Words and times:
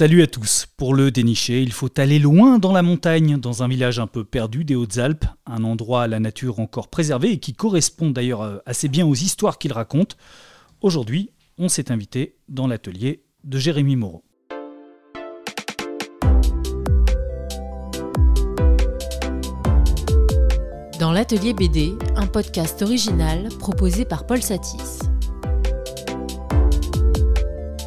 Salut 0.00 0.22
à 0.22 0.26
tous. 0.26 0.64
Pour 0.78 0.94
le 0.94 1.10
dénicher, 1.10 1.60
il 1.60 1.72
faut 1.72 1.90
aller 2.00 2.18
loin 2.18 2.58
dans 2.58 2.72
la 2.72 2.80
montagne, 2.80 3.36
dans 3.36 3.62
un 3.62 3.68
village 3.68 3.98
un 3.98 4.06
peu 4.06 4.24
perdu 4.24 4.64
des 4.64 4.74
Hautes-Alpes, 4.74 5.26
un 5.44 5.62
endroit 5.62 6.04
à 6.04 6.06
la 6.06 6.20
nature 6.20 6.58
encore 6.58 6.88
préservée 6.88 7.32
et 7.32 7.38
qui 7.38 7.52
correspond 7.52 8.08
d'ailleurs 8.08 8.40
euh, 8.40 8.56
assez 8.64 8.88
bien 8.88 9.06
aux 9.06 9.14
histoires 9.14 9.58
qu'il 9.58 9.74
raconte. 9.74 10.16
Aujourd'hui, 10.80 11.32
on 11.58 11.68
s'est 11.68 11.92
invité 11.92 12.38
dans 12.48 12.66
l'atelier 12.66 13.24
de 13.44 13.58
Jérémy 13.58 13.96
Moreau. 13.96 14.24
Dans 20.98 21.12
l'atelier 21.12 21.52
BD, 21.52 21.92
un 22.16 22.26
podcast 22.26 22.80
original 22.80 23.50
proposé 23.58 24.06
par 24.06 24.24
Paul 24.24 24.40
Satis. 24.40 25.09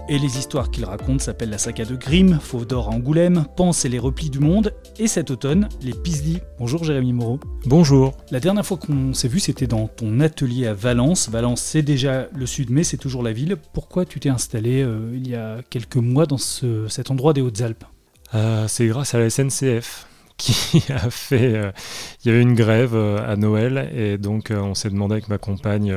Et 0.10 0.20
les 0.20 0.38
histoires 0.38 0.70
qu'il 0.70 0.84
raconte 0.84 1.22
s'appellent 1.22 1.50
La 1.50 1.58
saga 1.58 1.86
de 1.86 1.96
Grimm, 1.96 2.38
Fauve 2.42 2.68
d'or 2.68 2.90
à 2.90 2.92
Angoulême, 2.92 3.46
Pense 3.56 3.86
et 3.86 3.90
les 3.90 4.00
replis 4.00 4.30
du 4.30 4.40
monde, 4.40 4.74
et 5.00 5.08
cet 5.08 5.32
automne, 5.32 5.70
Les 5.82 5.94
Pislis. 5.94 6.40
Bonjour 6.60 6.84
Jérémy 6.84 7.14
Moreau. 7.14 7.40
Bonjour. 7.66 8.14
La 8.30 8.42
dernière 8.42 8.66
fois 8.66 8.76
qu'on 8.76 9.14
s'est 9.14 9.30
vu, 9.30 9.40
c'était 9.40 9.66
dans 9.66 9.88
ton 9.88 10.20
atelier 10.20 10.68
à 10.68 10.74
Valence. 10.74 11.30
Valence, 11.30 11.62
c'est 11.62 11.84
déjà 11.84 12.28
le 12.36 12.46
sud, 12.46 12.70
mais 12.70 12.84
c'est 12.84 12.98
toujours 12.98 13.24
la 13.24 13.32
ville. 13.32 13.56
Pourquoi 13.72 14.04
tu 14.04 14.20
t'es 14.20 14.28
installé 14.28 14.82
euh, 14.82 15.10
il 15.14 15.30
y 15.30 15.36
a 15.36 15.62
quelques 15.70 15.96
mois 15.96 16.26
dans 16.26 16.38
cet 16.38 17.10
endroit 17.10 17.32
des 17.32 17.42
Hautes-Alpes? 17.42 17.86
Euh, 18.36 18.68
C'est 18.68 18.88
grâce 18.88 19.16
à 19.16 19.20
la 19.20 19.30
SNCF 19.30 20.08
qui 20.38 20.84
a 20.90 21.10
fait. 21.10 21.56
Euh, 21.56 21.72
il 22.24 22.28
y 22.28 22.32
avait 22.32 22.42
une 22.42 22.56
grève 22.56 22.96
euh, 22.96 23.26
à 23.28 23.36
Noël 23.36 23.90
et 23.96 24.18
donc 24.18 24.52
euh, 24.52 24.60
on 24.60 24.76
s'est 24.76 24.90
demandé 24.90 25.14
avec 25.14 25.30
ma 25.30 25.38
compagne 25.38 25.96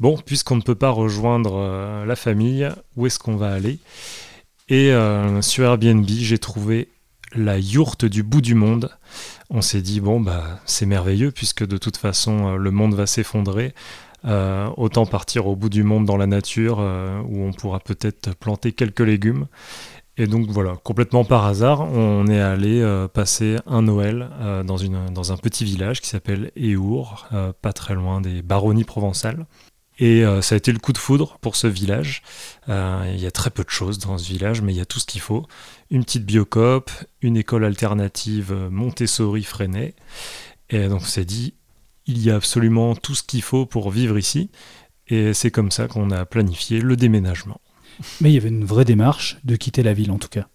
bon, 0.00 0.18
puisqu'on 0.24 0.56
ne 0.56 0.62
peut 0.62 0.74
pas 0.74 0.90
rejoindre 0.90 2.04
la 2.06 2.16
famille, 2.16 2.68
où 2.96 3.06
est-ce 3.06 3.18
qu'on 3.18 3.36
va 3.36 3.52
aller? 3.52 3.78
Et 4.68 4.92
sur 5.42 5.64
Airbnb, 5.64 6.06
j'ai 6.08 6.38
trouvé 6.38 6.88
la 7.34 7.58
yourte 7.58 8.04
du 8.04 8.22
bout 8.22 8.40
du 8.40 8.54
monde. 8.54 8.90
On 9.50 9.60
s'est 9.60 9.82
dit 9.82 10.00
bon, 10.00 10.20
bah 10.20 10.60
c'est 10.64 10.86
merveilleux 10.86 11.30
puisque 11.30 11.66
de 11.66 11.76
toute 11.76 11.96
façon 11.96 12.56
le 12.56 12.70
monde 12.70 12.94
va 12.94 13.06
s'effondrer. 13.06 13.74
autant 14.24 15.06
partir 15.06 15.46
au 15.46 15.56
bout 15.56 15.68
du 15.68 15.82
monde 15.82 16.06
dans 16.06 16.16
la 16.16 16.26
nature 16.26 16.78
où 16.78 17.42
on 17.42 17.52
pourra 17.52 17.80
peut-être 17.80 18.34
planter 18.36 18.72
quelques 18.72 19.00
légumes. 19.00 19.46
Et 20.16 20.28
donc 20.28 20.48
voilà, 20.48 20.76
complètement 20.76 21.24
par 21.24 21.44
hasard, 21.44 21.80
on 21.80 22.28
est 22.28 22.40
allé 22.40 22.80
euh, 22.80 23.08
passer 23.08 23.56
un 23.66 23.82
Noël 23.82 24.30
euh, 24.40 24.62
dans, 24.62 25.32
un 25.32 25.36
petit 25.36 25.64
village 25.64 26.00
qui 26.00 26.08
s'appelle 26.08 26.52
Éour, 26.54 27.26
euh, 27.32 27.52
pas 27.60 27.72
très 27.72 27.94
loin 27.94 28.20
des 28.20 28.42
baronnies 28.42 28.84
provençales. 28.84 29.46
Et 30.00 30.24
ça 30.40 30.56
a 30.56 30.58
été 30.58 30.72
le 30.72 30.80
coup 30.80 30.92
de 30.92 30.98
foudre 30.98 31.38
pour 31.40 31.54
ce 31.54 31.68
village. 31.68 32.24
Il 32.66 33.16
y 33.16 33.26
a 33.26 33.30
très 33.30 33.50
peu 33.50 33.62
de 33.62 33.70
choses 33.70 34.00
dans 34.00 34.18
ce 34.18 34.26
village, 34.26 34.60
mais 34.60 34.72
il 34.72 34.76
y 34.76 34.80
a 34.80 34.84
tout 34.84 34.98
ce 34.98 35.06
qu'il 35.06 35.20
faut. 35.20 35.46
Une 35.88 36.02
petite 36.02 36.26
biocope, 36.26 36.90
une 37.22 37.36
école 37.36 37.64
alternative 37.64 38.52
Montessori-Freinet. 38.72 39.94
Et 40.70 40.88
donc 40.88 41.02
on 41.02 41.04
s'est 41.04 41.24
dit, 41.24 41.54
il 42.06 42.20
y 42.20 42.32
a 42.32 42.34
absolument 42.34 42.96
tout 42.96 43.14
ce 43.14 43.22
qu'il 43.22 43.40
faut 43.40 43.66
pour 43.66 43.92
vivre 43.92 44.18
ici. 44.18 44.50
Et 45.06 45.32
c'est 45.32 45.52
comme 45.52 45.70
ça 45.70 45.86
qu'on 45.86 46.10
a 46.10 46.24
planifié 46.24 46.80
le 46.80 46.96
déménagement. 46.96 47.60
Mais 48.20 48.30
il 48.30 48.34
y 48.34 48.38
avait 48.38 48.48
une 48.48 48.64
vraie 48.64 48.84
démarche 48.84 49.38
de 49.44 49.56
quitter 49.56 49.82
la 49.82 49.92
ville 49.92 50.10
en 50.10 50.18
tout 50.18 50.28
cas. 50.28 50.46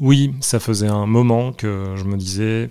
Oui, 0.00 0.32
ça 0.40 0.60
faisait 0.60 0.88
un 0.88 1.06
moment 1.06 1.52
que 1.52 1.94
je 1.96 2.04
me 2.04 2.16
disais, 2.16 2.70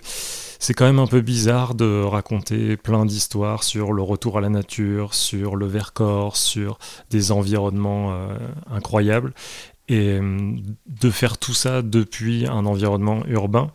c'est 0.58 0.72
quand 0.72 0.86
même 0.86 0.98
un 0.98 1.06
peu 1.06 1.20
bizarre 1.20 1.74
de 1.74 2.02
raconter 2.02 2.78
plein 2.78 3.04
d'histoires 3.04 3.64
sur 3.64 3.92
le 3.92 4.00
retour 4.00 4.38
à 4.38 4.40
la 4.40 4.48
nature, 4.48 5.12
sur 5.12 5.54
le 5.54 5.66
Vercors, 5.66 6.36
sur 6.36 6.78
des 7.10 7.30
environnements 7.30 8.12
euh, 8.12 8.38
incroyables, 8.70 9.34
et 9.88 10.18
euh, 10.18 10.56
de 10.86 11.10
faire 11.10 11.36
tout 11.36 11.52
ça 11.52 11.82
depuis 11.82 12.46
un 12.46 12.64
environnement 12.64 13.22
urbain. 13.26 13.70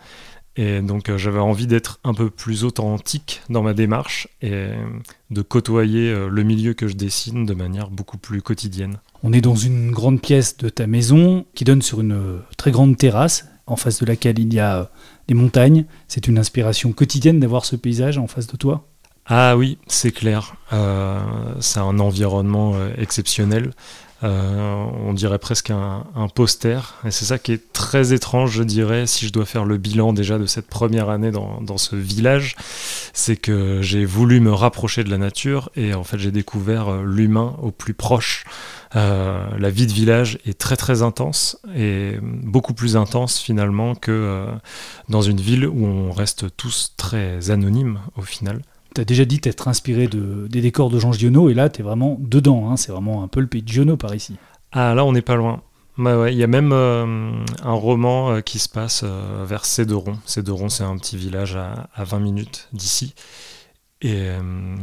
Et 0.56 0.82
donc 0.82 1.10
euh, 1.10 1.20
j'avais 1.20 1.40
envie 1.40 1.68
d'être 1.68 2.00
un 2.04 2.16
peu 2.16 2.32
plus 2.32 2.64
authentique 2.64 3.42
dans 3.50 3.62
ma 3.62 3.76
démarche 3.76 4.28
et 4.42 4.70
de 5.30 5.42
côtoyer 5.44 6.14
le 6.28 6.44
milieu 6.44 6.74
que 6.74 6.88
je 6.88 6.96
dessine 6.96 7.46
de 7.46 7.54
manière 7.54 7.92
beaucoup 7.92 8.18
plus 8.18 8.42
quotidienne. 8.42 8.98
On 9.24 9.32
est 9.32 9.42
dans 9.42 9.56
une 9.56 9.92
grande 9.92 10.22
pièce 10.22 10.58
de 10.58 10.68
ta 10.68 10.86
maison 10.86 11.46
qui 11.56 11.64
donne 11.64 11.82
sur 11.82 12.02
une 12.02 12.42
très 12.58 12.72
grande 12.72 12.98
terrasse 12.98 13.48
en 13.68 13.78
face 13.78 14.02
de 14.02 14.06
laquelle 14.06 14.38
il 14.38 14.54
y 14.54 14.60
a 14.60 14.92
des 15.30 15.34
montagnes. 15.34 15.86
C'est 16.10 16.28
une 16.28 16.38
inspiration 16.38 16.92
quotidienne 16.92 17.40
d'avoir 17.40 17.64
ce 17.64 17.78
paysage 17.78 18.18
en 18.18 18.28
face 18.28 18.48
de 18.48 18.58
toi 18.58 18.86
Ah 19.26 19.56
oui, 19.56 19.78
c'est 19.88 20.12
clair. 20.12 20.56
Euh, 20.74 21.22
c'est 21.62 21.80
un 21.80 22.00
environnement 22.00 22.74
euh, 22.76 22.92
exceptionnel. 22.98 23.72
Euh, 24.24 24.86
on 25.06 25.14
dirait 25.14 25.40
presque 25.40 25.70
un, 25.70 26.06
poster. 26.34 26.96
Et 27.06 27.12
c'est 27.12 27.26
ça 27.26 27.38
qui 27.38 27.52
est 27.52 27.74
très 27.74 28.14
étrange, 28.14 28.52
je 28.52 28.64
dirais, 28.64 29.06
si 29.06 29.28
je 29.28 29.34
dois 29.34 29.46
faire 29.46 29.66
le 29.66 29.78
bilan 29.78 30.14
déjà 30.14 30.38
de 30.38 30.46
cette 30.46 30.68
première 30.68 31.10
année 31.10 31.32
dans, 31.32 31.78
ce 31.78 31.96
village. 31.96 32.56
C'est 33.12 33.36
que 33.36 33.82
j'ai 33.82 34.06
voulu 34.06 34.40
me 34.40 34.54
rapprocher 34.54 35.04
de 35.04 35.10
la 35.10 35.18
nature 35.18 35.70
et 35.76 35.94
en 35.94 36.04
fait 36.04 36.20
j'ai 36.20 36.32
découvert 36.32 36.90
euh, 36.90 37.04
l'humain 37.04 37.56
au 37.62 37.72
plus 37.72 37.94
proche. 37.94 38.46
Euh, 38.96 39.48
la 39.58 39.70
vie 39.70 39.88
de 39.88 39.92
village 39.92 40.38
est 40.46 40.58
très 40.58 40.76
très 40.76 41.02
intense 41.02 41.60
et 41.76 42.18
beaucoup 42.22 42.74
plus 42.74 42.96
intense 42.96 43.40
finalement 43.40 43.96
que 43.96 44.48
dans 45.10 45.22
une 45.22 45.42
ville 45.42 45.66
où 45.66 45.86
on 45.86 46.12
reste 46.12 46.56
tous 46.58 46.94
très 46.96 47.50
anonymes 47.50 48.00
au 48.16 48.22
final. 48.22 48.62
Tu 48.94 49.02
as 49.02 49.06
déjà 49.06 49.26
dit 49.26 49.40
t'être 49.40 49.68
inspiré 49.68 50.08
de, 50.08 50.48
des 50.48 50.62
décors 50.62 50.92
de 50.92 51.00
Jean 51.00 51.12
Giono, 51.12 51.50
et 51.50 51.56
là, 51.56 51.70
tu 51.70 51.82
es 51.82 51.84
vraiment 51.84 52.18
dedans. 52.20 52.70
Hein. 52.70 52.78
c'est 52.78 52.92
vraiment 52.92 53.24
un 53.24 53.28
peu 53.28 53.40
le 53.40 53.48
pays 53.48 53.64
de 53.64 53.68
Giono 53.68 53.98
par 53.98 54.14
ici. 54.14 54.36
Ah, 54.72 54.94
là, 54.94 55.04
on 55.04 55.14
n'est 55.14 55.24
pas 55.24 55.36
loin. 55.36 55.62
Bah 55.98 56.18
ouais, 56.18 56.34
il 56.34 56.40
y 56.40 56.44
a 56.44 56.48
même 56.48 56.72
euh, 56.74 57.46
un 57.64 57.74
roman 57.74 58.32
euh, 58.32 58.42
qui 58.42 58.58
se 58.58 58.68
passe 58.68 59.02
euh, 59.04 59.46
vers 59.46 59.66
Céderon. 59.66 60.18
Céderon, 60.26 60.70
c'est 60.70 60.84
un 60.84 60.98
petit 60.98 61.18
village 61.18 61.56
à, 61.56 62.04
20 62.04 62.20
minutes 62.20 62.68
d'ici. 62.74 63.14
Et 64.02 64.32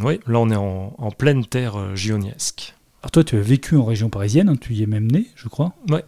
oui, 0.02 0.18
là, 0.26 0.38
on 0.38 0.48
est 0.48 0.56
en, 0.56 1.10
pleine 1.10 1.44
terre 1.44 1.94
gioniesque. 1.94 2.74
Alors 3.02 3.10
toi, 3.12 3.24
tu 3.24 3.36
as 3.36 3.40
vécu 3.40 3.76
en 3.76 3.84
région 3.84 4.10
parisienne, 4.10 4.48
hein, 4.48 4.56
tu 4.60 4.74
y 4.74 4.82
es 4.82 4.86
même 4.86 5.10
né, 5.10 5.26
je 5.34 5.48
crois. 5.48 5.72
Ouais. 5.88 6.04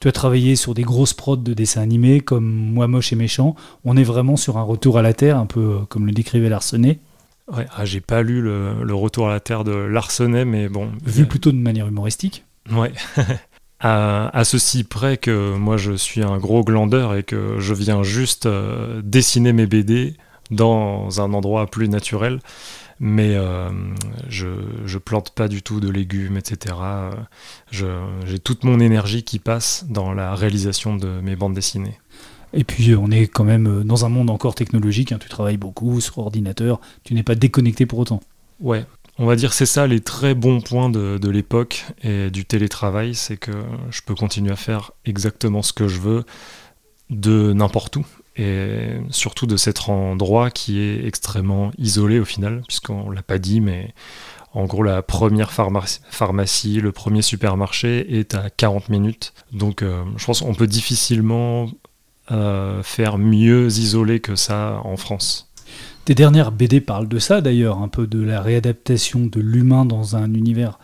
Tu 0.00 0.08
as 0.08 0.12
travaillé 0.12 0.56
sur 0.56 0.74
des 0.74 0.82
grosses 0.82 1.14
prods 1.14 1.36
de 1.36 1.54
dessins 1.54 1.82
animés 1.82 2.20
comme 2.20 2.44
Moi 2.44 2.88
moche 2.88 3.12
et 3.12 3.16
méchant. 3.16 3.54
On 3.84 3.96
est 3.96 4.02
vraiment 4.02 4.36
sur 4.36 4.58
un 4.58 4.62
retour 4.62 4.98
à 4.98 5.02
la 5.02 5.14
terre, 5.14 5.38
un 5.38 5.46
peu 5.46 5.78
comme 5.88 6.06
le 6.06 6.12
décrivait 6.12 6.48
Larsenet. 6.48 6.98
Ouais, 7.54 7.66
ah, 7.76 7.84
j'ai 7.84 8.00
pas 8.00 8.22
lu 8.22 8.40
le, 8.40 8.94
Retour 8.94 9.28
à 9.28 9.30
la 9.30 9.40
Terre 9.40 9.64
de 9.64 9.72
Larsenet, 9.72 10.44
mais 10.44 10.68
bon. 10.68 10.90
Vu 11.04 11.26
plutôt 11.26 11.52
de 11.52 11.56
manière 11.56 11.86
humoristique. 11.86 12.44
Ouais. 12.70 12.92
à, 13.80 14.44
ceci 14.44 14.84
près 14.84 15.16
que 15.16 15.56
moi 15.56 15.76
je 15.76 15.92
suis 15.92 16.22
un 16.22 16.38
gros 16.38 16.62
glandeur 16.62 17.14
et 17.14 17.24
que 17.24 17.56
je 17.58 17.74
viens 17.74 18.02
juste 18.02 18.46
euh, 18.46 19.00
dessiner 19.04 19.52
mes 19.52 19.66
BD 19.66 20.16
dans 20.50 21.20
un 21.20 21.32
endroit 21.32 21.66
plus 21.66 21.88
naturel. 21.88 22.40
Mais 23.04 23.34
euh, 23.34 23.68
je, 24.28 24.46
je 24.86 24.98
plante 24.98 25.30
pas 25.30 25.48
du 25.48 25.60
tout 25.60 25.80
de 25.80 25.88
légumes, 25.88 26.36
etc. 26.36 26.76
J'ai 27.72 28.38
toute 28.38 28.62
mon 28.62 28.78
énergie 28.78 29.24
qui 29.24 29.40
passe 29.40 29.84
dans 29.88 30.14
la 30.14 30.36
réalisation 30.36 30.94
de 30.94 31.20
mes 31.20 31.34
bandes 31.34 31.54
dessinées. 31.54 31.98
Et 32.52 32.62
puis 32.62 32.94
on 32.94 33.10
est 33.10 33.26
quand 33.26 33.42
même 33.42 33.66
euh, 33.66 33.82
dans 33.82 34.04
un 34.04 34.08
monde 34.08 34.30
encore 34.30 34.54
technologique, 34.54 35.10
hein. 35.10 35.18
tu 35.20 35.28
travailles 35.28 35.56
beaucoup 35.56 36.00
sur 36.00 36.18
ordinateur, 36.18 36.80
tu 37.02 37.14
n'es 37.14 37.22
pas 37.24 37.34
déconnecté 37.34 37.86
pour 37.86 37.98
autant. 37.98 38.20
Ouais, 38.60 38.84
on 39.18 39.26
va 39.26 39.36
dire 39.36 39.52
c'est 39.52 39.66
ça 39.66 39.86
les 39.86 40.00
très 40.00 40.34
bons 40.34 40.60
points 40.60 40.90
de, 40.90 41.18
de 41.18 41.28
l'époque 41.30 41.86
et 42.02 42.30
du 42.30 42.44
télétravail, 42.44 43.14
c'est 43.14 43.36
que 43.36 43.52
je 43.90 44.02
peux 44.02 44.14
continuer 44.14 44.52
à 44.52 44.56
faire 44.56 44.92
exactement 45.06 45.62
ce 45.62 45.72
que 45.72 45.88
je 45.88 45.98
veux 45.98 46.24
de 47.10 47.52
n'importe 47.52 47.96
où 47.96 48.04
et 48.36 48.96
surtout 49.10 49.46
de 49.46 49.56
cet 49.56 49.88
endroit 49.88 50.50
qui 50.50 50.80
est 50.80 51.06
extrêmement 51.06 51.70
isolé 51.78 52.18
au 52.18 52.24
final, 52.24 52.62
puisqu'on 52.66 53.10
l'a 53.10 53.22
pas 53.22 53.38
dit, 53.38 53.60
mais 53.60 53.92
en 54.54 54.64
gros 54.64 54.82
la 54.82 55.02
première 55.02 55.50
pharmacie, 55.52 56.80
le 56.80 56.92
premier 56.92 57.22
supermarché 57.22 58.18
est 58.18 58.34
à 58.34 58.50
40 58.50 58.88
minutes. 58.88 59.32
Donc 59.52 59.82
euh, 59.82 60.02
je 60.16 60.24
pense 60.24 60.40
qu'on 60.40 60.54
peut 60.54 60.66
difficilement 60.66 61.68
euh, 62.30 62.82
faire 62.82 63.18
mieux 63.18 63.66
isolé 63.66 64.20
que 64.20 64.36
ça 64.36 64.80
en 64.84 64.96
France. 64.96 65.50
Tes 66.04 66.14
dernières 66.14 66.52
BD 66.52 66.80
parlent 66.80 67.08
de 67.08 67.18
ça 67.18 67.40
d'ailleurs, 67.40 67.78
un 67.78 67.88
peu 67.88 68.06
de 68.06 68.20
la 68.20 68.40
réadaptation 68.40 69.26
de 69.26 69.40
l'humain 69.40 69.84
dans 69.84 70.16
un 70.16 70.34
univers 70.34 70.78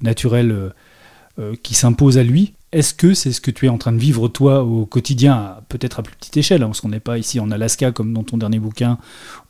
naturel 0.00 0.72
euh, 1.38 1.54
qui 1.62 1.74
s'impose 1.74 2.18
à 2.18 2.22
lui. 2.22 2.54
Est-ce 2.72 2.94
que 2.94 3.14
c'est 3.14 3.32
ce 3.32 3.40
que 3.40 3.50
tu 3.50 3.66
es 3.66 3.68
en 3.68 3.78
train 3.78 3.92
de 3.92 3.98
vivre 3.98 4.28
toi 4.28 4.62
au 4.62 4.86
quotidien, 4.86 5.56
peut-être 5.68 6.00
à 6.00 6.02
plus 6.02 6.16
petite 6.16 6.36
échelle, 6.36 6.62
hein, 6.62 6.66
parce 6.66 6.80
qu'on 6.80 6.88
n'est 6.88 7.00
pas 7.00 7.18
ici 7.18 7.38
en 7.38 7.50
Alaska 7.50 7.92
comme 7.92 8.12
dans 8.12 8.22
ton 8.22 8.38
dernier 8.38 8.58
bouquin 8.58 8.98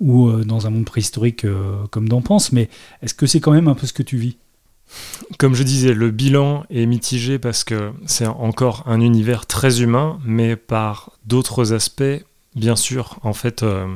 ou 0.00 0.30
dans 0.42 0.66
un 0.66 0.70
monde 0.70 0.84
préhistorique 0.86 1.46
comme 1.90 2.08
dans 2.08 2.20
Pense, 2.20 2.50
mais 2.50 2.68
est-ce 3.00 3.14
que 3.14 3.26
c'est 3.26 3.40
quand 3.40 3.52
même 3.52 3.68
un 3.68 3.74
peu 3.74 3.86
ce 3.86 3.92
que 3.92 4.02
tu 4.02 4.16
vis? 4.16 4.36
Comme 5.38 5.54
je 5.54 5.62
disais, 5.62 5.94
le 5.94 6.10
bilan 6.10 6.64
est 6.70 6.86
mitigé 6.86 7.38
parce 7.38 7.64
que 7.64 7.92
c'est 8.06 8.26
encore 8.26 8.84
un 8.86 9.00
univers 9.00 9.46
très 9.46 9.80
humain, 9.80 10.18
mais 10.24 10.56
par 10.56 11.12
d'autres 11.24 11.72
aspects, 11.72 12.24
bien 12.54 12.76
sûr. 12.76 13.18
En 13.22 13.32
fait, 13.32 13.62
euh, 13.62 13.86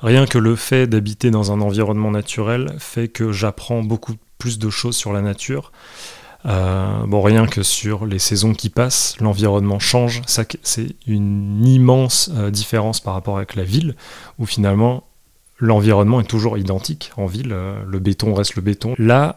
rien 0.00 0.26
que 0.26 0.38
le 0.38 0.56
fait 0.56 0.86
d'habiter 0.86 1.30
dans 1.30 1.52
un 1.52 1.60
environnement 1.60 2.10
naturel 2.10 2.74
fait 2.78 3.08
que 3.08 3.32
j'apprends 3.32 3.82
beaucoup 3.82 4.14
plus 4.38 4.58
de 4.58 4.70
choses 4.70 4.96
sur 4.96 5.12
la 5.12 5.20
nature. 5.20 5.72
Euh, 6.48 7.06
bon, 7.06 7.20
rien 7.20 7.46
que 7.46 7.62
sur 7.62 8.06
les 8.06 8.18
saisons 8.18 8.54
qui 8.54 8.70
passent, 8.70 9.16
l'environnement 9.20 9.78
change. 9.78 10.22
C'est 10.26 10.96
une 11.06 11.64
immense 11.66 12.30
euh, 12.34 12.50
différence 12.50 13.00
par 13.00 13.14
rapport 13.14 13.36
avec 13.36 13.54
la 13.54 13.64
ville, 13.64 13.96
où 14.38 14.46
finalement 14.46 15.04
l'environnement 15.58 16.20
est 16.20 16.28
toujours 16.28 16.56
identique 16.56 17.12
en 17.16 17.26
ville. 17.26 17.52
Euh, 17.52 17.82
le 17.86 17.98
béton 17.98 18.32
reste 18.32 18.56
le 18.56 18.62
béton. 18.62 18.94
Là, 18.98 19.36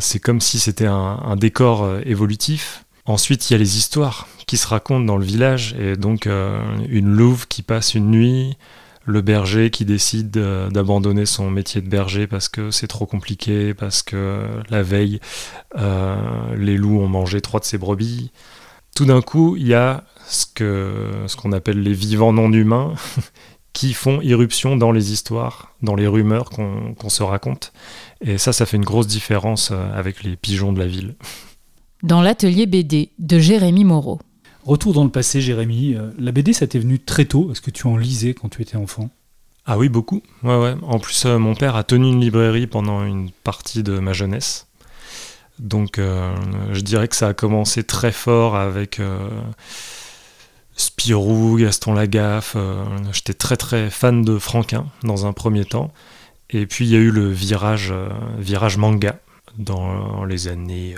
c'est 0.00 0.20
comme 0.20 0.40
si 0.40 0.58
c'était 0.58 0.86
un, 0.86 1.36
décor 1.36 1.88
évolutif. 2.06 2.84
Ensuite, 3.06 3.50
il 3.50 3.52
y 3.52 3.56
a 3.56 3.58
les 3.58 3.76
histoires 3.76 4.26
qui 4.46 4.56
se 4.56 4.66
racontent 4.66 5.04
dans 5.04 5.18
le 5.18 5.24
village, 5.24 5.74
et 5.78 5.96
donc 5.96 6.26
une 6.26 7.10
louve 7.10 7.46
qui 7.48 7.62
passe 7.62 7.94
une 7.94 8.10
nuit, 8.10 8.56
le 9.06 9.20
berger 9.20 9.70
qui 9.70 9.84
décide 9.84 10.30
d'abandonner 10.30 11.26
son 11.26 11.50
métier 11.50 11.80
de 11.80 11.88
berger 11.88 12.26
parce 12.26 12.48
que 12.48 12.70
c'est 12.70 12.86
trop 12.86 13.06
compliqué, 13.06 13.74
parce 13.74 14.02
que 14.02 14.46
la 14.70 14.82
veille, 14.82 15.20
euh, 15.76 16.16
les 16.56 16.76
loups 16.76 17.00
ont 17.00 17.08
mangé 17.08 17.40
trois 17.40 17.60
de 17.60 17.64
ses 17.64 17.78
brebis. 17.78 18.30
Tout 18.96 19.04
d'un 19.04 19.20
coup, 19.20 19.56
il 19.56 19.66
y 19.66 19.74
a 19.74 20.04
ce 20.26 20.46
qu'on 20.46 21.26
ce 21.28 21.54
appelle 21.56 21.82
les 21.82 21.92
vivants 21.92 22.32
non 22.32 22.50
humains 22.52 22.94
qui 23.72 23.92
font 23.92 24.20
irruption 24.22 24.76
dans 24.76 24.92
les 24.92 25.12
histoires, 25.12 25.74
dans 25.82 25.96
les 25.96 26.06
rumeurs 26.06 26.48
qu'on 26.48 27.08
se 27.08 27.22
raconte. 27.22 27.72
Et 28.20 28.38
ça, 28.38 28.52
ça 28.52 28.66
fait 28.66 28.76
une 28.76 28.84
grosse 28.84 29.08
différence 29.08 29.70
euh, 29.72 29.98
avec 29.98 30.22
les 30.22 30.36
pigeons 30.36 30.72
de 30.72 30.78
la 30.78 30.86
ville. 30.86 31.16
Dans 32.02 32.22
l'atelier 32.22 32.66
BD 32.66 33.10
de 33.18 33.38
Jérémy 33.38 33.84
Moreau. 33.84 34.20
Retour 34.64 34.94
dans 34.94 35.04
le 35.04 35.10
passé, 35.10 35.42
Jérémy. 35.42 35.94
Euh, 35.94 36.10
la 36.18 36.32
BD, 36.32 36.54
ça 36.54 36.66
t'est 36.66 36.78
venu 36.78 36.98
très 36.98 37.26
tôt. 37.26 37.50
Est-ce 37.52 37.60
que 37.60 37.70
tu 37.70 37.86
en 37.86 37.98
lisais 37.98 38.32
quand 38.32 38.48
tu 38.48 38.62
étais 38.62 38.76
enfant? 38.76 39.10
Ah 39.66 39.76
oui, 39.76 39.90
beaucoup. 39.90 40.22
Ouais, 40.42 40.56
ouais. 40.56 40.74
En 40.82 40.98
plus, 40.98 41.26
euh, 41.26 41.38
mon 41.38 41.54
père 41.54 41.76
a 41.76 41.84
tenu 41.84 42.08
une 42.08 42.20
librairie 42.20 42.66
pendant 42.66 43.04
une 43.04 43.30
partie 43.30 43.82
de 43.82 43.98
ma 43.98 44.14
jeunesse. 44.14 44.66
Donc, 45.58 45.98
euh, 45.98 46.34
je 46.72 46.80
dirais 46.80 47.08
que 47.08 47.16
ça 47.16 47.28
a 47.28 47.34
commencé 47.34 47.84
très 47.84 48.10
fort 48.10 48.56
avec 48.56 49.00
Spirou, 50.76 51.56
Gaston 51.58 51.92
Lagaffe. 51.92 52.56
J'étais 53.12 53.34
très 53.34 53.56
très 53.56 53.90
fan 53.90 54.22
de 54.22 54.38
Franquin 54.38 54.86
dans 55.02 55.26
un 55.26 55.34
premier 55.34 55.66
temps. 55.66 55.92
Et 56.48 56.66
puis, 56.66 56.86
il 56.86 56.90
y 56.90 56.96
a 56.96 57.00
eu 57.00 57.10
le 57.10 57.28
virage, 57.30 57.92
virage 58.38 58.78
manga 58.78 59.20
dans 59.58 60.24
les 60.24 60.48
années 60.48 60.96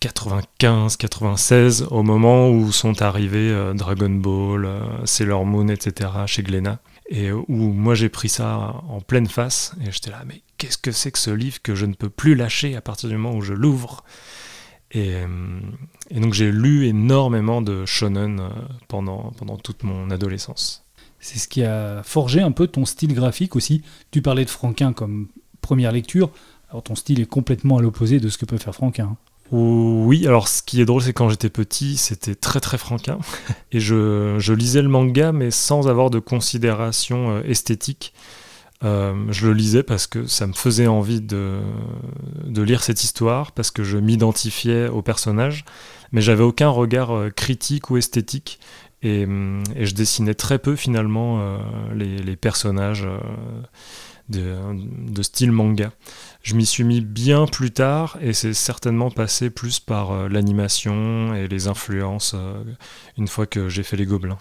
95, 0.00 0.96
96, 0.96 1.86
au 1.90 2.02
moment 2.02 2.48
où 2.48 2.72
sont 2.72 3.02
arrivés 3.02 3.50
euh, 3.50 3.74
Dragon 3.74 4.08
Ball, 4.08 4.64
euh, 4.64 4.80
Sailor 5.04 5.44
Moon, 5.44 5.68
etc. 5.68 6.10
chez 6.26 6.42
Glénat. 6.42 6.80
Et 7.10 7.32
où 7.32 7.44
moi 7.48 7.94
j'ai 7.94 8.08
pris 8.08 8.28
ça 8.28 8.82
en 8.88 9.00
pleine 9.00 9.26
face, 9.26 9.74
et 9.84 9.90
j'étais 9.90 10.10
là, 10.10 10.22
mais 10.26 10.42
qu'est-ce 10.58 10.78
que 10.78 10.92
c'est 10.92 11.10
que 11.10 11.18
ce 11.18 11.30
livre 11.30 11.60
que 11.60 11.74
je 11.74 11.84
ne 11.84 11.92
peux 11.92 12.08
plus 12.08 12.34
lâcher 12.34 12.76
à 12.76 12.80
partir 12.80 13.08
du 13.08 13.16
moment 13.16 13.36
où 13.36 13.42
je 13.42 13.52
l'ouvre? 13.52 14.04
Et, 14.92 15.14
euh, 15.16 15.60
et, 16.10 16.20
donc 16.20 16.34
j'ai 16.34 16.50
lu 16.50 16.86
énormément 16.86 17.62
de 17.62 17.84
shonen 17.84 18.48
pendant, 18.88 19.32
pendant 19.36 19.56
toute 19.56 19.82
mon 19.82 20.10
adolescence. 20.10 20.84
C'est 21.18 21.38
ce 21.38 21.48
qui 21.48 21.62
a 21.64 22.02
forgé 22.04 22.40
un 22.40 22.52
peu 22.52 22.68
ton 22.68 22.86
style 22.86 23.12
graphique 23.12 23.54
aussi. 23.54 23.82
Tu 24.12 24.22
parlais 24.22 24.44
de 24.44 24.50
Franquin 24.50 24.92
comme 24.92 25.28
première 25.60 25.92
lecture, 25.92 26.30
alors 26.70 26.84
ton 26.84 26.94
style 26.94 27.20
est 27.20 27.26
complètement 27.26 27.78
à 27.78 27.82
l'opposé 27.82 28.20
de 28.20 28.28
ce 28.28 28.38
que 28.38 28.46
peut 28.46 28.56
faire 28.56 28.74
Franquin. 28.74 29.16
Oui, 29.52 30.26
alors 30.28 30.46
ce 30.46 30.62
qui 30.62 30.80
est 30.80 30.84
drôle, 30.84 31.02
c'est 31.02 31.12
quand 31.12 31.28
j'étais 31.28 31.50
petit, 31.50 31.96
c'était 31.96 32.36
très 32.36 32.60
très 32.60 32.78
franquin. 32.78 33.18
Et 33.72 33.80
je, 33.80 34.52
lisais 34.52 34.82
le 34.82 34.88
manga, 34.88 35.32
mais 35.32 35.50
sans 35.50 35.88
avoir 35.88 36.10
de 36.10 36.20
considération 36.20 37.30
euh, 37.30 37.42
esthétique. 37.44 38.12
Euh, 38.82 39.14
je 39.30 39.46
le 39.46 39.52
lisais 39.52 39.82
parce 39.82 40.06
que 40.06 40.26
ça 40.26 40.46
me 40.46 40.52
faisait 40.52 40.86
envie 40.86 41.20
de, 41.20 41.60
de 42.44 42.62
lire 42.62 42.82
cette 42.82 43.02
histoire, 43.02 43.52
parce 43.52 43.70
que 43.70 43.82
je 43.82 43.98
m'identifiais 43.98 44.88
au 44.88 45.02
personnage, 45.02 45.64
mais 46.12 46.22
j'avais 46.22 46.44
aucun 46.44 46.68
regard 46.68 47.10
euh, 47.10 47.30
critique 47.30 47.90
ou 47.90 47.96
esthétique. 47.96 48.60
Et, 49.02 49.22
et, 49.74 49.86
je 49.86 49.94
dessinais 49.94 50.34
très 50.34 50.58
peu 50.58 50.76
finalement 50.76 51.58
les, 51.94 52.18
les, 52.18 52.36
personnages 52.36 53.08
de, 54.30 54.56
de, 55.10 55.22
style 55.22 55.52
manga. 55.52 55.92
Je 56.42 56.54
m'y 56.54 56.64
suis 56.64 56.84
mis 56.84 57.00
bien 57.00 57.46
plus 57.46 57.70
tard 57.70 58.18
et 58.20 58.32
c'est 58.32 58.54
certainement 58.54 59.10
passé 59.10 59.50
plus 59.50 59.80
par 59.80 60.12
euh, 60.12 60.28
l'animation 60.28 61.34
et 61.34 61.48
les 61.48 61.66
influences 61.66 62.32
euh, 62.34 62.62
une 63.18 63.28
fois 63.28 63.46
que 63.46 63.68
j'ai 63.68 63.82
fait 63.82 63.96
les 63.96 64.06
gobelins. 64.06 64.38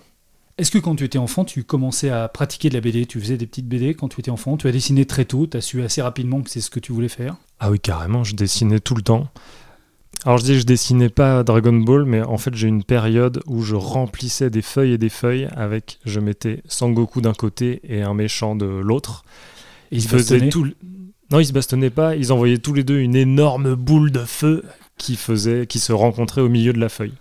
Est-ce 0.57 0.71
que 0.71 0.77
quand 0.77 0.95
tu 0.95 1.05
étais 1.05 1.17
enfant, 1.17 1.45
tu 1.45 1.63
commençais 1.63 2.09
à 2.09 2.27
pratiquer 2.27 2.69
de 2.69 2.73
la 2.73 2.81
BD 2.81 3.05
Tu 3.05 3.19
faisais 3.19 3.37
des 3.37 3.47
petites 3.47 3.67
BD 3.67 3.93
quand 3.93 4.09
tu 4.09 4.19
étais 4.19 4.31
enfant? 4.31 4.57
Tu 4.57 4.67
as 4.67 4.73
dessiné 4.73 5.05
très 5.05 5.23
tôt? 5.23 5.47
Tu 5.47 5.55
as 5.55 5.61
su 5.61 5.81
assez 5.81 6.01
rapidement 6.01 6.41
que 6.41 6.49
c'est 6.49 6.59
ce 6.59 6.69
que 6.69 6.81
tu 6.81 6.91
voulais 6.91 7.07
faire? 7.07 7.37
Ah 7.61 7.71
oui, 7.71 7.79
carrément, 7.79 8.25
je 8.25 8.35
dessinais 8.35 8.81
tout 8.81 8.95
le 8.95 9.01
temps. 9.01 9.29
Alors 10.25 10.37
je 10.37 10.43
dis 10.43 10.51
que 10.51 10.59
je 10.59 10.65
dessinais 10.65 11.07
pas 11.07 11.43
Dragon 11.43 11.71
Ball, 11.71 12.03
mais 12.03 12.21
en 12.21 12.37
fait 12.37 12.53
j'ai 12.53 12.67
une 12.67 12.83
période 12.83 13.41
où 13.47 13.61
je 13.61 13.75
remplissais 13.75 14.49
des 14.49 14.61
feuilles 14.61 14.93
et 14.93 14.97
des 14.97 15.07
feuilles 15.07 15.47
avec, 15.55 15.99
je 16.03 16.19
mettais 16.19 16.61
Sangoku 16.67 17.21
d'un 17.21 17.33
côté 17.33 17.79
et 17.83 18.01
un 18.01 18.13
méchant 18.13 18.55
de 18.55 18.65
l'autre. 18.65 19.23
Ils 19.91 20.07
faisaient 20.07 20.49
tout. 20.49 20.67
Non, 21.31 21.39
ils 21.39 21.45
se 21.45 21.53
bastonnaient 21.53 21.89
pas, 21.89 22.15
ils 22.15 22.31
envoyaient 22.31 22.57
tous 22.57 22.73
les 22.73 22.83
deux 22.83 22.99
une 22.99 23.15
énorme 23.15 23.75
boule 23.75 24.11
de 24.11 24.25
feu 24.25 24.63
qui, 24.97 25.15
faisait, 25.15 25.67
qui 25.67 25.79
se 25.79 25.93
rencontrait 25.93 26.41
au 26.41 26.49
milieu 26.49 26.73
de 26.73 26.79
la 26.79 26.89
feuille. 26.89 27.13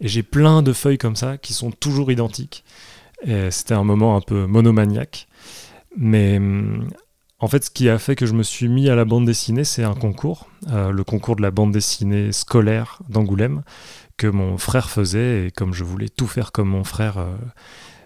Et 0.00 0.08
j'ai 0.08 0.22
plein 0.22 0.62
de 0.62 0.72
feuilles 0.72 0.98
comme 0.98 1.16
ça 1.16 1.36
qui 1.36 1.52
sont 1.52 1.70
toujours 1.70 2.10
identiques. 2.10 2.64
C'était 3.50 3.74
un 3.74 3.84
moment 3.84 4.16
un 4.16 4.20
peu 4.20 4.46
monomaniaque. 4.46 5.28
Mais 5.96 6.38
hum, 6.38 6.88
en 7.44 7.48
fait, 7.48 7.64
ce 7.64 7.70
qui 7.70 7.88
a 7.88 7.98
fait 7.98 8.16
que 8.16 8.26
je 8.26 8.32
me 8.32 8.42
suis 8.42 8.68
mis 8.68 8.88
à 8.88 8.94
la 8.94 9.04
bande 9.04 9.26
dessinée, 9.26 9.64
c'est 9.64 9.84
un 9.84 9.94
concours, 9.94 10.48
euh, 10.70 10.90
le 10.90 11.04
concours 11.04 11.36
de 11.36 11.42
la 11.42 11.50
bande 11.50 11.72
dessinée 11.72 12.32
scolaire 12.32 13.00
d'Angoulême, 13.08 13.62
que 14.16 14.26
mon 14.26 14.56
frère 14.56 14.88
faisait. 14.88 15.46
Et 15.46 15.50
comme 15.50 15.74
je 15.74 15.84
voulais 15.84 16.08
tout 16.08 16.26
faire 16.26 16.52
comme 16.52 16.68
mon 16.68 16.84
frère, 16.84 17.18
euh, 17.18 17.36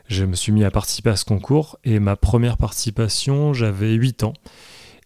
je 0.09 0.25
me 0.25 0.35
suis 0.35 0.53
mis 0.53 0.65
à 0.65 0.71
participer 0.71 1.11
à 1.11 1.17
ce 1.17 1.25
concours. 1.25 1.79
Et 1.85 2.01
ma 2.01 2.17
première 2.17 2.57
participation, 2.57 3.53
j'avais 3.53 3.93
8 3.93 4.25
ans. 4.25 4.33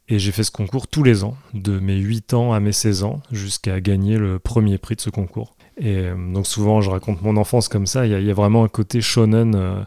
Et 0.08 0.18
j'ai 0.18 0.32
fait 0.32 0.44
ce 0.44 0.50
concours 0.50 0.88
tous 0.88 1.02
les 1.02 1.24
ans, 1.24 1.36
de 1.54 1.78
mes 1.78 1.96
8 1.96 2.34
ans 2.34 2.52
à 2.52 2.60
mes 2.60 2.72
16 2.72 3.04
ans, 3.04 3.20
jusqu'à 3.30 3.80
gagner 3.80 4.18
le 4.18 4.38
premier 4.38 4.78
prix 4.78 4.96
de 4.96 5.00
ce 5.00 5.10
concours. 5.10 5.54
Et 5.78 5.96
euh, 5.96 6.32
donc 6.32 6.46
souvent, 6.46 6.80
je 6.80 6.90
raconte 6.90 7.22
mon 7.22 7.36
enfance 7.36 7.68
comme 7.68 7.86
ça, 7.86 8.06
il 8.06 8.12
y, 8.12 8.30
a 8.30 8.34
vraiment 8.34 8.64
un 8.64 8.68
côté 8.68 9.00
shonen. 9.00 9.54
Euh, 9.54 9.82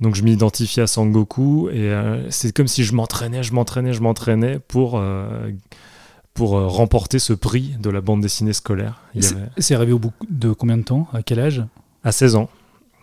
donc 0.00 0.14
je 0.14 0.22
m'identifiais 0.22 0.82
à 0.82 0.86
Sangoku, 0.86 1.70
et 1.70 1.90
euh, 1.90 2.28
c'est 2.30 2.54
comme 2.54 2.68
si 2.68 2.84
je 2.84 2.92
m'entraînais, 2.92 3.42
je 3.42 3.54
m'entraînais, 3.54 3.94
je 3.94 4.02
m'entraînais 4.02 4.58
pour, 4.58 5.02
pour 6.34 6.50
remporter 6.50 7.18
ce 7.18 7.32
prix 7.32 7.76
de 7.80 7.88
la 7.88 8.02
bande 8.02 8.20
dessinée 8.20 8.52
scolaire. 8.52 9.00
C'est 9.58 9.74
arrivé 9.74 9.92
au 9.92 9.98
bout 9.98 10.12
de 10.28 10.52
combien 10.52 10.76
de 10.76 10.82
temps? 10.82 11.08
À 11.14 11.22
quel 11.22 11.40
âge? 11.40 11.64
À 12.04 12.12
16 12.12 12.36
ans. 12.36 12.50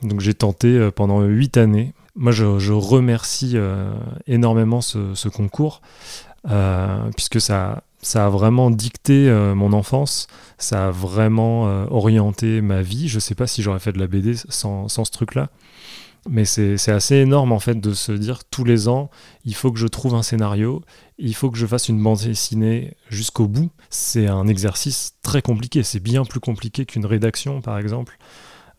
Donc 0.03 0.19
j'ai 0.19 0.33
tenté 0.33 0.89
pendant 0.95 1.21
8 1.21 1.57
années. 1.57 1.93
Moi, 2.15 2.31
je, 2.31 2.71
remercie 2.71 3.57
énormément 4.27 4.81
ce, 4.81 5.27
concours 5.29 5.81
euh, 6.49 7.09
puisque 7.15 7.39
ça, 7.39 7.83
ça 8.01 8.25
a 8.25 8.29
vraiment 8.29 8.69
dicté 8.69 9.29
euh, 9.29 9.55
mon 9.55 9.71
enfance, 9.71 10.27
ça 10.57 10.87
a 10.87 10.91
vraiment 10.91 11.67
euh, 11.67 11.85
orienté 11.89 12.61
ma 12.61 12.81
vie. 12.81 13.07
Je 13.07 13.15
ne 13.15 13.19
sais 13.21 13.35
pas 13.35 13.47
si 13.47 13.61
j'aurais 13.61 13.79
fait 13.79 13.93
de 13.93 13.99
la 13.99 14.07
BD 14.07 14.35
sans 14.49 14.87
ce 14.89 15.11
truc-là. 15.11 15.49
Mais 16.29 16.45
c'est 16.45 16.89
assez 16.89 17.15
énorme 17.15 17.51
en 17.51 17.59
fait 17.59 17.81
de 17.81 17.93
se 17.93 18.13
dire 18.13 18.45
tous 18.45 18.63
les 18.63 18.87
ans, 18.87 19.09
il 19.43 19.55
faut 19.55 19.73
que 19.73 19.79
je 19.79 19.87
trouve 19.87 20.15
un 20.15 20.23
scénario, 20.23 20.81
il 21.17 21.35
faut 21.35 21.51
que 21.51 21.57
je 21.57 21.65
fasse 21.65 21.89
une 21.89 22.01
bande 22.01 22.19
dessinée 22.19 22.95
jusqu'au 23.09 23.49
bout. 23.49 23.71
C'est 23.89 24.27
un 24.27 24.47
exercice 24.47 25.15
très 25.21 25.41
compliqué, 25.41 25.83
c'est 25.83 25.99
bien 25.99 26.23
plus 26.23 26.39
compliqué 26.39 26.85
qu'une 26.85 27.05
rédaction 27.05 27.59
par 27.59 27.77
exemple, 27.77 28.17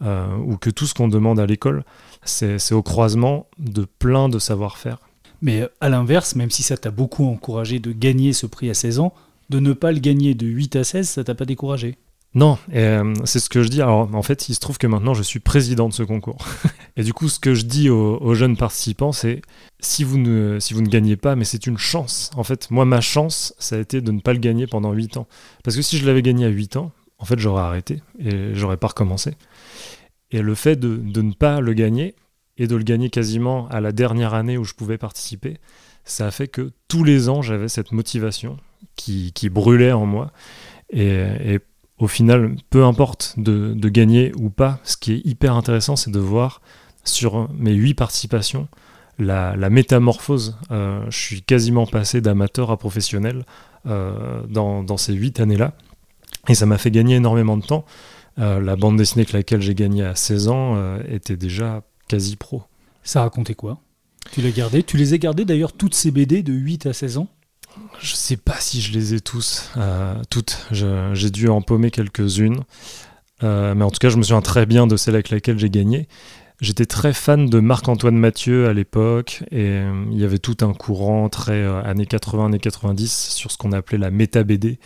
ou 0.04 0.56
que 0.56 0.70
tout 0.70 0.86
ce 0.86 0.94
qu'on 0.94 1.08
demande 1.08 1.40
à 1.40 1.46
l'école. 1.46 1.84
C'est 2.24 2.72
au 2.72 2.82
croisement 2.82 3.46
de 3.58 3.84
plein 3.84 4.28
de 4.28 4.38
savoir-faire. 4.38 4.98
Mais 5.42 5.68
à 5.80 5.88
l'inverse, 5.88 6.36
même 6.36 6.50
si 6.50 6.62
ça 6.62 6.76
t'a 6.76 6.90
beaucoup 6.90 7.26
encouragé 7.26 7.78
de 7.78 7.92
gagner 7.92 8.32
ce 8.32 8.46
prix 8.46 8.70
à 8.70 8.74
16 8.74 9.00
ans, 9.00 9.12
de 9.50 9.60
ne 9.60 9.72
pas 9.72 9.92
le 9.92 9.98
gagner 9.98 10.34
de 10.34 10.46
8 10.46 10.76
à 10.76 10.84
16, 10.84 11.08
ça 11.08 11.24
t'a 11.24 11.34
pas 11.34 11.44
découragé? 11.44 11.96
Non, 12.34 12.58
euh, 12.74 13.14
c'est 13.24 13.38
ce 13.38 13.48
que 13.48 13.62
je 13.62 13.68
dis. 13.68 13.80
Alors, 13.80 14.12
en 14.12 14.22
fait, 14.22 14.48
il 14.48 14.54
se 14.54 14.60
trouve 14.60 14.78
que 14.78 14.88
maintenant, 14.88 15.14
je 15.14 15.22
suis 15.22 15.38
président 15.38 15.88
de 15.88 15.94
ce 15.94 16.02
concours. 16.02 16.38
et 16.96 17.04
du 17.04 17.12
coup, 17.12 17.28
ce 17.28 17.38
que 17.38 17.54
je 17.54 17.64
dis 17.64 17.90
aux, 17.90 18.34
jeunes 18.34 18.56
participants, 18.56 19.12
c'est 19.12 19.40
si 19.78 20.02
vous 20.02 20.18
ne 20.18 20.58
si 20.58 20.74
vous 20.74 20.80
ne 20.80 20.88
gagnez 20.88 21.16
pas, 21.16 21.36
mais 21.36 21.44
c'est 21.44 21.66
une 21.66 21.78
chance. 21.78 22.30
En 22.36 22.42
fait, 22.42 22.70
moi, 22.72 22.84
ma 22.86 23.00
chance, 23.00 23.54
ça 23.58 23.76
a 23.76 23.78
été 23.78 24.00
de 24.00 24.10
ne 24.10 24.20
pas 24.20 24.32
le 24.32 24.40
gagner 24.40 24.66
pendant 24.66 24.92
8 24.92 25.16
ans. 25.16 25.28
Parce 25.62 25.76
que 25.76 25.82
si 25.82 25.96
je 25.96 26.06
l'avais 26.06 26.22
gagné 26.22 26.44
à 26.46 26.48
8 26.48 26.76
ans, 26.76 26.90
en 27.24 27.26
fait, 27.26 27.38
j'aurais 27.38 27.62
arrêté 27.62 28.02
et 28.18 28.54
j'aurais 28.54 28.76
pas 28.76 28.88
recommencé. 28.88 29.32
Et 30.30 30.42
le 30.42 30.54
fait 30.54 30.76
de, 30.76 30.96
de 30.96 31.22
ne 31.22 31.32
pas 31.32 31.62
le 31.62 31.72
gagner, 31.72 32.14
et 32.56 32.66
de 32.66 32.76
le 32.76 32.84
gagner 32.84 33.08
quasiment 33.08 33.66
à 33.68 33.80
la 33.80 33.92
dernière 33.92 34.34
année 34.34 34.58
où 34.58 34.64
je 34.64 34.74
pouvais 34.74 34.98
participer, 34.98 35.56
ça 36.04 36.26
a 36.26 36.30
fait 36.30 36.48
que 36.48 36.72
tous 36.88 37.02
les 37.02 37.28
ans, 37.28 37.42
j'avais 37.42 37.68
cette 37.68 37.92
motivation 37.92 38.58
qui, 38.94 39.32
brûlait 39.50 39.92
en 39.92 40.06
moi. 40.06 40.32
Et, 40.90 41.58
au 41.98 42.08
final, 42.08 42.56
peu 42.70 42.84
importe 42.84 43.34
de, 43.38 43.88
gagner 43.88 44.32
ou 44.36 44.50
pas, 44.50 44.80
ce 44.84 44.96
qui 44.96 45.12
est 45.12 45.22
hyper 45.24 45.54
intéressant, 45.54 45.96
c'est 45.96 46.10
de 46.10 46.18
voir 46.18 46.60
sur 47.04 47.48
mes 47.54 47.72
huit 47.72 47.94
participations 47.94 48.68
la, 49.18 49.56
métamorphose. 49.70 50.58
Euh, 50.70 51.04
je 51.08 51.18
suis 51.18 51.42
quasiment 51.42 51.86
passé 51.86 52.20
d'amateur 52.20 52.70
à 52.70 52.76
professionnel 52.76 53.46
euh, 53.86 54.42
dans, 54.48 54.96
ces 54.96 55.14
huit 55.14 55.40
années-là. 55.40 55.72
Et 56.48 56.54
ça 56.54 56.66
m'a 56.66 56.78
fait 56.78 56.90
gagner 56.90 57.16
énormément 57.16 57.56
de 57.56 57.64
temps. 57.64 57.84
la 58.36 58.76
bande 58.76 58.96
dessinée 58.96 59.22
avec 59.22 59.32
laquelle 59.32 59.62
j'ai 59.62 59.74
gagné 59.74 60.04
à 60.04 60.14
16 60.14 60.48
ans 60.48 60.98
était 61.08 61.36
déjà 61.36 61.82
quasi 62.08 62.36
pro. 62.36 62.62
Ça 63.02 63.22
racontait 63.22 63.54
quoi? 63.54 63.78
Tu 64.32 64.40
l'as 64.40 64.50
gardé? 64.50 64.82
Tu 64.82 64.96
les 64.96 65.12
as 65.12 65.18
gardées 65.18 65.44
d'ailleurs 65.44 65.72
toutes 65.72 65.94
ces 65.94 66.10
BD 66.10 66.42
de 66.42 66.52
8 66.52 66.86
à 66.86 66.92
16 66.92 67.18
ans? 67.18 67.28
Je 68.00 68.14
sais 68.14 68.36
pas 68.36 68.56
si 68.58 68.80
je 68.80 68.92
les 68.92 69.14
ai 69.14 69.20
tous, 69.20 69.70
toutes. 70.30 70.66
J'ai 70.70 71.30
dû 71.30 71.48
en 71.48 71.62
paumer 71.62 71.90
quelques-unes. 71.90 72.60
mais 73.42 73.82
en 73.82 73.90
tout 73.90 73.98
cas, 73.98 74.10
je 74.10 74.16
me 74.16 74.22
souviens 74.22 74.42
très 74.42 74.66
bien 74.66 74.86
de 74.86 74.96
celle 74.96 75.14
avec 75.14 75.30
laquelle 75.30 75.58
j'ai 75.58 75.70
gagné. 75.70 76.08
J'étais 76.60 76.86
très 76.86 77.12
fan 77.12 77.50
de 77.50 77.58
Marc-Antoine 77.58 78.16
Mathieu 78.16 78.68
à 78.68 78.72
l'époque 78.72 79.42
et 79.50 79.70
euh, 79.70 80.04
il 80.12 80.20
y 80.20 80.24
avait 80.24 80.38
tout 80.38 80.56
un 80.60 80.72
courant 80.72 81.28
très 81.28 81.62
euh, 81.62 81.82
années 81.82 82.06
80, 82.06 82.46
années 82.46 82.58
90 82.60 83.32
sur 83.34 83.50
ce 83.50 83.58
qu'on 83.58 83.72
appelait 83.72 83.98
la 83.98 84.10
méta 84.10 84.44
BD 84.44 84.78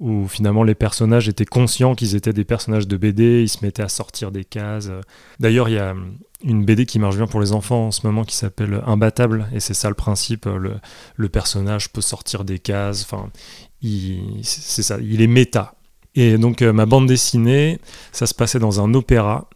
où 0.00 0.28
finalement 0.28 0.62
les 0.62 0.74
personnages 0.74 1.28
étaient 1.28 1.44
conscients 1.44 1.94
qu'ils 1.94 2.14
étaient 2.14 2.32
des 2.32 2.44
personnages 2.44 2.86
de 2.86 2.96
BD, 2.96 3.42
ils 3.42 3.48
se 3.48 3.64
mettaient 3.64 3.82
à 3.82 3.88
sortir 3.88 4.30
des 4.30 4.44
cases. 4.44 4.90
D'ailleurs, 5.40 5.68
il 5.68 5.74
y 5.74 5.78
a 5.78 5.94
une 6.44 6.64
BD 6.64 6.86
qui 6.86 6.98
marche 6.98 7.16
bien 7.16 7.26
pour 7.26 7.40
les 7.40 7.52
enfants 7.52 7.88
en 7.88 7.90
ce 7.90 8.06
moment 8.06 8.24
qui 8.24 8.36
s'appelle 8.36 8.80
Imbattable 8.86 9.48
et 9.52 9.60
c'est 9.60 9.74
ça 9.74 9.88
le 9.88 9.96
principe, 9.96 10.46
le, 10.46 10.76
le, 11.16 11.28
personnage 11.28 11.92
peut 11.92 12.00
sortir 12.00 12.44
des 12.44 12.60
cases, 12.60 13.02
enfin, 13.02 13.28
c'est 14.42 14.82
ça, 14.82 14.98
il 15.00 15.20
est 15.20 15.26
méta. 15.26 15.74
Et 16.14 16.38
donc 16.38 16.62
euh, 16.62 16.72
ma 16.72 16.86
bande 16.86 17.06
dessinée, 17.06 17.78
ça 18.12 18.26
se 18.26 18.34
passait 18.34 18.58
dans 18.58 18.80
un 18.80 18.94
opéra 18.94 19.48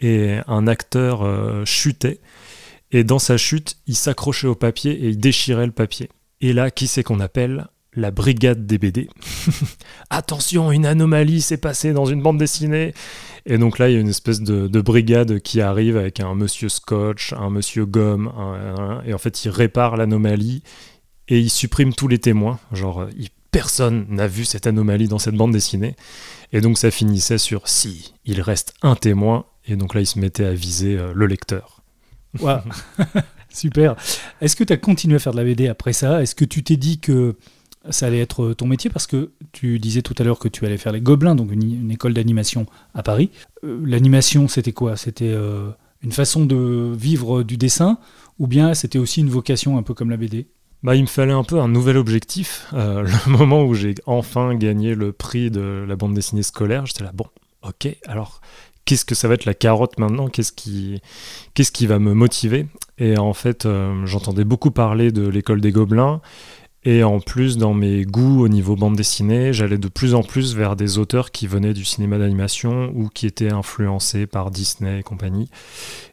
et 0.00 0.38
un 0.46 0.66
acteur 0.66 1.22
euh, 1.22 1.64
chutait. 1.64 2.20
Et 2.92 3.04
dans 3.04 3.18
sa 3.18 3.36
chute, 3.36 3.78
il 3.86 3.96
s'accrochait 3.96 4.46
au 4.46 4.54
papier 4.54 4.92
et 4.92 5.08
il 5.08 5.18
déchirait 5.18 5.66
le 5.66 5.72
papier. 5.72 6.08
Et 6.40 6.52
là, 6.52 6.70
qui 6.70 6.86
c'est 6.86 7.02
qu'on 7.02 7.20
appelle 7.20 7.66
la 7.96 8.10
brigade 8.10 8.66
des 8.66 8.78
BD. 8.78 9.08
Attention, 10.10 10.70
une 10.70 10.86
anomalie 10.86 11.40
s'est 11.40 11.56
passée 11.56 11.92
dans 11.92 12.04
une 12.04 12.22
bande 12.22 12.38
dessinée. 12.38 12.94
Et 13.46 13.58
donc 13.58 13.78
là, 13.78 13.88
il 13.88 13.94
y 13.94 13.96
a 13.96 14.00
une 14.00 14.08
espèce 14.08 14.40
de, 14.40 14.80
brigade 14.80 15.40
qui 15.40 15.60
arrive 15.60 15.96
avec 15.96 16.20
un 16.20 16.34
monsieur 16.34 16.68
scotch, 16.68 17.32
un 17.32 17.50
monsieur 17.50 17.86
gomme, 17.86 18.32
et 19.06 19.14
en 19.14 19.18
fait, 19.18 19.44
il 19.44 19.50
répare 19.50 19.96
l'anomalie 19.96 20.62
et 21.28 21.38
il 21.40 21.50
supprime 21.50 21.94
tous 21.94 22.08
les 22.08 22.18
témoins. 22.18 22.58
Genre, 22.72 23.06
personne 23.50 24.06
n'a 24.10 24.26
vu 24.26 24.44
cette 24.44 24.66
anomalie 24.66 25.08
dans 25.08 25.18
cette 25.18 25.34
bande 25.34 25.52
dessinée. 25.52 25.96
Et 26.52 26.60
donc 26.60 26.78
ça 26.78 26.90
finissait 26.90 27.38
sur 27.38 27.68
si, 27.68 28.12
il 28.24 28.40
reste 28.40 28.74
un 28.82 28.94
témoin 28.94 29.46
et 29.68 29.76
donc 29.76 29.94
là, 29.94 30.00
il 30.00 30.06
se 30.06 30.18
mettait 30.18 30.44
à 30.44 30.52
viser 30.52 30.96
euh, 30.96 31.12
le 31.14 31.26
lecteur. 31.26 31.82
Super. 33.50 33.96
Est-ce 34.40 34.54
que 34.54 34.64
tu 34.64 34.72
as 34.72 34.76
continué 34.76 35.16
à 35.16 35.18
faire 35.18 35.32
de 35.32 35.38
la 35.38 35.44
BD 35.44 35.68
après 35.68 35.92
ça? 35.92 36.22
Est-ce 36.22 36.34
que 36.34 36.44
tu 36.44 36.62
t'es 36.62 36.76
dit 36.76 36.98
que 37.00 37.36
ça 37.90 38.06
allait 38.06 38.20
être 38.20 38.52
ton 38.52 38.66
métier 38.66 38.90
Parce 38.90 39.06
que 39.06 39.32
tu 39.52 39.78
disais 39.78 40.02
tout 40.02 40.14
à 40.18 40.24
l'heure 40.24 40.38
que 40.38 40.48
tu 40.48 40.64
allais 40.66 40.78
faire 40.78 40.92
les 40.92 41.00
Gobelins, 41.00 41.34
donc 41.34 41.52
une, 41.52 41.90
école 41.90 42.14
d'animation 42.14 42.66
à 42.94 43.02
Paris. 43.02 43.30
Euh, 43.64 43.80
l'animation, 43.84 44.48
c'était 44.48 44.72
quoi? 44.72 44.96
C'était 44.96 45.32
euh, 45.32 45.70
une 46.02 46.12
façon 46.12 46.44
de 46.44 46.92
vivre 46.96 47.42
du 47.42 47.56
dessin 47.56 47.98
ou 48.38 48.46
bien 48.46 48.74
c'était 48.74 48.98
aussi 48.98 49.20
une 49.20 49.30
vocation 49.30 49.78
un 49.78 49.82
peu 49.82 49.94
comme 49.94 50.10
la 50.10 50.16
BD 50.16 50.48
bah, 50.82 50.94
il 50.94 51.02
me 51.02 51.08
fallait 51.08 51.32
un 51.32 51.42
peu 51.42 51.58
un 51.58 51.68
nouvel 51.68 51.96
objectif. 51.96 52.68
le 52.72 53.30
moment 53.30 53.64
où 53.64 53.74
j'ai 53.74 53.94
enfin 54.04 54.54
gagné 54.54 54.94
le 54.94 55.10
prix 55.10 55.50
de 55.50 55.84
la 55.88 55.96
bande 55.96 56.14
dessinée 56.14 56.44
scolaire, 56.44 56.86
j'étais 56.86 57.02
là, 57.02 57.10
bon, 57.12 57.26
ok, 57.62 57.88
alors 58.06 58.40
qu'est-ce 58.86 59.04
que 59.04 59.14
ça 59.14 59.28
va 59.28 59.34
être 59.34 59.44
la 59.44 59.52
carotte 59.52 59.98
maintenant? 59.98 60.28
Qu'est-ce 60.28 60.52
qui, 60.52 61.02
qu'est-ce 61.52 61.72
qui 61.72 61.86
va 61.86 61.98
me 61.98 62.14
motiver? 62.14 62.66
Et 62.96 63.18
en 63.18 63.34
fait, 63.34 63.66
euh, 63.66 64.06
j'entendais 64.06 64.44
beaucoup 64.44 64.70
parler 64.70 65.12
de 65.12 65.28
l'école 65.28 65.60
des 65.60 65.72
Gobelins. 65.72 66.22
Et 66.88 67.02
en 67.02 67.18
plus, 67.18 67.56
dans 67.56 67.74
mes 67.74 68.04
goûts 68.04 68.44
au 68.44 68.48
niveau 68.48 68.76
bande 68.76 68.94
dessinée, 68.94 69.52
j'allais 69.52 69.76
de 69.76 69.88
plus 69.88 70.14
en 70.14 70.22
plus 70.22 70.54
vers 70.54 70.76
des 70.76 70.98
auteurs 70.98 71.32
qui 71.32 71.48
venaient 71.48 71.74
du 71.74 71.84
cinéma 71.84 72.16
d'animation 72.16 72.92
ou 72.94 73.08
qui 73.08 73.26
étaient 73.26 73.52
influencés 73.52 74.28
par 74.28 74.52
Disney 74.52 75.00
et 75.00 75.02
compagnie. 75.02 75.50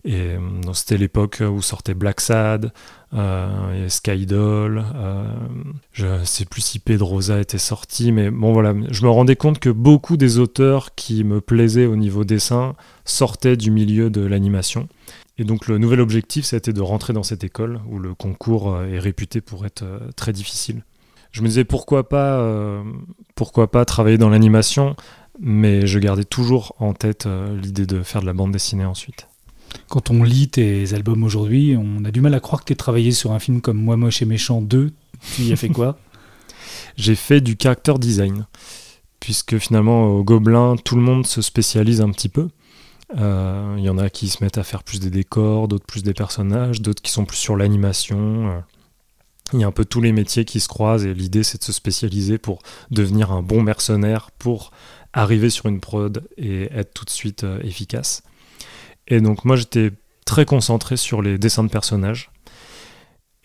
Et 0.03 0.15
euh, 0.15 0.39
c'était 0.73 0.97
l'époque 0.97 1.43
où 1.47 1.61
sortait 1.61 1.93
Black 1.93 2.21
Sad, 2.21 2.73
euh, 3.13 3.87
Skydoll. 3.87 4.83
Euh, 4.95 5.25
je 5.91 6.07
ne 6.07 6.23
sais 6.23 6.45
plus 6.45 6.61
si 6.61 6.79
Pedrosa 6.79 7.39
était 7.39 7.59
sorti, 7.59 8.11
mais 8.11 8.31
bon 8.31 8.51
voilà, 8.51 8.73
je 8.89 9.03
me 9.03 9.09
rendais 9.11 9.35
compte 9.35 9.59
que 9.59 9.69
beaucoup 9.69 10.17
des 10.17 10.39
auteurs 10.39 10.95
qui 10.95 11.23
me 11.23 11.39
plaisaient 11.39 11.85
au 11.85 11.95
niveau 11.95 12.23
dessin 12.23 12.73
sortaient 13.05 13.57
du 13.57 13.69
milieu 13.69 14.09
de 14.09 14.21
l'animation. 14.21 14.87
Et 15.37 15.43
donc 15.43 15.67
le 15.67 15.77
nouvel 15.77 15.99
objectif, 15.99 16.45
c'était 16.45 16.73
de 16.73 16.81
rentrer 16.81 17.13
dans 17.13 17.23
cette 17.23 17.43
école 17.43 17.81
où 17.89 17.97
le 17.97 18.13
concours 18.13 18.73
euh, 18.73 18.85
est 18.85 18.99
réputé 18.99 19.41
pour 19.41 19.65
être 19.65 19.81
euh, 19.83 19.99
très 20.15 20.31
difficile. 20.31 20.83
Je 21.31 21.41
me 21.41 21.47
disais 21.47 21.63
pourquoi 21.63 22.07
pas, 22.07 22.39
euh, 22.39 22.83
pourquoi 23.33 23.71
pas 23.71 23.83
travailler 23.85 24.19
dans 24.19 24.29
l'animation, 24.29 24.95
mais 25.39 25.87
je 25.87 25.97
gardais 25.97 26.25
toujours 26.25 26.75
en 26.77 26.93
tête 26.93 27.27
l'idée 27.59 27.87
de 27.87 28.03
faire 28.03 28.21
de 28.21 28.27
la 28.27 28.33
bande 28.33 28.51
dessinée 28.51 28.85
ensuite. 28.85 29.27
Quand 29.89 30.11
on 30.11 30.21
lit 30.21 30.49
tes 30.49 30.93
albums 30.93 31.23
aujourd'hui, 31.23 31.75
on 31.75 32.05
a 32.05 32.11
du 32.11 32.21
mal 32.21 32.35
à 32.35 32.39
croire 32.39 32.61
que 32.61 32.67
tu 32.67 32.73
aies 32.73 32.75
travaillé 32.75 33.11
sur 33.11 33.31
un 33.31 33.39
film 33.39 33.61
comme 33.61 33.81
Moi 33.81 33.97
Moche 33.97 34.21
et 34.21 34.25
Méchant 34.25 34.61
2. 34.61 34.91
Tu 35.35 35.41
y 35.41 35.51
as 35.51 35.55
fait 35.55 35.69
quoi? 35.69 35.97
J'ai 36.97 37.15
fait 37.15 37.41
du 37.41 37.57
character 37.59 37.93
design, 37.97 38.45
puisque 39.19 39.57
finalement 39.57 40.05
au 40.05 40.23
Gobelin, 40.23 40.75
tout 40.83 40.95
le 40.95 41.01
monde 41.01 41.25
se 41.25 41.41
spécialise 41.41 42.01
un 42.01 42.11
petit 42.11 42.29
peu. 42.29 42.49
Il 43.15 43.21
euh, 43.21 43.75
y 43.77 43.89
en 43.89 43.99
a 43.99 44.09
qui 44.09 44.27
se 44.27 44.43
mettent 44.43 44.57
à 44.57 44.63
faire 44.63 44.83
plus 44.83 44.99
des 44.99 45.11
décors, 45.11 45.67
d'autres 45.67 45.85
plus 45.85 46.01
des 46.01 46.13
personnages, 46.13 46.81
d'autres 46.81 47.01
qui 47.01 47.11
sont 47.11 47.25
plus 47.25 47.37
sur 47.37 47.55
l'animation. 47.55 48.63
Il 49.53 49.59
y 49.59 49.63
a 49.63 49.67
un 49.67 49.71
peu 49.71 49.85
tous 49.85 50.01
les 50.01 50.11
métiers 50.11 50.45
qui 50.45 50.59
se 50.59 50.67
croisent 50.67 51.05
et 51.05 51.13
l'idée 51.13 51.43
c'est 51.43 51.59
de 51.59 51.63
se 51.63 51.73
spécialiser 51.73 52.39
pour 52.39 52.63
devenir 52.89 53.31
un 53.31 53.43
bon 53.43 53.61
mercenaire, 53.61 54.31
pour 54.39 54.71
arriver 55.13 55.51
sur 55.51 55.67
une 55.67 55.79
prod 55.79 56.27
et 56.37 56.73
être 56.73 56.93
tout 56.93 57.05
de 57.05 57.11
suite 57.11 57.43
euh, 57.43 57.61
efficace. 57.61 58.23
Et 59.07 59.21
donc 59.21 59.45
moi 59.45 59.57
j'étais 59.57 59.91
très 60.25 60.45
concentré 60.45 60.97
sur 60.97 61.21
les 61.21 61.37
dessins 61.37 61.63
de 61.63 61.69
personnages. 61.69 62.31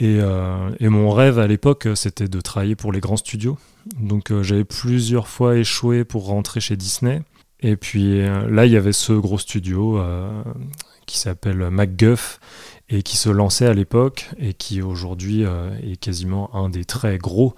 Euh, 0.01 0.71
et 0.79 0.89
mon 0.89 1.11
rêve 1.11 1.39
à 1.39 1.47
l'époque 1.47 1.89
c'était 1.95 2.29
de 2.29 2.41
travailler 2.41 2.77
pour 2.77 2.91
les 2.91 3.01
grands 3.01 3.17
studios. 3.17 3.59
Donc 4.01 4.33
j'avais 4.43 4.65
plusieurs 4.65 5.29
fois 5.29 5.57
échoué 5.59 6.05
pour 6.05 6.27
rentrer 6.27 6.61
chez 6.61 6.77
Disney. 6.77 7.23
Et 7.61 7.77
puis 7.77 8.21
euh, 8.21 8.49
là, 8.49 8.67
il 8.67 8.73
y 8.73 8.77
avait 8.77 8.93
ce 8.93 9.12
gros 9.12 9.38
studio 9.38 9.99
euh, 9.99 10.43
qui 11.07 11.19
s'appelle 11.19 11.71
MacGuff 11.71 12.41
et 12.88 13.03
qui 13.03 13.17
se 13.17 13.29
lançait 13.29 13.67
à 13.67 13.75
l'époque 13.75 14.31
et 14.38 14.55
qui 14.55 14.81
aujourd'hui 14.81 15.45
euh, 15.45 15.71
est 15.83 15.97
quasiment 15.97 16.55
un 16.55 16.69
des 16.69 16.85
très 16.85 17.19
gros, 17.19 17.55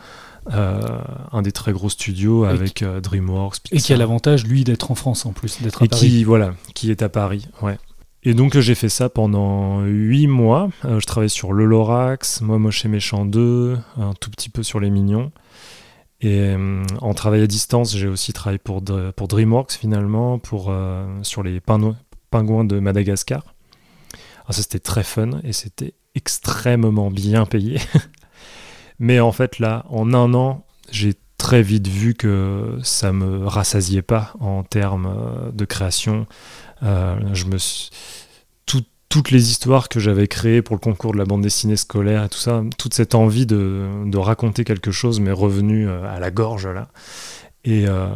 un 0.52 1.42
des 1.42 1.52
très 1.52 1.72
gros 1.72 1.90
studios 1.90 2.44
avec 2.44 2.82
DreamWorks. 2.82 3.58
Et 3.70 3.78
qui 3.78 3.92
a 3.92 3.96
l'avantage 3.96 4.44
lui 4.44 4.64
d'être 4.64 4.90
en 4.90 4.94
France 4.94 5.26
en 5.26 5.32
plus, 5.32 5.60
d'être 5.62 5.82
à 5.82 5.84
et 5.84 5.88
Paris. 5.88 6.08
Qui, 6.08 6.24
voilà, 6.24 6.54
qui 6.74 6.90
est 6.90 7.02
à 7.02 7.08
Paris, 7.08 7.46
ouais. 7.62 7.78
Et 8.22 8.34
donc 8.34 8.58
j'ai 8.58 8.74
fait 8.74 8.88
ça 8.88 9.08
pendant 9.08 9.82
8 9.82 10.26
mois. 10.26 10.70
je 10.82 11.04
travaillais 11.06 11.28
sur 11.28 11.52
Le 11.52 11.64
Lorax, 11.64 12.40
Moi 12.40 12.58
Moche 12.58 12.84
et 12.84 12.88
Méchant 12.88 13.24
2, 13.24 13.78
un 13.96 14.12
tout 14.14 14.30
petit 14.30 14.50
peu 14.50 14.62
sur 14.62 14.80
Les 14.80 14.90
Mignons. 14.90 15.30
Et 16.20 16.40
euh, 16.40 16.84
en 17.00 17.14
travail 17.14 17.42
à 17.42 17.46
distance, 17.46 17.96
j'ai 17.96 18.06
aussi 18.06 18.32
travaillé 18.32 18.58
pour, 18.58 18.82
DreamWorks 18.82 19.72
finalement, 19.72 20.38
pour, 20.38 20.66
euh, 20.68 21.06
sur 21.22 21.42
les 21.42 21.60
pingouins 21.60 22.64
de 22.64 22.78
Madagascar. 22.78 23.54
Alors 24.44 24.54
ça 24.54 24.62
c'était 24.62 24.80
très 24.80 25.02
fun 25.04 25.40
et 25.44 25.52
c'était 25.52 25.94
extrêmement 26.14 27.10
bien 27.10 27.46
payé. 27.46 27.78
Mais 28.98 29.20
en 29.20 29.32
fait 29.32 29.58
là, 29.58 29.86
en 29.88 30.12
un 30.12 30.34
an, 30.34 30.66
j'ai 30.90 31.14
très 31.38 31.62
vite 31.62 31.88
vu 31.88 32.14
que 32.14 32.78
ça 32.82 33.12
me 33.12 33.46
rassasiait 33.46 34.02
pas 34.02 34.34
en 34.40 34.62
termes 34.62 35.06
euh, 35.06 35.50
de 35.52 35.64
création. 35.64 36.26
je 36.82 37.44
me 37.46 37.56
suis 37.56 37.90
toutes 39.10 39.32
les 39.32 39.50
histoires 39.50 39.88
que 39.88 40.00
j'avais 40.00 40.28
créées 40.28 40.62
pour 40.62 40.76
le 40.76 40.80
concours 40.80 41.12
de 41.12 41.18
la 41.18 41.24
bande 41.24 41.42
dessinée 41.42 41.76
scolaire 41.76 42.24
et 42.24 42.28
tout 42.28 42.38
ça, 42.38 42.62
toute 42.78 42.94
cette 42.94 43.14
envie 43.14 43.44
de, 43.44 44.16
raconter 44.16 44.64
quelque 44.64 44.92
chose 44.92 45.20
m'est 45.20 45.32
revenue 45.32 45.88
euh, 45.88 46.04
à 46.04 46.20
la 46.20 46.30
gorge 46.30 46.66
là. 46.66 46.88
Euh, 47.66 48.08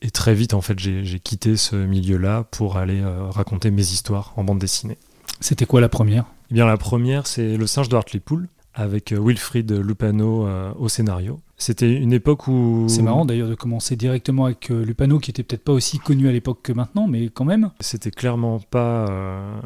et, 0.00 0.10
très 0.10 0.34
vite, 0.34 0.54
en 0.54 0.60
fait, 0.60 0.78
j'ai 0.78 1.20
quitté 1.20 1.56
ce 1.56 1.74
milieu-là 1.74 2.44
pour 2.50 2.76
aller 2.76 3.00
euh, 3.00 3.28
raconter 3.28 3.70
mes 3.70 3.82
histoires 3.82 4.32
en 4.36 4.44
bande 4.44 4.60
dessinée. 4.60 4.96
C'était 5.40 5.66
quoi 5.66 5.80
la 5.80 5.88
première? 5.88 6.24
Eh 6.50 6.54
bien, 6.54 6.66
la 6.66 6.76
première, 6.76 7.26
c'est 7.26 7.56
Le 7.56 7.66
singe 7.66 7.88
de 7.88 7.96
Hartlepool 7.96 8.48
avec 8.74 9.12
Wilfried 9.12 9.72
Lupano 9.72 10.46
au 10.78 10.88
scénario. 10.88 11.40
C'était 11.58 11.94
une 11.94 12.12
époque 12.12 12.48
où. 12.48 12.84
C'est 12.88 13.02
marrant 13.02 13.24
d'ailleurs 13.24 13.48
de 13.48 13.54
commencer 13.54 13.96
directement 13.96 14.44
avec 14.44 14.70
euh, 14.70 14.84
Lupano, 14.84 15.18
qui 15.18 15.30
était 15.30 15.42
peut-être 15.42 15.64
pas 15.64 15.72
aussi 15.72 15.98
connu 15.98 16.28
à 16.28 16.32
l'époque 16.32 16.60
que 16.62 16.72
maintenant, 16.72 17.06
mais 17.08 17.28
quand 17.30 17.46
même. 17.46 17.70
C'était 17.80 18.10
clairement 18.10 18.58
pas 18.58 19.08
euh, 19.08 19.58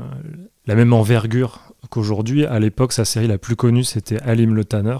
la 0.66 0.76
même 0.76 0.92
envergure 0.92 1.74
qu'aujourd'hui. 1.90 2.44
À 2.46 2.60
l'époque, 2.60 2.92
sa 2.92 3.04
série 3.04 3.26
la 3.26 3.38
plus 3.38 3.56
connue, 3.56 3.82
c'était 3.82 4.20
Alim 4.22 4.54
le 4.54 4.64
Tanner. 4.64 4.98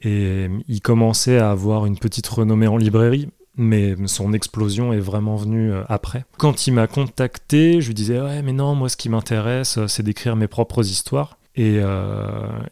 Et 0.00 0.48
il 0.66 0.80
commençait 0.80 1.38
à 1.38 1.50
avoir 1.50 1.84
une 1.84 1.98
petite 1.98 2.26
renommée 2.26 2.68
en 2.68 2.76
librairie, 2.76 3.28
mais 3.56 3.96
son 4.06 4.32
explosion 4.32 4.92
est 4.94 5.00
vraiment 5.00 5.36
venue 5.36 5.72
euh, 5.72 5.82
après. 5.88 6.24
Quand 6.38 6.66
il 6.66 6.72
m'a 6.72 6.86
contacté, 6.86 7.82
je 7.82 7.88
lui 7.88 7.94
disais 7.94 8.18
Ouais, 8.18 8.40
mais 8.40 8.52
non, 8.52 8.74
moi 8.74 8.88
ce 8.88 8.96
qui 8.96 9.10
m'intéresse, 9.10 9.78
c'est 9.88 10.02
d'écrire 10.02 10.36
mes 10.36 10.48
propres 10.48 10.86
histoires. 10.86 11.36
Et, 11.56 11.76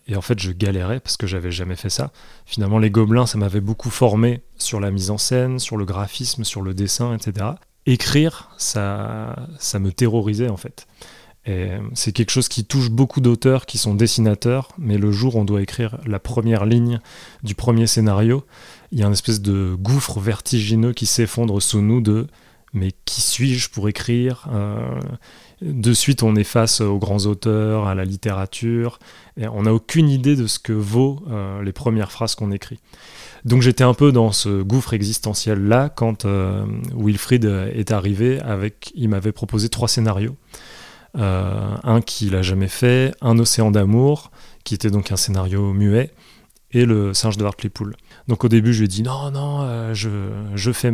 et, 0.07 0.17
en 0.17 0.21
fait, 0.21 0.39
je 0.39 0.53
galérais 0.53 1.01
parce 1.01 1.17
que 1.17 1.27
j'avais 1.27 1.51
jamais 1.51 1.75
fait 1.75 1.89
ça. 1.89 2.13
Finalement, 2.45 2.79
les 2.79 2.91
gobelins, 2.91 3.25
ça 3.25 3.39
m'avait 3.39 3.63
beaucoup 3.63 3.89
formé 3.89 4.43
sur 4.59 4.79
la 4.79 4.91
mise 4.91 5.11
en 5.11 5.17
scène, 5.17 5.59
sur 5.59 5.79
le 5.79 5.87
graphisme, 5.87 6.45
sur 6.45 6.61
le 6.61 6.75
dessin, 6.75 7.15
etc. 7.17 7.47
Écrire, 7.87 8.51
ça, 8.59 9.37
ça 9.59 9.79
me 9.79 9.91
terrorisait 9.91 10.51
en 10.51 10.59
fait. 10.59 10.87
Et 11.47 11.73
c'est 11.93 12.13
quelque 12.13 12.31
chose 12.31 12.49
qui 12.49 12.65
touche 12.65 12.91
beaucoup 12.91 13.21
d'auteurs 13.21 13.67
qui 13.67 13.77
sont 13.77 13.95
dessinateurs, 13.95 14.69
mais 14.79 14.97
le 14.97 15.13
jour 15.13 15.37
où 15.37 15.41
on 15.41 15.45
doit 15.45 15.61
écrire 15.61 15.99
la 16.07 16.19
première 16.19 16.65
ligne 16.65 17.01
du 17.43 17.55
premier 17.55 17.87
scénario, 17.87 18.45
il 18.93 18.99
y 18.99 19.03
a 19.03 19.07
une 19.07 19.13
espèce 19.13 19.43
de 19.43 19.77
gouffre 19.79 20.21
vertigineux 20.21 20.95
qui 20.95 21.05
s'effondre 21.05 21.61
sous 21.61 21.83
nous 21.83 22.01
de 22.01 22.27
mais 22.73 22.91
qui 23.05 23.21
suis-je 23.21 23.71
pour 23.71 23.89
écrire 23.89 24.49
euh, 24.53 24.99
De 25.63 25.93
suite, 25.93 26.23
on 26.23 26.35
est 26.35 26.45
face 26.45 26.81
aux 26.81 26.99
grands 26.99 27.27
auteurs, 27.27 27.87
à 27.87 27.95
la 27.95 28.05
littérature, 28.05 28.99
et 29.37 29.47
on 29.47 29.63
n'a 29.63 29.73
aucune 29.73 30.09
idée 30.09 30.35
de 30.37 30.47
ce 30.47 30.59
que 30.59 30.73
vaut 30.73 31.23
euh, 31.31 31.63
les 31.63 31.73
premières 31.73 32.11
phrases 32.11 32.35
qu'on 32.35 32.51
écrit. 32.51 32.81
Donc 33.45 33.63
j'étais 33.63 33.85
un 33.85 33.95
peu 33.95 34.11
dans 34.11 34.33
ce 34.33 34.63
gouffre 34.63 34.95
existentiel 34.95 35.65
là 35.65 35.91
quand 35.91 36.25
euh, 36.25 36.65
Wilfried 36.97 37.45
est 37.45 37.93
arrivé 37.93 38.41
avec, 38.41 38.91
il 38.95 39.09
m'avait 39.09 39.33
proposé 39.33 39.69
trois 39.69 39.89
scénarios. 39.89 40.37
Euh, 41.17 41.77
un 41.85 42.01
qu'il 42.01 42.33
n'a 42.33 42.43
jamais 42.43 42.69
fait, 42.69 43.15
Un 43.21 43.39
océan 43.39 43.71
d'amour, 43.71 44.33
qui 44.65 44.75
était 44.75 44.91
donc 44.91 45.13
un 45.13 45.17
scénario 45.17 45.73
muet, 45.73 46.11
et 46.73 46.85
Le 46.85 47.15
singe 47.15 47.37
de 47.37 47.45
Hartley 47.45 47.69
Pool. 47.71 47.95
Donc 48.27 48.43
au 48.43 48.49
début, 48.49 48.73
je 48.73 48.81
lui 48.81 48.87
ai 48.87 48.89
dit 48.89 49.05
non, 49.05 49.31
non, 49.31 49.95
je, 49.95 50.09
je 50.57 50.73
fais 50.73 50.93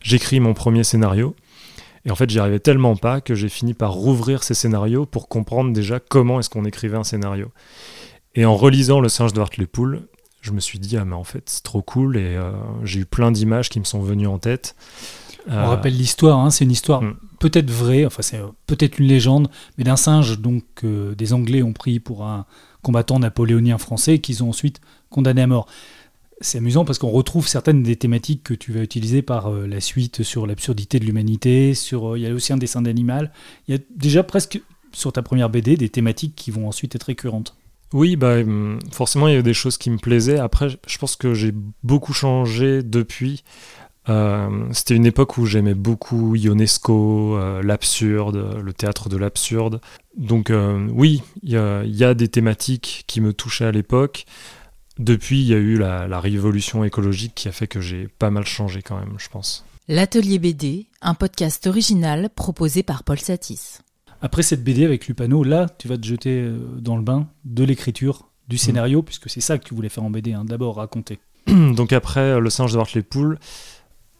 j'écris 0.00 0.38
mon 0.38 0.54
premier 0.54 0.84
scénario. 0.84 1.34
Et 2.06 2.10
en 2.10 2.14
fait, 2.14 2.28
j'y 2.28 2.38
arrivais 2.38 2.60
tellement 2.60 2.96
pas 2.96 3.20
que 3.20 3.34
j'ai 3.34 3.48
fini 3.48 3.74
par 3.74 3.92
rouvrir 3.92 4.42
ces 4.42 4.54
scénarios 4.54 5.06
pour 5.06 5.28
comprendre 5.28 5.72
déjà 5.72 6.00
comment 6.00 6.38
est-ce 6.38 6.50
qu'on 6.50 6.64
écrivait 6.64 6.98
un 6.98 7.04
scénario. 7.04 7.50
Et 8.34 8.44
en 8.44 8.56
relisant 8.56 9.00
Le 9.00 9.08
singe 9.08 9.32
de 9.32 9.40
Hartley 9.40 9.66
Pool, 9.66 10.02
je 10.40 10.52
me 10.52 10.60
suis 10.60 10.78
dit, 10.78 10.96
ah 10.96 11.04
mais 11.04 11.14
en 11.14 11.24
fait, 11.24 11.44
c'est 11.46 11.62
trop 11.62 11.80
cool, 11.80 12.16
et 12.18 12.36
euh, 12.36 12.52
j'ai 12.82 13.00
eu 13.00 13.06
plein 13.06 13.32
d'images 13.32 13.70
qui 13.70 13.80
me 13.80 13.84
sont 13.84 14.02
venues 14.02 14.26
en 14.26 14.38
tête. 14.38 14.76
On 15.46 15.66
rappelle 15.66 15.94
l'histoire, 15.94 16.38
hein, 16.38 16.50
c'est 16.50 16.64
une 16.64 16.70
histoire 16.70 17.02
hmm 17.02 17.16
peut-être 17.44 17.70
vrai, 17.70 18.06
enfin 18.06 18.22
c'est 18.22 18.40
peut-être 18.66 18.98
une 18.98 19.06
légende, 19.06 19.48
mais 19.76 19.84
d'un 19.84 19.96
singe 19.96 20.38
donc 20.38 20.64
des 20.82 21.32
Anglais 21.34 21.62
ont 21.62 21.74
pris 21.74 22.00
pour 22.00 22.24
un 22.24 22.46
combattant 22.80 23.18
napoléonien 23.18 23.76
français 23.76 24.18
qu'ils 24.18 24.42
ont 24.42 24.48
ensuite 24.48 24.80
condamné 25.10 25.42
à 25.42 25.46
mort. 25.46 25.66
C'est 26.40 26.58
amusant 26.58 26.84
parce 26.84 26.98
qu'on 26.98 27.10
retrouve 27.10 27.46
certaines 27.46 27.82
des 27.82 27.96
thématiques 27.96 28.42
que 28.42 28.54
tu 28.54 28.72
vas 28.72 28.80
utiliser 28.80 29.22
par 29.22 29.52
euh, 29.52 29.66
la 29.66 29.80
suite 29.80 30.22
sur 30.22 30.46
l'absurdité 30.46 30.98
de 30.98 31.04
l'humanité, 31.04 31.74
sur 31.74 32.12
euh, 32.12 32.18
il 32.18 32.22
y 32.22 32.26
a 32.26 32.32
aussi 32.32 32.52
un 32.52 32.56
dessin 32.56 32.82
d'animal. 32.82 33.32
Il 33.68 33.74
y 33.74 33.78
a 33.78 33.80
déjà 33.94 34.22
presque 34.22 34.60
sur 34.92 35.12
ta 35.12 35.22
première 35.22 35.48
BD 35.48 35.76
des 35.76 35.88
thématiques 35.88 36.34
qui 36.34 36.50
vont 36.50 36.66
ensuite 36.66 36.94
être 36.94 37.04
récurrentes. 37.04 37.56
Oui, 37.92 38.16
bah, 38.16 38.40
hum, 38.40 38.80
forcément, 38.90 39.28
il 39.28 39.34
y 39.34 39.38
a 39.38 39.42
des 39.42 39.54
choses 39.54 39.78
qui 39.78 39.90
me 39.90 39.98
plaisaient. 39.98 40.38
Après, 40.38 40.68
je 40.68 40.98
pense 40.98 41.14
que 41.14 41.34
j'ai 41.34 41.52
beaucoup 41.84 42.12
changé 42.12 42.82
depuis. 42.82 43.44
Euh, 44.08 44.66
c'était 44.72 44.96
une 44.96 45.06
époque 45.06 45.38
où 45.38 45.46
j'aimais 45.46 45.74
beaucoup 45.74 46.34
Ionesco, 46.34 47.38
l'absurde, 47.62 48.60
le 48.62 48.72
théâtre 48.72 49.08
de 49.08 49.16
l'absurde. 49.16 49.80
Donc 50.16 50.52
oui, 50.90 51.22
il 51.42 51.50
y, 51.52 52.04
a 52.04 52.14
des 52.14 52.28
thématiques 52.28 53.04
qui 53.06 53.20
me 53.20 53.32
touchaient 53.32 53.64
à 53.64 53.72
l'époque. 53.72 54.26
Depuis, 54.98 55.40
il 55.40 55.46
y 55.46 55.54
a 55.54 55.58
eu 55.58 55.76
la, 55.76 56.06
la, 56.06 56.20
révolution 56.20 56.84
écologique 56.84 57.34
qui 57.34 57.48
a 57.48 57.52
fait 57.52 57.66
que 57.66 57.80
j'ai 57.80 58.06
pas 58.06 58.30
mal 58.30 58.46
changé 58.46 58.80
quand 58.82 58.96
même, 58.96 59.14
je 59.18 59.28
pense. 59.28 59.64
L'Atelier 59.88 60.38
BD, 60.38 60.86
un 61.02 61.14
podcast 61.14 61.66
original 61.66 62.30
proposé 62.34 62.82
par 62.82 63.02
Paul 63.02 63.18
Satis. 63.18 63.80
Après 64.22 64.42
cette 64.42 64.64
BD 64.64 64.84
avec 64.84 65.06
Lupano, 65.06 65.42
là, 65.44 65.66
tu 65.78 65.88
vas 65.88 65.98
te 65.98 66.06
jeter 66.06 66.48
dans 66.78 66.96
le 66.96 67.02
bain 67.02 67.28
de 67.44 67.64
l'écriture, 67.64 68.30
du 68.48 68.58
scénario, 68.58 69.00
mm. 69.00 69.04
puisque 69.04 69.30
c'est 69.30 69.40
ça 69.40 69.58
que 69.58 69.64
tu 69.64 69.74
voulais 69.74 69.88
faire 69.88 70.04
en 70.04 70.10
BD, 70.10 70.32
hein, 70.32 70.44
d'abord 70.44 70.76
raconter. 70.76 71.18
Donc 71.46 71.92
après 71.92 72.40
Le 72.40 72.50
singe 72.50 72.72
de 72.72 72.80
les 72.94 73.02
poules, 73.02 73.38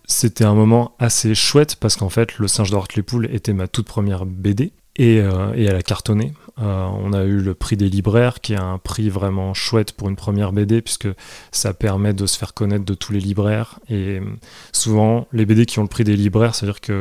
c'était 0.05 0.45
un 0.45 0.55
moment 0.55 0.95
assez 0.99 1.35
chouette 1.35 1.77
parce 1.77 1.97
qu'en 1.97 2.11
fait, 2.11 2.39
Le 2.39 2.49
singe 2.49 2.71
de 2.71 2.79
les 2.97 3.03
poules 3.03 3.29
était 3.33 3.53
ma 3.53 3.69
toute 3.69 3.87
première 3.87 4.27
BD 4.27 4.73
et, 4.97 5.21
euh, 5.21 5.55
et 5.55 5.65
elle 5.65 5.77
a 5.77 5.83
cartonné. 5.83 6.35
Euh, 6.63 6.87
on 7.01 7.13
a 7.13 7.25
eu 7.25 7.39
le 7.41 7.55
prix 7.55 7.77
des 7.77 7.89
libraires, 7.89 8.41
qui 8.41 8.53
est 8.53 8.61
un 8.61 8.79
prix 8.79 9.09
vraiment 9.09 9.55
chouette 9.55 9.93
pour 9.93 10.09
une 10.09 10.15
première 10.15 10.53
BD, 10.53 10.83
puisque 10.83 11.09
ça 11.51 11.75
permet 11.75 12.13
de 12.13 12.27
se 12.27 12.39
faire 12.39 12.55
connaître 12.55 12.85
de 12.85 12.95
tous 12.95 13.13
les 13.13 13.21
libraires. 13.21 13.81
Et 13.89 14.21
euh, 14.21 14.25
souvent, 14.73 15.27
les 15.33 15.47
BD 15.47 15.67
qui 15.67 15.79
ont 15.81 15.83
le 15.83 15.89
prix 15.89 16.05
des 16.05 16.17
libraires, 16.17 16.55
c'est-à-dire 16.55 16.81
qu'il 16.81 16.95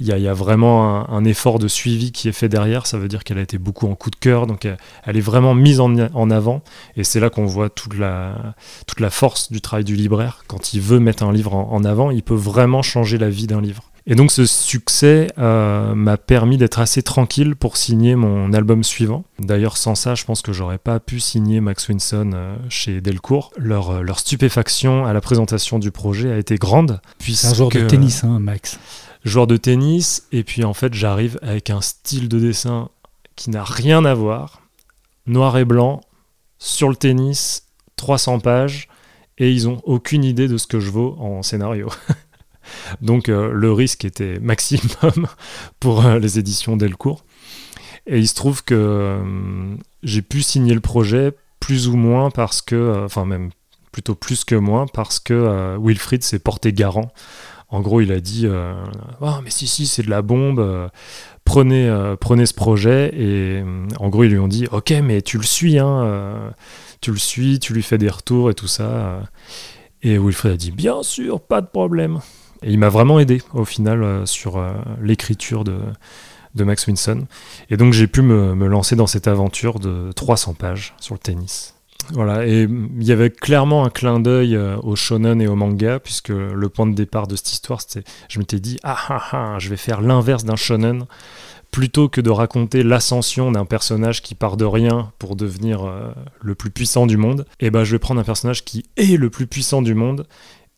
y, 0.00 0.28
a 0.28 0.34
vraiment 0.34 1.10
un, 1.10 1.24
effort 1.24 1.58
de 1.58 1.66
suivi 1.66 2.12
qui 2.12 2.28
est 2.28 2.32
fait 2.32 2.48
derrière. 2.48 2.86
Ça 2.86 2.98
veut 2.98 3.08
dire 3.08 3.24
qu'elle 3.24 3.38
a 3.38 3.42
été 3.42 3.58
beaucoup 3.58 3.88
en 3.88 3.96
coup 3.96 4.10
de 4.10 4.16
cœur, 4.16 4.46
donc 4.46 4.68
elle, 5.04 5.16
est 5.16 5.20
vraiment 5.20 5.54
mise 5.54 5.80
en, 5.80 6.30
avant. 6.30 6.62
Et 6.96 7.02
c'est 7.02 7.18
là 7.18 7.30
qu'on 7.30 7.46
voit 7.46 7.70
toute 7.70 7.96
la 7.98 8.54
force 9.10 9.50
du 9.50 9.60
travail 9.60 9.84
du 9.84 9.96
libraire. 9.96 10.44
Quand 10.46 10.74
il 10.74 10.80
veut 10.80 11.00
mettre 11.00 11.24
un 11.24 11.32
livre 11.32 11.54
en 11.54 11.84
avant, 11.84 12.10
il 12.10 12.22
peut 12.22 12.34
vraiment 12.34 12.82
changer 12.82 13.18
la 13.18 13.30
vie 13.30 13.46
d'un 13.48 13.60
livre. 13.60 13.90
Et 14.08 14.14
donc 14.14 14.30
ce 14.30 14.46
succès 14.46 15.32
euh, 15.36 15.94
m'a 15.96 16.16
permis 16.16 16.58
d'être 16.58 16.78
assez 16.78 17.02
tranquille 17.02 17.56
pour 17.56 17.76
signer 17.76 18.14
mon 18.14 18.52
album 18.52 18.84
suivant. 18.84 19.24
D'ailleurs 19.40 19.76
sans 19.76 19.96
ça, 19.96 20.14
je 20.14 20.24
pense 20.24 20.42
que 20.42 20.52
j'aurais 20.52 20.78
pas 20.78 21.00
pu 21.00 21.18
signer 21.18 21.60
Max 21.60 21.88
Winson 21.88 22.30
euh, 22.32 22.56
chez 22.68 23.00
Delcourt. 23.00 23.50
Leur, 23.56 23.90
euh, 23.90 24.02
leur, 24.02 24.20
stupéfaction 24.20 25.06
à 25.06 25.12
la 25.12 25.20
présentation 25.20 25.80
du 25.80 25.90
projet 25.90 26.30
a 26.30 26.38
été 26.38 26.54
grande. 26.54 27.00
C'est 27.18 27.48
un 27.48 27.54
joueur 27.54 27.70
de 27.70 27.80
tennis, 27.80 28.22
hein, 28.22 28.38
Max. 28.38 28.78
Joueur 29.24 29.48
de 29.48 29.56
tennis, 29.56 30.24
et 30.30 30.44
puis 30.44 30.62
en 30.62 30.72
fait 30.72 30.94
j'arrive 30.94 31.40
avec 31.42 31.70
un 31.70 31.80
style 31.80 32.28
de 32.28 32.38
dessin 32.38 32.90
qui 33.34 33.50
n'a 33.50 33.64
rien 33.64 34.04
à 34.04 34.14
voir. 34.14 34.62
Noir 35.26 35.58
et 35.58 35.64
blanc, 35.64 36.00
sur 36.60 36.88
le 36.88 36.94
tennis, 36.94 37.64
300 37.96 38.38
pages, 38.38 38.88
et 39.38 39.50
ils 39.50 39.68
ont 39.68 39.80
aucune 39.84 40.22
idée 40.22 40.46
de 40.46 40.56
ce 40.58 40.68
que 40.68 40.78
je 40.78 40.90
vaux 40.90 41.16
en 41.18 41.42
scénario. 41.42 41.88
Donc 43.00 43.28
euh, 43.28 43.50
le 43.52 43.72
risque 43.72 44.04
était 44.04 44.38
maximum 44.42 45.26
pour 45.80 46.04
euh, 46.04 46.18
les 46.18 46.38
éditions 46.38 46.76
Delcourt. 46.76 47.24
Et 48.06 48.18
il 48.18 48.28
se 48.28 48.34
trouve 48.34 48.62
que 48.64 48.74
euh, 48.74 49.76
j'ai 50.02 50.22
pu 50.22 50.42
signer 50.42 50.74
le 50.74 50.80
projet 50.80 51.32
plus 51.60 51.88
ou 51.88 51.96
moins 51.96 52.30
parce 52.30 52.62
que, 52.62 53.04
enfin 53.04 53.24
même 53.24 53.50
plutôt 53.90 54.14
plus 54.14 54.44
que 54.44 54.54
moins, 54.54 54.86
parce 54.86 55.18
que 55.18 55.76
Wilfried 55.80 56.22
s'est 56.22 56.38
porté 56.38 56.72
garant. 56.72 57.10
En 57.68 57.80
gros, 57.80 58.00
il 58.00 58.12
a 58.12 58.20
dit 58.20 58.46
oh, 58.46 59.26
mais 59.42 59.50
si, 59.50 59.66
si, 59.66 59.86
c'est 59.86 60.02
de 60.02 60.10
la 60.10 60.20
bombe, 60.20 60.90
prenez, 61.44 62.14
prenez 62.20 62.44
ce 62.44 62.52
projet. 62.52 63.10
Et 63.16 63.64
en 63.98 64.10
gros, 64.10 64.24
ils 64.24 64.30
lui 64.30 64.38
ont 64.38 64.48
dit 64.48 64.68
Ok, 64.70 64.92
mais 65.02 65.22
tu 65.22 65.38
le 65.38 65.44
suis, 65.44 65.78
hein, 65.78 66.52
tu 67.00 67.10
le 67.10 67.16
suis, 67.16 67.58
tu 67.58 67.72
lui 67.72 67.82
fais 67.82 67.98
des 67.98 68.10
retours 68.10 68.50
et 68.50 68.54
tout 68.54 68.68
ça. 68.68 69.22
Et 70.02 70.18
Wilfried 70.18 70.52
a 70.52 70.56
dit 70.56 70.70
Bien 70.70 71.02
sûr, 71.02 71.40
pas 71.40 71.60
de 71.60 71.66
problème. 71.66 72.20
Et 72.66 72.72
il 72.72 72.78
m'a 72.80 72.88
vraiment 72.88 73.20
aidé 73.20 73.40
au 73.54 73.64
final 73.64 74.02
euh, 74.02 74.26
sur 74.26 74.58
euh, 74.58 74.72
l'écriture 75.00 75.62
de, 75.62 75.78
Max 76.56 76.86
Winson. 76.86 77.26
Et 77.70 77.76
donc 77.76 77.92
j'ai 77.92 78.08
pu 78.08 78.22
me, 78.22 78.54
me, 78.54 78.66
lancer 78.66 78.96
dans 78.96 79.06
cette 79.06 79.28
aventure 79.28 79.78
de 79.78 80.10
300 80.16 80.54
pages 80.54 80.94
sur 80.98 81.14
le 81.14 81.20
tennis. 81.20 81.74
Voilà, 82.12 82.46
et 82.46 82.62
il 82.62 83.04
y 83.04 83.12
avait 83.12 83.30
clairement 83.30 83.84
un 83.84 83.90
clin 83.90 84.20
d'œil 84.20 84.56
euh, 84.56 84.76
au 84.82 84.96
shonen 84.96 85.40
et 85.40 85.46
au 85.46 85.54
manga, 85.54 86.00
puisque 86.00 86.28
le 86.28 86.68
point 86.68 86.86
de 86.86 86.94
départ 86.94 87.26
de 87.26 87.36
cette 87.36 87.52
histoire, 87.52 87.80
c'était, 87.80 88.04
je 88.28 88.38
m'étais 88.38 88.60
dit, 88.60 88.78
ah 88.82 88.98
ah 89.08 89.22
ah, 89.32 89.56
je 89.58 89.68
vais 89.68 89.76
faire 89.76 90.00
l'inverse 90.00 90.44
d'un 90.44 90.56
shonen, 90.56 91.04
plutôt 91.70 92.08
que 92.08 92.20
de 92.20 92.30
raconter 92.30 92.82
l'ascension 92.82 93.52
d'un 93.52 93.64
personnage 93.64 94.22
qui 94.22 94.34
part 94.34 94.56
de 94.56 94.64
rien 94.64 95.12
pour 95.18 95.36
devenir 95.36 95.92
le 96.40 96.54
plus 96.54 96.70
puissant 96.70 97.06
du 97.06 97.16
monde, 97.16 97.44
et 97.60 97.66
eh 97.66 97.70
ben 97.70 97.82
je 97.84 97.92
vais 97.92 97.98
prendre 97.98 98.20
un 98.20 98.24
personnage 98.24 98.64
qui 98.64 98.86
est 98.96 99.18
le 99.18 99.28
plus 99.28 99.46
puissant 99.46 99.82
du 99.82 99.94
monde 99.94 100.26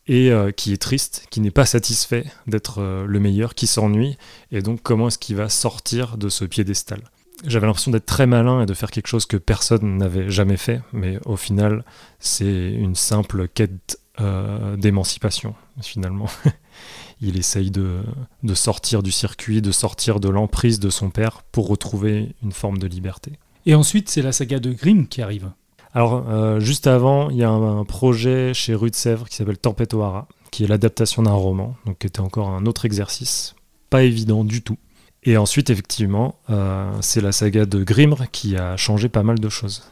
et 0.09 0.31
euh, 0.31 0.51
qui 0.51 0.73
est 0.73 0.81
triste, 0.81 1.27
qui 1.29 1.39
n'est 1.39 1.51
pas 1.51 1.67
satisfait 1.67 2.25
d'être 2.47 2.81
euh, 2.81 3.05
le 3.05 3.19
meilleur, 3.19 3.53
qui 3.53 3.67
s'ennuie, 3.67 4.17
et 4.51 4.61
donc 4.61 4.81
comment 4.81 5.07
est-ce 5.07 5.19
qu'il 5.19 5.35
va 5.35 5.49
sortir 5.49 6.17
de 6.17 6.27
ce 6.29 6.43
piédestal? 6.43 7.01
J'avais 7.45 7.67
l'impression 7.67 7.91
d'être 7.91 8.07
très 8.07 8.25
malin 8.25 8.63
et 8.63 8.65
de 8.65 8.73
faire 8.73 8.91
quelque 8.91 9.07
chose 9.07 9.27
que 9.27 9.37
personne 9.37 9.97
n'avait 9.97 10.29
jamais 10.29 10.57
fait, 10.57 10.81
mais 10.91 11.19
au 11.25 11.37
final, 11.37 11.85
c'est 12.19 12.71
une 12.71 12.95
simple 12.95 13.47
quête 13.47 13.99
euh, 14.19 14.75
d'émancipation, 14.75 15.53
finalement. 15.81 16.27
Il 17.21 17.37
essaye 17.37 17.69
de, 17.69 18.01
de 18.43 18.53
sortir 18.55 19.03
du 19.03 19.11
circuit, 19.11 19.61
de 19.61 19.71
sortir 19.71 20.19
de 20.19 20.27
l'emprise 20.27 20.79
de 20.79 20.89
son 20.89 21.11
père 21.11 21.43
pour 21.51 21.67
retrouver 21.67 22.33
une 22.41 22.51
forme 22.51 22.79
de 22.79 22.87
liberté. 22.87 23.33
Et 23.65 23.75
ensuite, 23.75 24.09
c'est 24.09 24.21
la 24.21 24.31
saga 24.31 24.59
de 24.59 24.71
Grimm 24.71 25.07
qui 25.07 25.21
arrive. 25.21 25.51
Alors, 25.93 26.25
euh, 26.29 26.59
juste 26.59 26.87
avant, 26.87 27.29
il 27.29 27.37
y 27.37 27.43
a 27.43 27.49
un, 27.49 27.83
projet 27.83 28.53
chez 28.53 28.75
Rue 28.75 28.91
de 28.91 28.95
Sèvres 28.95 29.27
qui 29.27 29.35
s'appelle 29.35 29.57
Tempête 29.57 29.93
O'Hara, 29.93 30.27
qui 30.51 30.63
est 30.63 30.67
l'adaptation 30.67 31.23
d'un 31.23 31.33
roman, 31.33 31.75
donc 31.85 31.99
qui 31.99 32.07
était 32.07 32.19
encore 32.19 32.49
un 32.49 32.65
autre 32.65 32.85
exercice, 32.85 33.55
pas 33.89 34.03
évident 34.03 34.43
du 34.43 34.61
tout. 34.61 34.77
Et 35.23 35.35
ensuite, 35.35 35.69
effectivement, 35.69 36.35
euh, 36.49 36.91
c'est 37.01 37.21
la 37.21 37.31
saga 37.31 37.65
de 37.65 37.83
Grimr 37.83 38.29
qui 38.31 38.55
a 38.55 38.77
changé 38.77 39.09
pas 39.09 39.23
mal 39.23 39.39
de 39.39 39.49
choses. 39.49 39.83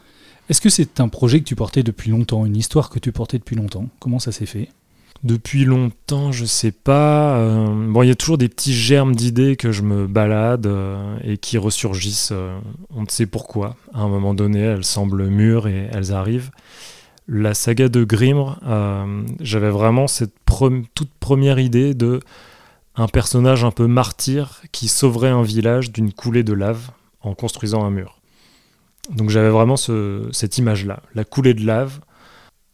Est-ce 0.48 0.60
que 0.60 0.70
c'est 0.70 1.00
un 1.00 1.08
projet 1.08 1.40
que 1.40 1.44
tu 1.44 1.56
portais 1.56 1.82
depuis 1.82 2.10
longtemps, 2.10 2.46
une 2.46 2.56
histoire 2.56 2.88
que 2.88 2.98
tu 2.98 3.12
portais 3.12 3.38
depuis 3.38 3.56
longtemps? 3.56 3.88
Comment 3.98 4.18
ça 4.18 4.32
s'est 4.32 4.46
fait? 4.46 4.70
Depuis 5.24 5.64
longtemps, 5.64 6.30
je 6.30 6.44
sais 6.44 6.70
pas. 6.70 7.36
Euh, 7.38 7.66
bon, 7.90 8.02
il 8.02 8.08
y 8.08 8.12
a 8.12 8.14
toujours 8.14 8.38
des 8.38 8.48
petits 8.48 8.72
germes 8.72 9.16
d'idées 9.16 9.56
que 9.56 9.72
je 9.72 9.82
me 9.82 10.06
balade 10.06 10.66
euh, 10.66 11.18
et 11.24 11.38
qui 11.38 11.58
ressurgissent. 11.58 12.30
euh, 12.32 12.56
on 12.94 13.02
ne 13.02 13.08
sait 13.08 13.26
pourquoi. 13.26 13.74
À 13.92 14.00
un 14.00 14.08
moment 14.08 14.32
donné, 14.32 14.60
elles 14.60 14.84
semblent 14.84 15.26
mûres 15.26 15.66
et 15.66 15.88
elles 15.92 16.12
arrivent. 16.12 16.50
La 17.26 17.52
saga 17.52 17.88
de 17.88 18.04
Grimr, 18.04 18.58
j'avais 19.40 19.68
vraiment 19.68 20.06
cette 20.06 20.32
toute 20.94 21.10
première 21.20 21.58
idée 21.58 21.92
de 21.92 22.20
un 22.96 23.06
personnage 23.06 23.64
un 23.64 23.70
peu 23.70 23.86
martyr 23.86 24.62
qui 24.72 24.88
sauverait 24.88 25.28
un 25.28 25.42
village 25.42 25.92
d'une 25.92 26.10
coulée 26.12 26.42
de 26.42 26.54
lave 26.54 26.88
en 27.20 27.34
construisant 27.34 27.84
un 27.84 27.90
mur. 27.90 28.18
Donc 29.10 29.28
j'avais 29.28 29.50
vraiment 29.50 29.76
ce- 29.76 30.26
cette 30.32 30.56
image-là, 30.56 31.02
la 31.14 31.24
coulée 31.24 31.52
de 31.52 31.66
lave, 31.66 32.00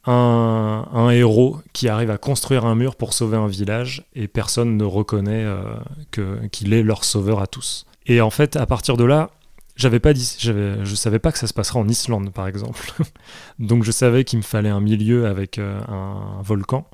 un, 0.07 0.87
un 0.93 1.11
héros 1.11 1.59
qui 1.73 1.89
arrive 1.89 2.11
à 2.11 2.19
construire 2.19 2.67
un 2.67 2.75
mur 2.75 2.97
pour 2.97 3.13
sauver 3.13 3.37
un 3.37 3.47
village 3.47 4.05
et 4.15 4.29
personne 4.29 4.77
ne 4.77 4.85
reconnaît 4.85 5.45
euh, 5.45 5.75
que- 6.11 6.47
qu'il 6.49 6.73
est 6.75 6.83
leur 6.83 7.05
sauveur 7.05 7.41
à 7.41 7.47
tous. 7.47 7.87
Et 8.07 8.21
en 8.21 8.31
fait, 8.31 8.57
à 8.57 8.67
partir 8.67 8.97
de 8.97 9.05
là, 9.05 9.31
j'avais 9.77 10.01
pas 10.01 10.13
dit, 10.13 10.37
je 10.41 10.95
savais 10.95 11.19
pas 11.19 11.33
que 11.33 11.39
ça 11.39 11.47
se 11.47 11.55
passerait 11.55 11.79
en 11.79 11.89
Islande, 11.89 12.33
par 12.33 12.47
exemple. 12.47 12.93
donc 13.59 13.83
je 13.83 13.91
savais 13.91 14.25
qu'il 14.25 14.39
me 14.39 14.45
fallait 14.45 14.69
un 14.69 14.81
milieu 14.81 15.27
avec 15.27 15.59
euh, 15.59 15.81
un, 15.89 16.43
volcan. 16.43 16.87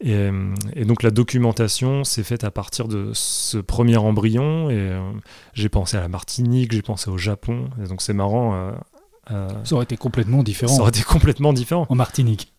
Et, 0.00 0.12
euh, 0.12 0.52
et 0.74 0.84
donc 0.84 1.02
la 1.02 1.10
documentation 1.10 2.02
s'est 2.04 2.24
faite 2.24 2.42
à 2.44 2.50
partir 2.50 2.88
de 2.88 3.12
ce 3.14 3.58
premier 3.58 3.96
embryon. 3.96 4.70
Et 4.70 4.92
j'ai 5.54 5.68
pensé 5.68 5.96
à 5.96 6.00
la 6.00 6.08
Martinique, 6.08 6.72
j'ai 6.72 6.82
pensé 6.82 7.08
au 7.10 7.16
Japon. 7.16 7.70
Et 7.82 7.86
donc 7.88 8.02
c'est 8.02 8.12
marrant. 8.12 8.74
Euh, 9.30 9.48
Ça 9.64 9.74
aurait 9.74 9.84
été 9.84 9.96
complètement 9.96 10.42
différent 10.42 10.74
ça 10.74 10.80
aurait 10.80 10.90
été 10.90 11.02
complètement 11.02 11.52
différent. 11.52 11.86
en 11.88 11.94
Martinique. 11.94 12.52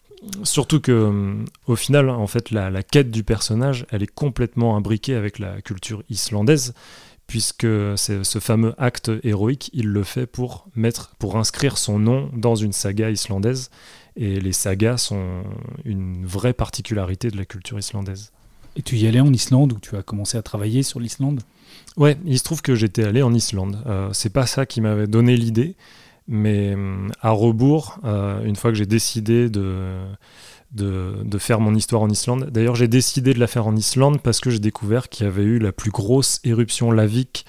Surtout 0.43 0.79
que, 0.79 0.91
euh, 0.91 1.45
au 1.67 1.75
final, 1.75 2.09
en 2.09 2.25
fait, 2.27 2.49
la, 2.49 2.71
la 2.71 2.81
quête 2.81 3.11
du 3.11 3.23
personnage, 3.23 3.85
elle 3.91 4.01
est 4.01 4.11
complètement 4.11 4.75
imbriquée 4.75 5.13
avec 5.13 5.37
la 5.37 5.61
culture 5.61 6.01
islandaise, 6.09 6.73
puisque 7.27 7.67
c'est 7.95 8.23
ce 8.23 8.39
fameux 8.39 8.73
acte 8.77 9.11
héroïque, 9.23 9.69
il 9.73 9.87
le 9.87 10.03
fait 10.03 10.25
pour 10.25 10.67
mettre, 10.75 11.13
pour 11.19 11.37
inscrire 11.37 11.77
son 11.77 11.99
nom 11.99 12.29
dans 12.33 12.55
une 12.55 12.71
saga 12.71 13.11
islandaise. 13.11 13.69
Et 14.15 14.39
les 14.39 14.53
sagas 14.53 14.97
sont 14.97 15.43
une 15.83 16.25
vraie 16.25 16.53
particularité 16.53 17.29
de 17.29 17.37
la 17.37 17.45
culture 17.45 17.77
islandaise. 17.77 18.31
Et 18.77 18.81
tu 18.81 18.95
y 18.97 19.07
allais 19.07 19.19
en 19.19 19.31
Islande 19.31 19.73
où 19.73 19.79
tu 19.79 19.95
as 19.95 20.03
commencé 20.03 20.37
à 20.37 20.41
travailler 20.41 20.83
sur 20.83 20.99
l'Islande? 20.99 21.41
Ouais, 21.97 22.17
il 22.25 22.37
se 22.37 22.43
trouve 22.43 22.61
que 22.61 22.75
j'étais 22.75 23.03
allé 23.03 23.21
en 23.21 23.33
Islande. 23.33 23.81
Euh, 23.85 24.09
c'est 24.13 24.31
pas 24.31 24.45
ça 24.45 24.65
qui 24.65 24.81
m'avait 24.81 25.07
donné 25.07 25.37
l'idée, 25.37 25.75
mais 26.27 26.75
à 27.21 27.31
rebours, 27.31 27.99
euh, 28.03 28.43
une 28.43 28.55
fois 28.55 28.71
que 28.71 28.77
j'ai 28.77 28.85
décidé 28.85 29.49
de, 29.49 29.99
de, 30.71 31.37
faire 31.37 31.59
mon 31.59 31.75
histoire 31.75 32.01
en 32.01 32.09
Islande, 32.09 32.49
d'ailleurs 32.51 32.75
j'ai 32.75 32.87
décidé 32.87 33.33
de 33.33 33.39
la 33.39 33.47
faire 33.47 33.67
en 33.67 33.75
Islande 33.75 34.21
parce 34.21 34.39
que 34.39 34.49
j'ai 34.49 34.59
découvert 34.59 35.09
qu'il 35.09 35.25
y 35.25 35.29
avait 35.29 35.43
eu 35.43 35.59
la 35.59 35.71
plus 35.71 35.91
grosse 35.91 36.39
éruption 36.43 36.91
lavique 36.91 37.45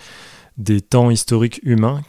des 0.58 0.80
temps 0.80 1.10
historiques 1.10 1.60
humains, 1.62 2.02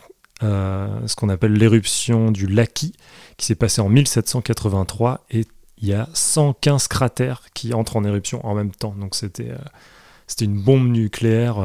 euh, 0.44 0.88
ce 1.08 1.16
qu'on 1.16 1.30
appelle 1.30 1.54
l'éruption 1.54 2.32
du 2.32 2.48
Laki, 2.48 2.94
qui 3.38 3.46
s'est 3.46 3.56
passée 3.56 3.82
en 3.82 3.90
1783 3.90 5.26
et 5.32 5.46
il 5.80 5.88
y 5.88 5.94
a 5.94 6.10
115 6.14 6.88
cratères 6.88 7.44
qui 7.54 7.74
entrent 7.74 7.98
en 7.98 8.04
éruption 8.04 8.46
en 8.46 8.56
même 8.56 8.72
temps. 8.72 8.96
Donc 9.00 9.16
c'était 9.16 9.52
euh, 9.52 10.42
une 10.42 10.62
bombe 10.62 10.88
nucléaire 10.88 11.58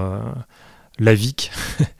lavique. 0.98 1.50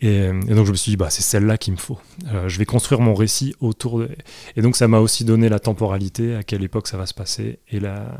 et, 0.00 0.24
et 0.26 0.54
donc 0.54 0.66
je 0.66 0.70
me 0.72 0.76
suis 0.76 0.90
dit, 0.92 0.96
bah, 0.96 1.10
c'est 1.10 1.22
celle-là 1.22 1.58
qu'il 1.58 1.72
me 1.74 1.78
faut. 1.78 1.98
Euh, 2.28 2.48
je 2.48 2.58
vais 2.58 2.64
construire 2.66 3.00
mon 3.00 3.14
récit 3.14 3.54
autour 3.60 3.98
de... 3.98 4.08
Et 4.56 4.62
donc 4.62 4.76
ça 4.76 4.88
m'a 4.88 4.98
aussi 4.98 5.24
donné 5.24 5.48
la 5.48 5.58
temporalité, 5.58 6.34
à 6.34 6.42
quelle 6.42 6.62
époque 6.62 6.88
ça 6.88 6.96
va 6.96 7.06
se 7.06 7.14
passer, 7.14 7.58
et 7.68 7.80
la, 7.80 8.16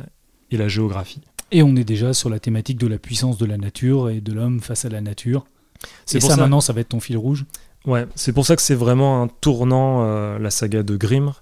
et 0.50 0.56
la 0.56 0.68
géographie. 0.68 1.22
Et 1.52 1.62
on 1.62 1.74
est 1.76 1.84
déjà 1.84 2.12
sur 2.12 2.30
la 2.30 2.38
thématique 2.38 2.78
de 2.78 2.86
la 2.86 2.98
puissance 2.98 3.38
de 3.38 3.46
la 3.46 3.56
nature 3.56 4.08
et 4.10 4.20
de 4.20 4.32
l'homme 4.32 4.60
face 4.60 4.84
à 4.84 4.88
la 4.88 5.00
nature. 5.00 5.44
C'est 6.06 6.18
Et 6.18 6.20
pour 6.20 6.28
ça, 6.30 6.36
ça- 6.36 6.42
maintenant, 6.42 6.60
ça 6.60 6.72
va 6.72 6.80
être 6.82 6.90
ton 6.90 7.00
fil 7.00 7.16
rouge? 7.16 7.44
Ouais, 7.86 8.06
c'est 8.14 8.32
pour 8.34 8.44
ça 8.44 8.56
que 8.56 8.62
c'est 8.62 8.74
vraiment 8.74 9.22
un 9.22 9.28
tournant, 9.28 10.04
euh, 10.04 10.38
la 10.38 10.50
saga 10.50 10.82
de 10.82 10.96
Grimr. 10.96 11.40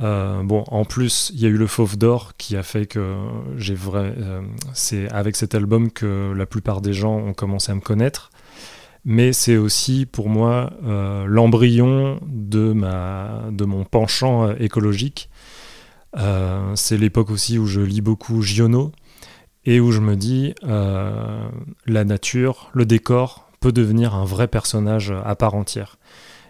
Euh, 0.00 0.42
bon, 0.42 0.64
en 0.68 0.84
plus, 0.86 1.30
il 1.34 1.40
y 1.40 1.44
a 1.44 1.48
eu 1.48 1.56
le 1.58 1.66
Fauve 1.66 1.98
d'Or 1.98 2.32
qui 2.38 2.56
a 2.56 2.62
fait 2.62 2.86
que 2.86 3.14
j'ai 3.58 3.74
vrai. 3.74 4.14
euh, 4.16 4.40
c'est 4.72 5.10
avec 5.10 5.36
cet 5.36 5.54
album 5.54 5.90
que 5.90 6.32
la 6.34 6.46
plupart 6.46 6.80
des 6.80 6.92
gens 6.94 7.16
ont 7.16 7.34
commencé 7.34 7.72
à 7.72 7.74
me 7.74 7.80
connaître. 7.80 8.30
Mais 9.04 9.32
c'est 9.32 9.56
aussi 9.56 10.06
pour 10.06 10.28
moi 10.28 10.72
euh, 10.84 11.24
l'embryon 11.26 12.20
de, 12.24 12.72
mon 12.72 13.84
penchant 13.84 14.48
euh, 14.48 14.54
écologique. 14.60 15.28
Euh, 16.16 16.72
c'est 16.76 16.98
l'époque 16.98 17.30
aussi 17.30 17.58
où 17.58 17.66
je 17.66 17.80
lis 17.80 18.00
beaucoup 18.00 18.42
Giono 18.42 18.92
et 19.64 19.80
où 19.80 19.92
je 19.92 20.00
me 20.00 20.16
dis 20.16 20.54
la 20.64 22.04
nature, 22.04 22.70
le 22.74 22.84
décor 22.84 23.48
peut 23.60 23.72
devenir 23.72 24.14
un 24.14 24.24
vrai 24.24 24.48
personnage 24.48 25.14
à 25.24 25.36
part 25.36 25.54
entière. 25.54 25.98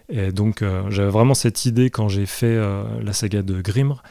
Et 0.09 0.31
donc 0.31 0.63
j'avais 0.89 1.11
vraiment 1.11 1.35
cette 1.35 1.65
idée 1.65 1.91
quand 1.91 2.07
j'ai 2.07 2.25
fait 2.25 2.59
la 3.01 3.13
saga 3.13 3.43
de 3.43 3.61
Grimr 3.61 4.01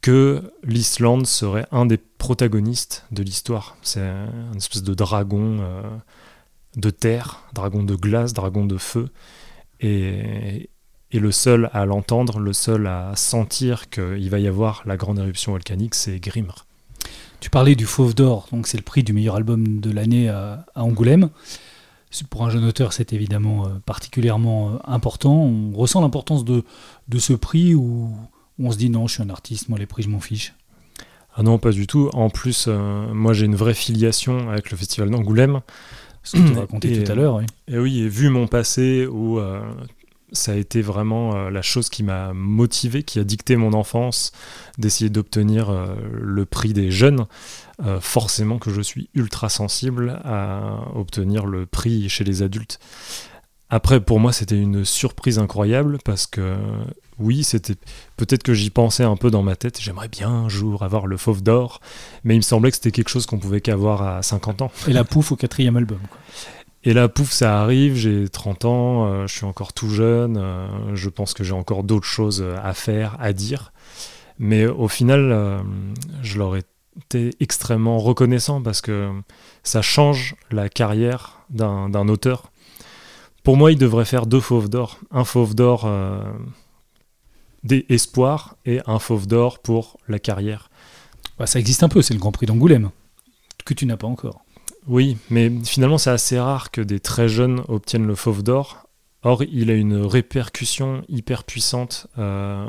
que 0.00 0.52
l'Islande 0.64 1.28
serait 1.28 1.66
un 1.70 1.86
des 1.86 1.96
protagonistes 1.96 3.06
de 3.12 3.22
l'histoire. 3.22 3.76
C'est 3.82 4.00
une 4.00 4.56
espèce 4.56 4.82
de 4.82 4.94
dragon 4.94 5.60
de 6.76 6.90
terre, 6.90 7.42
dragon 7.52 7.82
de 7.82 7.94
glace, 7.94 8.32
dragon 8.32 8.64
de 8.64 8.78
feu. 8.78 9.08
Et, 9.80 10.70
et 11.12 11.18
le 11.18 11.32
seul 11.32 11.70
à 11.72 11.84
l'entendre, 11.86 12.38
le 12.38 12.52
seul 12.52 12.86
à 12.86 13.12
sentir 13.16 13.90
qu'il 13.90 14.30
va 14.30 14.38
y 14.38 14.46
avoir 14.46 14.82
la 14.86 14.96
grande 14.96 15.18
éruption 15.18 15.52
volcanique, 15.52 15.94
c'est 15.94 16.18
Grimr. 16.18 16.66
Tu 17.40 17.50
parlais 17.50 17.74
du 17.74 17.84
Fauve 17.84 18.14
d'Or, 18.14 18.48
donc 18.52 18.66
c'est 18.66 18.78
le 18.78 18.82
prix 18.82 19.02
du 19.02 19.12
meilleur 19.12 19.36
album 19.36 19.80
de 19.80 19.90
l'année 19.90 20.28
à, 20.28 20.64
à 20.74 20.82
Angoulême. 20.82 21.30
Pour 22.30 22.46
un 22.46 22.50
jeune 22.50 22.64
auteur, 22.64 22.92
c'est 22.92 23.12
évidemment 23.12 23.66
euh, 23.66 23.70
particulièrement 23.84 24.70
euh, 24.70 24.76
important. 24.84 25.34
On 25.34 25.72
ressent 25.72 26.00
l'importance 26.00 26.44
de, 26.44 26.64
de 27.08 27.18
ce 27.18 27.32
prix 27.32 27.74
où 27.74 28.16
on 28.58 28.70
se 28.70 28.78
dit 28.78 28.88
non, 28.88 29.08
je 29.08 29.14
suis 29.14 29.22
un 29.22 29.30
artiste, 29.30 29.68
moi 29.68 29.78
les 29.80 29.86
prix, 29.86 30.04
je 30.04 30.08
m'en 30.08 30.20
fiche? 30.20 30.54
Ah 31.34 31.42
non, 31.42 31.58
pas 31.58 31.72
du 31.72 31.88
tout. 31.88 32.10
En 32.12 32.30
plus, 32.30 32.66
euh, 32.68 33.12
moi 33.12 33.32
j'ai 33.32 33.46
une 33.46 33.56
vraie 33.56 33.74
filiation 33.74 34.48
avec 34.48 34.70
le 34.70 34.76
festival 34.76 35.10
d'Angoulême. 35.10 35.60
Ce 36.24 36.36
que 36.38 36.48
tu 36.48 36.58
racontais 36.58 37.04
tout 37.04 37.12
à 37.12 37.14
l'heure. 37.14 37.36
oui. 37.36 37.44
Et 37.68 37.78
oui, 37.78 38.00
et 38.00 38.08
vu 38.08 38.30
mon 38.30 38.46
passé 38.46 39.06
où 39.06 39.38
euh, 39.38 39.60
ça 40.32 40.52
a 40.52 40.54
été 40.56 40.80
vraiment 40.82 41.36
euh, 41.36 41.50
la 41.50 41.62
chose 41.62 41.90
qui 41.90 42.02
m'a 42.02 42.32
motivé, 42.32 43.02
qui 43.02 43.18
a 43.18 43.24
dicté 43.24 43.56
mon 43.56 43.74
enfance, 43.74 44.32
d'essayer 44.78 45.10
d'obtenir 45.10 45.70
euh, 45.70 45.94
le 46.12 46.44
prix 46.46 46.72
des 46.72 46.90
jeunes, 46.90 47.26
forcément 48.00 48.58
que 48.58 48.70
je 48.70 48.80
suis 48.80 49.08
ultra 49.14 49.48
sensible 49.48 50.20
à 50.22 50.78
obtenir 50.94 51.44
le 51.44 51.66
prix 51.66 52.08
chez 52.08 52.22
les 52.22 52.42
adultes. 52.42 52.78
Après, 53.70 54.00
pour 54.00 54.20
moi, 54.20 54.32
c'était 54.32 54.58
une 54.58 54.84
surprise 54.84 55.38
incroyable 55.38 55.98
parce 56.04 56.26
que 56.26 56.56
oui, 57.18 57.44
c'était 57.44 57.74
peut-être 58.16 58.42
que 58.42 58.54
j'y 58.54 58.70
pensais 58.70 59.04
un 59.04 59.16
peu 59.16 59.30
dans 59.30 59.42
ma 59.42 59.56
tête. 59.56 59.80
J'aimerais 59.80 60.08
bien 60.08 60.28
un 60.28 60.48
jour 60.48 60.82
avoir 60.82 61.06
le 61.06 61.16
fauve 61.16 61.42
d'or, 61.42 61.80
mais 62.24 62.34
il 62.34 62.38
me 62.38 62.42
semblait 62.42 62.70
que 62.70 62.76
c'était 62.76 62.90
quelque 62.90 63.08
chose 63.08 63.26
qu'on 63.26 63.38
pouvait 63.38 63.60
qu'avoir 63.60 64.02
à 64.02 64.22
50 64.22 64.62
ans. 64.62 64.70
Et 64.86 64.92
la 64.92 65.04
pouffe 65.04 65.32
au 65.32 65.36
quatrième 65.36 65.76
album. 65.76 66.00
quoi. 66.08 66.18
Et 66.86 66.92
là, 66.92 67.08
pouf, 67.08 67.32
ça 67.32 67.60
arrive, 67.60 67.96
j'ai 67.96 68.28
30 68.28 68.64
ans, 68.66 69.06
euh, 69.06 69.26
je 69.26 69.34
suis 69.34 69.46
encore 69.46 69.72
tout 69.72 69.88
jeune, 69.88 70.36
euh, 70.36 70.68
je 70.94 71.08
pense 71.08 71.32
que 71.32 71.42
j'ai 71.42 71.54
encore 71.54 71.82
d'autres 71.82 72.06
choses 72.06 72.44
à 72.62 72.74
faire, 72.74 73.16
à 73.20 73.32
dire. 73.32 73.72
Mais 74.38 74.66
au 74.66 74.88
final, 74.88 75.32
euh, 75.32 75.58
je 76.22 76.38
leur 76.38 76.56
ai 76.56 76.62
été 77.00 77.30
extrêmement 77.40 77.98
reconnaissant 77.98 78.60
parce 78.60 78.82
que 78.82 79.10
ça 79.62 79.80
change 79.80 80.36
la 80.50 80.68
carrière 80.68 81.40
d'un 81.48 82.08
auteur. 82.08 82.50
Pour 83.44 83.58
moi, 83.58 83.70
il 83.70 83.78
devrait 83.78 84.06
faire 84.06 84.26
deux 84.26 84.40
fauves 84.40 84.70
d'or. 84.70 84.98
Un 85.10 85.24
fauve 85.24 85.54
d'or 85.54 85.84
euh, 85.84 86.18
des 87.62 87.84
espoirs 87.90 88.56
et 88.64 88.80
un 88.86 88.98
fauve 88.98 89.26
d'or 89.26 89.58
pour 89.58 89.98
la 90.08 90.18
carrière. 90.18 90.70
Bah, 91.38 91.46
ça 91.46 91.60
existe 91.60 91.82
un 91.82 91.90
peu, 91.90 92.00
c'est 92.00 92.14
le 92.14 92.20
Grand 92.20 92.32
Prix 92.32 92.46
d'Angoulême, 92.46 92.90
que 93.66 93.74
tu 93.74 93.84
n'as 93.84 93.98
pas 93.98 94.06
encore. 94.06 94.44
Oui, 94.86 95.18
mais 95.28 95.52
finalement, 95.64 95.98
c'est 95.98 96.10
assez 96.10 96.38
rare 96.38 96.70
que 96.70 96.80
des 96.80 97.00
très 97.00 97.28
jeunes 97.28 97.62
obtiennent 97.68 98.06
le 98.06 98.14
fauve 98.14 98.42
d'or. 98.42 98.88
Or, 99.22 99.42
il 99.42 99.70
a 99.70 99.74
une 99.74 99.96
répercussion 99.96 101.02
hyper 101.08 101.44
puissante 101.44 102.06
euh, 102.18 102.66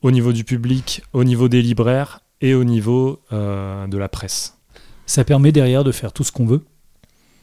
au 0.00 0.10
niveau 0.10 0.32
du 0.32 0.42
public, 0.42 1.02
au 1.12 1.22
niveau 1.22 1.48
des 1.48 1.62
libraires 1.62 2.20
et 2.40 2.54
au 2.54 2.64
niveau 2.64 3.20
euh, 3.32 3.86
de 3.86 3.98
la 3.98 4.08
presse. 4.08 4.58
Ça 5.06 5.22
permet 5.22 5.52
derrière 5.52 5.84
de 5.84 5.92
faire 5.92 6.12
tout 6.12 6.24
ce 6.24 6.32
qu'on 6.32 6.46
veut, 6.46 6.64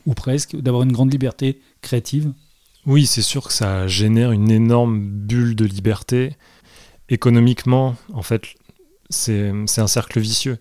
ou 0.05 0.13
presque, 0.13 0.57
d'avoir 0.57 0.83
une 0.83 0.91
grande 0.91 1.11
liberté 1.11 1.61
créative. 1.81 2.33
Oui, 2.85 3.05
c'est 3.05 3.21
sûr 3.21 3.47
que 3.47 3.53
ça 3.53 3.87
génère 3.87 4.31
une 4.31 4.51
énorme 4.51 4.99
bulle 4.99 5.55
de 5.55 5.65
liberté. 5.65 6.35
Économiquement, 7.09 7.95
en 8.13 8.21
fait, 8.21 8.43
c'est 9.09 9.51
un 9.77 9.87
cercle 9.87 10.19
vicieux. 10.19 10.57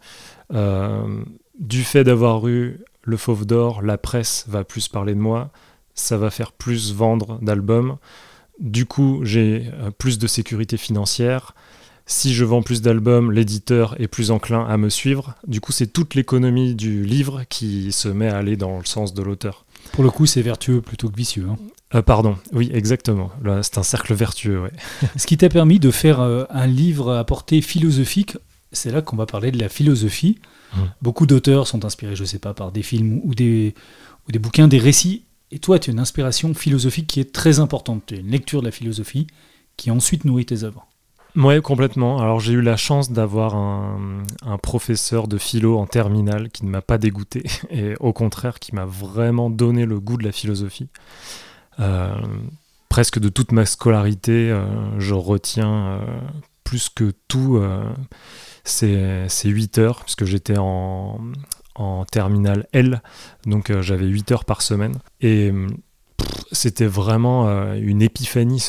Euh, 0.53 1.23
du 1.59 1.83
fait 1.83 2.05
d'avoir 2.05 2.49
eu 2.49 2.81
le 3.03 3.17
Fauve 3.17 3.47
d'Or, 3.47 3.83
la 3.83 3.99
presse 3.99 4.45
va 4.49 4.65
plus 4.65 4.89
parler 4.89 5.15
de 5.15 5.21
moi, 5.21 5.51
ça 5.95 6.17
va 6.17 6.31
faire 6.31 6.53
plus 6.53 6.93
vendre 6.93 7.39
d'albums. 7.43 7.97
Du 8.61 8.87
coup, 8.87 9.21
j'ai 9.23 9.71
euh, 9.75 9.91
plus 9.91 10.19
de 10.19 10.27
sécurité 10.27 10.77
financière. 10.77 11.55
Si 12.07 12.33
je 12.33 12.45
vends 12.45 12.63
plus 12.63 12.81
d'albums, 12.81 13.31
l'éditeur 13.31 13.95
est 14.01 14.09
plus 14.09 14.31
enclin 14.31 14.65
à 14.65 14.79
me 14.79 14.89
suivre. 14.89 15.35
Du 15.47 15.61
coup, 15.61 15.73
c'est 15.73 15.87
toute 15.87 16.15
l'économie 16.15 16.75
du 16.75 17.05
livre 17.05 17.45
qui 17.49 17.93
se 17.93 18.09
met 18.09 18.29
à 18.29 18.39
aller 18.39 18.57
dans 18.57 18.79
le 18.79 18.85
sens 18.87 19.13
de 19.13 19.23
l'auteur. 19.23 19.67
Pour 19.93 20.05
le 20.05 20.11
coup, 20.11 20.27
c'est 20.27 20.43
vertueux 20.43 20.81
plutôt 20.81 21.11
que 21.11 21.17
vicieux. 21.17 21.47
Hein. 21.51 21.59
Euh, 21.95 22.03
pardon, 22.03 22.37
oui, 22.53 22.71
exactement. 22.73 23.31
c'est 23.63 23.79
un 23.79 23.83
cercle 23.83 24.15
vertueux. 24.15 24.61
Ouais. 24.61 24.73
Ce 25.17 25.27
qui 25.27 25.37
t'a 25.37 25.49
permis 25.49 25.79
de 25.79 25.91
faire 25.91 26.21
euh, 26.21 26.45
un 26.51 26.67
livre 26.67 27.15
à 27.17 27.25
portée 27.25 27.63
philosophique, 27.63 28.37
c'est 28.73 28.91
là 28.91 29.01
qu'on 29.01 29.17
va 29.17 29.27
parler 29.27 29.51
de 29.51 29.59
la 29.59 29.69
philosophie. 29.69 30.39
Mmh. 30.75 30.81
Beaucoup 31.01 31.27
d'auteurs 31.27 31.67
sont 31.67 31.85
inspirés, 31.87 32.15
je 32.15 32.23
ne 32.23 32.27
sais 32.27 32.39
pas, 32.39 32.53
par 32.53 32.73
des 32.73 32.83
films 32.83 33.21
ou 33.25 33.35
des, 33.35 33.75
ou 34.29 34.33
des 34.33 34.39
bouquins, 34.39 34.69
des 34.69 34.79
récits. 34.79 35.25
Et 35.51 35.59
toi, 35.59 35.79
tu 35.79 35.89
as 35.89 35.93
une 35.95 36.01
inspiration 36.01 36.53
philosophique 36.53 37.07
qui 37.07 37.21
est 37.21 37.33
très 37.33 37.59
importante. 37.59 38.03
Tu 38.07 38.17
as 38.17 38.19
une 38.19 38.31
lecture 38.31 38.61
de 38.61 38.67
la 38.67 38.73
philosophie 38.73 39.27
qui 39.79 39.91
ensuite 39.91 40.27
nourrit 40.27 40.45
tes 40.45 40.65
œuvres. 40.65 40.87
Oui, 41.37 41.61
complètement. 41.63 42.19
Alors 42.19 42.41
j'ai 42.41 42.55
eu 42.55 42.63
la 42.63 42.77
chance 42.77 43.13
d'avoir 43.13 43.55
un, 43.55 44.25
professeur 44.63 45.29
de 45.29 45.39
philo 45.39 45.79
en 45.79 45.87
terminale 45.87 46.51
qui 46.51 46.65
ne 46.65 46.71
m'a 46.71 46.83
pas 46.83 46.99
dégoûté 46.99 47.45
et 47.71 47.95
au 48.01 48.13
contraire 48.13 48.59
qui 48.59 48.75
m'a 48.75 48.87
vraiment 48.87 49.49
donné 49.49 49.87
le 49.87 50.01
goût 50.01 50.17
de 50.17 50.25
la 50.25 50.33
philosophie. 50.33 50.89
Euh, 51.81 52.15
presque 52.89 53.19
de 53.19 53.29
toute 53.29 53.53
ma 53.53 53.67
scolarité, 53.67 54.51
euh, 54.51 54.67
je 54.99 55.15
retiens 55.15 55.89
euh, 55.89 56.01
plus 56.65 56.89
que 56.89 57.13
tout 57.29 57.63
ces, 58.65 59.25
ces 59.29 59.49
8 59.49 59.79
heures, 59.79 60.03
puisque 60.05 60.25
j'étais 60.27 60.59
en, 60.59 61.19
en 61.75 62.05
terminale 62.05 62.67
L, 62.73 63.03
donc 63.47 63.73
j'avais 63.81 64.07
8 64.07 64.33
heures 64.33 64.45
par 64.45 64.61
semaine. 64.61 64.97
Et 65.23 65.51
c'était 66.53 66.87
vraiment 66.87 67.49
une 67.75 68.03
épiphanie, 68.03 68.61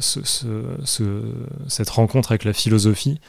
cette 0.00 1.90
rencontre 1.90 2.32
avec 2.32 2.42
la 2.42 2.52
philosophie. 2.52 3.20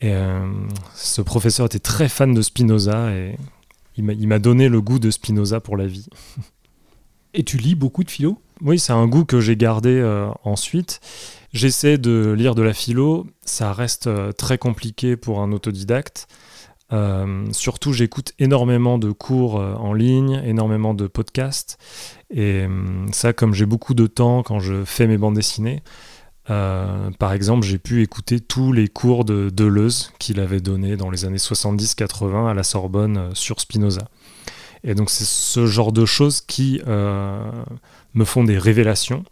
Et 0.00 0.12
euh, 0.12 0.46
ce 0.94 1.22
professeur 1.22 1.66
était 1.66 1.78
très 1.78 2.08
fan 2.08 2.34
de 2.34 2.42
Spinoza 2.42 3.12
et 3.12 3.36
il 3.96 4.28
m'a 4.28 4.38
donné 4.38 4.68
le 4.68 4.82
goût 4.82 4.98
de 4.98 5.10
Spinoza 5.10 5.60
pour 5.60 5.76
la 5.76 5.86
vie. 5.86 6.08
Et 7.36 7.44
tu 7.44 7.58
lis 7.58 7.74
beaucoup 7.74 8.02
de 8.02 8.10
philo? 8.10 8.38
Oui, 8.62 8.78
c'est 8.78 8.92
un 8.92 9.06
goût 9.06 9.24
que 9.24 9.40
j'ai 9.40 9.56
gardé 9.56 9.90
euh, 9.90 10.28
ensuite. 10.42 11.00
J'essaie 11.52 11.98
de 11.98 12.34
lire 12.36 12.54
de 12.54 12.62
la 12.62 12.72
philo, 12.72 13.26
ça 13.44 13.72
reste 13.72 14.10
très 14.36 14.58
compliqué 14.58 15.16
pour 15.16 15.40
un 15.40 15.52
autodidacte. 15.52 16.26
surtout, 17.52 17.92
j'écoute 17.92 18.32
énormément 18.38 18.98
de 18.98 19.10
cours 19.10 19.54
en 19.54 19.94
ligne, 19.94 20.42
énormément 20.44 20.92
de 20.92 21.06
podcasts. 21.06 21.78
Et 22.28 22.66
ça, 23.12 23.32
comme 23.32 23.54
j'ai 23.54 23.64
beaucoup 23.64 23.94
de 23.94 24.06
temps 24.06 24.42
quand 24.42 24.58
je 24.58 24.84
fais 24.84 25.06
mes 25.06 25.16
bandes 25.16 25.36
dessinées, 25.36 25.82
euh, 26.50 27.10
par 27.18 27.32
exemple, 27.32 27.66
j'ai 27.66 27.78
pu 27.78 28.02
écouter 28.02 28.40
tous 28.40 28.72
les 28.72 28.88
cours 28.88 29.24
de 29.24 29.50
Deleuze 29.50 30.12
qu'il 30.18 30.40
avait 30.40 30.60
donnés 30.60 30.96
dans 30.96 31.10
les 31.10 31.24
années 31.24 31.38
70-80 31.38 32.50
à 32.50 32.54
la 32.54 32.62
Sorbonne 32.62 33.16
euh, 33.16 33.30
sur 33.34 33.60
Spinoza. 33.60 34.02
Et 34.86 34.94
donc 34.94 35.10
c'est 35.10 35.26
ce 35.26 35.66
genre 35.66 35.92
de 35.92 36.06
choses 36.06 36.40
qui 36.40 36.80
euh, 36.86 37.50
me 38.14 38.24
font 38.24 38.44
des 38.44 38.56
révélations. 38.56 39.24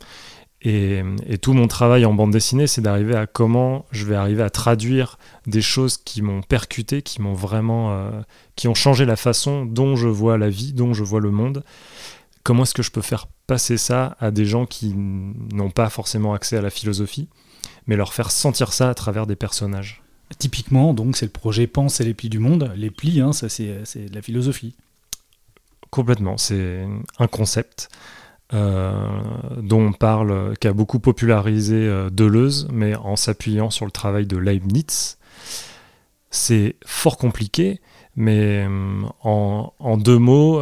Et, 0.66 1.02
tout 1.42 1.52
mon 1.52 1.68
travail 1.68 2.06
en 2.06 2.14
bande 2.14 2.30
dessinée, 2.30 2.66
c'est 2.66 2.80
d'arriver 2.80 3.14
à 3.14 3.26
comment 3.26 3.84
je 3.90 4.06
vais 4.06 4.14
arriver 4.14 4.42
à 4.42 4.48
traduire 4.48 5.18
des 5.46 5.60
choses 5.60 5.98
qui 5.98 6.22
m'ont 6.22 6.40
percuté, 6.40 7.02
qui 7.02 7.20
m'ont 7.20 7.34
vraiment, 7.34 8.10
qui 8.56 8.66
ont 8.66 8.74
changé 8.74 9.04
la 9.04 9.16
façon 9.16 9.66
dont 9.66 9.94
je 9.94 10.08
vois 10.08 10.38
la 10.38 10.48
vie, 10.48 10.72
dont 10.72 10.94
je 10.94 11.04
vois 11.04 11.20
le 11.20 11.30
monde, 11.30 11.62
comment 12.44 12.62
est-ce 12.62 12.74
que 12.74 12.82
je 12.82 12.92
peux 12.92 13.02
faire 13.02 13.26
passer 13.46 13.76
ça 13.76 14.16
à 14.20 14.30
des 14.30 14.46
gens 14.46 14.66
qui 14.66 14.94
n'ont 14.94 15.70
pas 15.70 15.90
forcément 15.90 16.34
accès 16.34 16.56
à 16.56 16.62
la 16.62 16.70
philosophie, 16.70 17.28
mais 17.86 17.96
leur 17.96 18.12
faire 18.12 18.30
sentir 18.30 18.72
ça 18.72 18.90
à 18.90 18.94
travers 18.94 19.26
des 19.26 19.36
personnages? 19.36 20.02
Typiquement, 20.38 20.94
donc, 20.94 21.16
c'est 21.16 21.26
le 21.26 21.32
projet 21.32 21.66
Pense 21.66 22.00
et 22.00 22.04
les 22.04 22.14
plis 22.14 22.28
du 22.28 22.38
monde. 22.38 22.72
Les 22.76 22.90
plis, 22.90 23.20
hein, 23.20 23.32
ça, 23.32 23.48
c'est, 23.48 23.66
de 24.08 24.14
la 24.14 24.22
philosophie. 24.22 24.74
Complètement. 25.94 26.36
C'est 26.38 26.88
un 27.20 27.28
concept 27.28 27.88
euh, 28.52 29.20
dont 29.58 29.80
on 29.80 29.92
parle, 29.92 30.56
qui 30.58 30.66
a 30.66 30.72
beaucoup 30.72 30.98
popularisé 30.98 31.76
euh, 31.76 32.10
Deleuze, 32.10 32.66
mais 32.72 32.96
en 32.96 33.14
s'appuyant 33.14 33.70
sur 33.70 33.84
le 33.84 33.92
travail 33.92 34.26
de 34.26 34.36
Leibniz. 34.36 35.18
C'est 36.30 36.74
fort 36.84 37.16
compliqué, 37.16 37.80
mais 38.16 38.66
euh, 38.66 39.02
en, 39.22 39.96
deux 39.96 40.18
mots, 40.18 40.60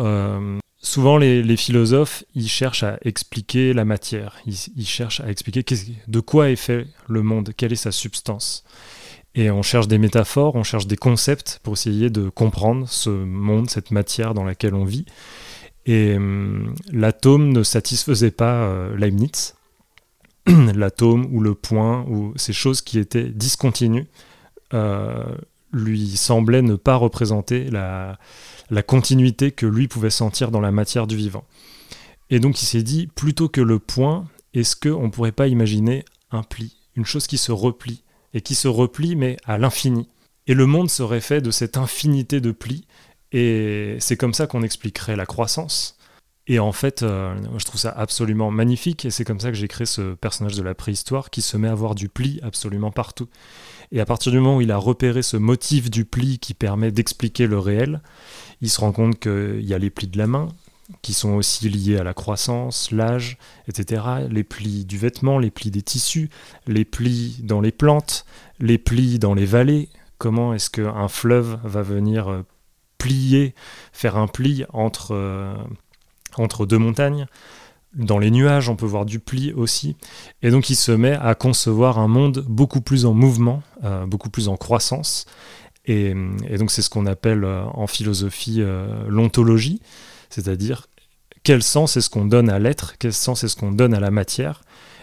Souvent, 0.82 1.16
les, 1.16 1.56
philosophes, 1.56 2.24
ils 2.34 2.48
cherchent 2.48 2.82
à 2.82 2.98
expliquer 3.02 3.72
la 3.72 3.86
matière, 3.86 4.36
ils, 4.44 4.84
cherchent 4.84 5.20
à 5.20 5.30
expliquer 5.30 5.64
de 6.08 6.20
quoi 6.20 6.50
est 6.50 6.56
fait 6.56 6.86
le 7.08 7.22
monde, 7.22 7.54
quelle 7.56 7.72
est 7.72 7.76
sa 7.76 7.92
substance. 7.92 8.64
Et 9.34 9.50
on 9.50 9.62
cherche 9.62 9.88
des 9.88 9.98
métaphores, 9.98 10.56
on 10.56 10.62
cherche 10.62 10.86
des 10.86 10.96
concepts 10.96 11.60
pour 11.62 11.72
essayer 11.74 12.10
de 12.10 12.28
comprendre 12.28 12.88
ce 12.88 13.10
monde, 13.10 13.70
cette 13.70 13.90
matière 13.90 14.34
dans 14.34 14.44
laquelle 14.44 14.74
on 14.74 14.84
vit. 14.84 15.06
Et 15.86 16.16
hum, 16.16 16.74
l'atome 16.92 17.48
ne 17.50 17.62
satisfaisait 17.62 18.30
pas 18.30 18.64
euh, 18.64 18.96
Leibniz. 18.96 19.54
l'atome 20.74 21.28
ou 21.32 21.40
le 21.40 21.54
point 21.54 22.04
ou 22.08 22.32
ces 22.36 22.52
choses 22.52 22.80
qui 22.80 22.98
étaient 22.98 23.28
discontinues 23.28 24.08
euh, 24.74 25.24
lui 25.72 26.16
semblaient 26.16 26.62
ne 26.62 26.74
pas 26.74 26.96
représenter 26.96 27.70
la, 27.70 28.18
la 28.70 28.82
continuité 28.82 29.52
que 29.52 29.66
lui 29.66 29.88
pouvait 29.88 30.10
sentir 30.10 30.50
dans 30.50 30.60
la 30.60 30.72
matière 30.72 31.06
du 31.06 31.16
vivant. 31.16 31.44
Et 32.30 32.40
donc 32.40 32.60
il 32.62 32.66
s'est 32.66 32.82
dit, 32.82 33.06
plutôt 33.06 33.48
que 33.48 33.60
le 33.60 33.78
point, 33.78 34.26
est-ce 34.54 34.76
qu'on 34.76 35.04
ne 35.04 35.10
pourrait 35.10 35.32
pas 35.32 35.48
imaginer 35.48 36.04
un 36.30 36.42
pli, 36.42 36.76
une 36.96 37.04
chose 37.04 37.26
qui 37.26 37.38
se 37.38 37.52
replie, 37.52 38.02
et 38.34 38.40
qui 38.40 38.54
se 38.54 38.68
replie 38.68 39.16
mais 39.16 39.36
à 39.44 39.58
l'infini. 39.58 40.08
Et 40.46 40.54
le 40.54 40.66
monde 40.66 40.90
serait 40.90 41.20
fait 41.20 41.40
de 41.40 41.50
cette 41.50 41.76
infinité 41.76 42.40
de 42.40 42.50
plis, 42.50 42.86
et 43.30 43.96
c'est 44.00 44.16
comme 44.16 44.34
ça 44.34 44.46
qu'on 44.46 44.62
expliquerait 44.62 45.16
la 45.16 45.26
croissance. 45.26 45.96
Et 46.48 46.58
en 46.58 46.72
fait, 46.72 47.02
euh, 47.04 47.36
je 47.56 47.64
trouve 47.64 47.80
ça 47.80 47.90
absolument 47.90 48.50
magnifique, 48.50 49.04
et 49.04 49.10
c'est 49.10 49.24
comme 49.24 49.38
ça 49.38 49.50
que 49.50 49.56
j'ai 49.56 49.68
créé 49.68 49.86
ce 49.86 50.14
personnage 50.14 50.56
de 50.56 50.62
la 50.62 50.74
préhistoire 50.74 51.30
qui 51.30 51.40
se 51.40 51.56
met 51.56 51.68
à 51.68 51.72
avoir 51.72 51.94
du 51.94 52.08
pli 52.08 52.40
absolument 52.42 52.90
partout. 52.90 53.28
Et 53.92 54.00
à 54.00 54.06
partir 54.06 54.32
du 54.32 54.40
moment 54.40 54.56
où 54.56 54.60
il 54.60 54.72
a 54.72 54.76
repéré 54.76 55.22
ce 55.22 55.36
motif 55.36 55.90
du 55.90 56.04
pli 56.04 56.38
qui 56.38 56.54
permet 56.54 56.90
d'expliquer 56.90 57.46
le 57.46 57.58
réel, 57.58 58.02
il 58.60 58.70
se 58.70 58.80
rend 58.80 58.90
compte 58.90 59.20
qu'il 59.20 59.62
y 59.62 59.74
a 59.74 59.78
les 59.78 59.90
plis 59.90 60.08
de 60.08 60.18
la 60.18 60.26
main, 60.26 60.48
qui 61.00 61.14
sont 61.14 61.33
aussi 61.33 61.68
liés 61.68 61.96
à 61.96 62.05
la 62.05 62.14
croissance, 62.14 62.90
l'âge, 62.90 63.38
etc. 63.68 64.02
Les 64.28 64.44
plis 64.44 64.85
du 64.85 64.98
vêtement, 64.98 65.38
les 65.38 65.50
plis 65.50 65.70
des 65.70 65.83
tissus, 65.83 66.31
les 66.66 66.85
plis 66.85 67.40
dans 67.42 67.61
les 67.61 67.72
plantes, 67.72 68.24
les 68.61 68.78
plis 68.78 69.18
dans 69.18 69.35
les 69.35 69.46
vallées. 69.46 69.88
Comment 70.18 70.55
est-ce 70.55 70.70
qu'un 70.70 71.09
fleuve 71.09 71.59
va 71.64 71.83
venir 71.83 72.28
euh, 72.28 72.42
plier, 72.98 73.55
faire 73.92 74.16
un 74.16 74.28
pli 74.28 74.64
entre, 74.72 75.14
euh, 75.14 75.55
entre 76.37 76.66
deux 76.66 76.78
montagnes? 76.78 77.26
Dans 77.94 78.18
les 78.18 78.31
nuages, 78.31 78.68
on 78.68 78.76
peut 78.76 78.87
voir 78.87 79.05
du 79.05 79.18
pli 79.18 79.52
aussi. 79.52 79.96
Et 80.42 80.50
donc 80.50 80.70
il 80.70 80.76
se 80.76 80.92
met 80.92 81.12
à 81.12 81.35
concevoir 81.35 81.98
un 81.98 82.09
monde 82.09 82.44
beaucoup 82.48 82.81
plus 82.81 83.05
en 83.05 83.12
mouvement, 83.12 83.62
euh, 83.85 84.07
beaucoup 84.07 84.31
plus 84.31 84.48
en 84.48 84.57
croissance. 84.57 85.26
Et, 85.85 86.14
donc 86.59 86.70
c'est 86.70 86.81
ce 86.81 86.88
qu'on 86.88 87.07
appelle 87.07 87.44
en 87.44 87.88
philosophie 87.88 88.62
l'ontologie, 89.09 89.83
c'est-à-dire 90.32 90.88
quel 91.42 91.62
sens 91.62 91.96
est-ce 91.96 92.10
qu'on 92.10 92.24
donne 92.24 92.50
à 92.50 92.58
l'être, 92.58 92.94
quel 92.98 93.12
sens 93.12 93.44
est-ce 93.44 93.56
qu'on 93.56 93.72
donne 93.72 93.94
à 93.94 94.00
la 94.00 94.10
matière? 94.10 94.62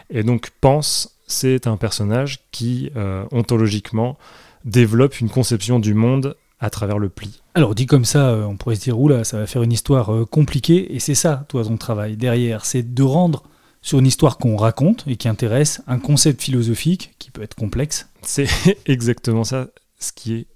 Et 0.10 0.24
donc 0.24 0.50
Pense, 0.62 1.18
c'est 1.28 1.68
un 1.68 1.78
personnage 1.78 2.40
qui 2.52 2.92
ontologiquement 3.32 4.18
développe 4.66 5.20
une 5.20 5.30
conception 5.30 5.80
du 5.80 5.94
monde 5.94 6.36
à 6.60 6.70
travers 6.70 7.00
le 7.00 7.10
pli. 7.10 7.42
Alors 7.56 7.76
dit 7.76 7.86
comme 7.86 8.06
ça, 8.06 8.30
euh, 8.30 8.44
on 8.44 8.58
pourrait 8.58 8.76
se 8.76 8.82
dire, 8.82 9.00
oula, 9.00 9.24
ça 9.24 9.38
va 9.38 9.48
faire 9.48 9.64
une 9.64 9.72
histoire 9.72 10.14
euh, 10.14 10.26
compliquée, 10.26 10.94
et 10.94 11.00
c'est 11.00 11.16
ça, 11.16 11.46
toi, 11.48 11.64
ton 11.64 11.78
travail 11.78 12.18
derrière, 12.18 12.66
c'est 12.66 12.94
de 12.94 13.04
rendre 13.04 13.44
sur 13.82 14.00
une 14.00 14.08
histoire 14.08 14.38
qu'on 14.38 14.58
raconte 14.58 15.06
et 15.08 15.16
qui 15.16 15.30
intéresse 15.30 15.82
un 15.88 16.00
concept 16.00 16.42
philosophique 16.42 17.16
qui 17.18 17.32
peut 17.32 17.42
être 17.42 17.56
complexe. 17.56 18.10
C'est 18.24 18.50
exactement 18.86 19.46
ça, 19.46 19.68
ce 20.00 20.12
qui 20.12 20.36
est 20.36 20.48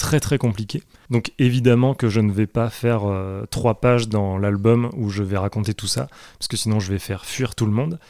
très 0.00 0.18
très 0.18 0.38
compliqué. 0.38 0.82
Donc 1.10 1.30
évidemment 1.38 1.94
que 1.94 2.08
je 2.08 2.20
ne 2.20 2.32
vais 2.32 2.46
pas 2.46 2.70
faire 2.70 3.02
euh, 3.04 3.44
trois 3.50 3.80
pages 3.82 4.08
dans 4.08 4.38
l'album 4.38 4.88
où 4.96 5.10
je 5.10 5.22
vais 5.22 5.36
raconter 5.36 5.74
tout 5.74 5.86
ça, 5.86 6.08
parce 6.38 6.48
que 6.48 6.56
sinon 6.56 6.80
je 6.80 6.90
vais 6.90 6.98
faire 6.98 7.26
fuir 7.26 7.54
tout 7.54 7.66
le 7.66 7.72
monde. 7.72 8.00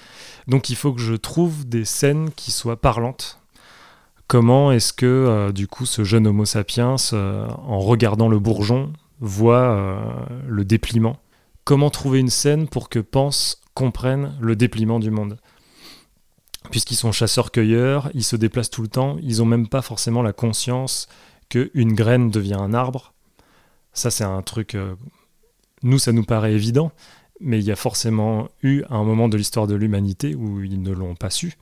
Donc 0.47 0.71
il 0.71 0.77
faut 0.77 0.93
que 0.93 1.01
je 1.01 1.15
trouve 1.15 1.69
des 1.69 1.85
scènes 1.85 2.31
qui 2.35 2.51
soient 2.51 2.81
parlantes, 2.81 3.37
Comment 4.29 4.71
est-ce 4.71 4.93
que 4.93 5.07
euh, 5.07 5.51
du 5.51 5.67
coup 5.67 5.87
ce 5.87 6.05
jeune 6.05 6.29
Homo 6.29 6.45
sapiens, 6.45 6.95
euh, 7.13 7.49
en 7.67 7.81
regardant 7.81 8.29
le 8.29 8.39
bourgeon, 8.39 8.93
voit 9.19 10.01
le 10.47 10.65
dépliement 10.65 11.17
Comment 11.65 11.91
trouver 11.91 12.21
une 12.21 12.31
scène 12.31 12.69
pour 12.69 12.89
que 12.89 13.01
Pense 13.01 13.61
comprenne 13.75 14.37
le 14.41 14.55
dépliement 14.55 15.01
du 15.01 15.11
monde? 15.11 15.37
Puisqu'ils 16.71 16.95
sont 16.95 17.11
chasseurs-cueilleurs, 17.11 18.11
ils 18.15 18.25
se 18.25 18.37
déplacent 18.37 18.71
tout 18.71 18.83
le 18.83 18.89
temps, 18.89 19.17
ils 19.21 19.39
n'ont 19.39 19.47
même 19.47 19.69
pas 19.69 19.83
forcément 19.83 20.23
la 20.23 20.33
conscience 20.33 21.09
qu'une 21.51 21.93
graine 21.93 22.31
devient 22.31 22.59
un 22.59 22.73
arbre. 22.73 23.13
Ça 23.93 24.11
c'est 24.11 24.25
un 24.25 24.41
truc... 24.41 24.77
nous 25.83 25.99
ça 25.99 26.13
nous 26.13 26.25
paraît 26.25 26.55
évident, 26.55 26.93
mais 27.41 27.59
il 27.59 27.65
y 27.65 27.73
a 27.73 27.77
forcément 27.77 28.49
eu 28.63 28.83
un 28.89 29.05
moment 29.05 29.29
de 29.29 29.37
l'histoire 29.37 29.67
de 29.67 29.75
l'humanité 29.75 30.35
où 30.35 30.63
ils 30.63 30.81
ne 30.81 30.93
l'ont 30.93 31.15
pas 31.15 31.31
su 31.31 31.59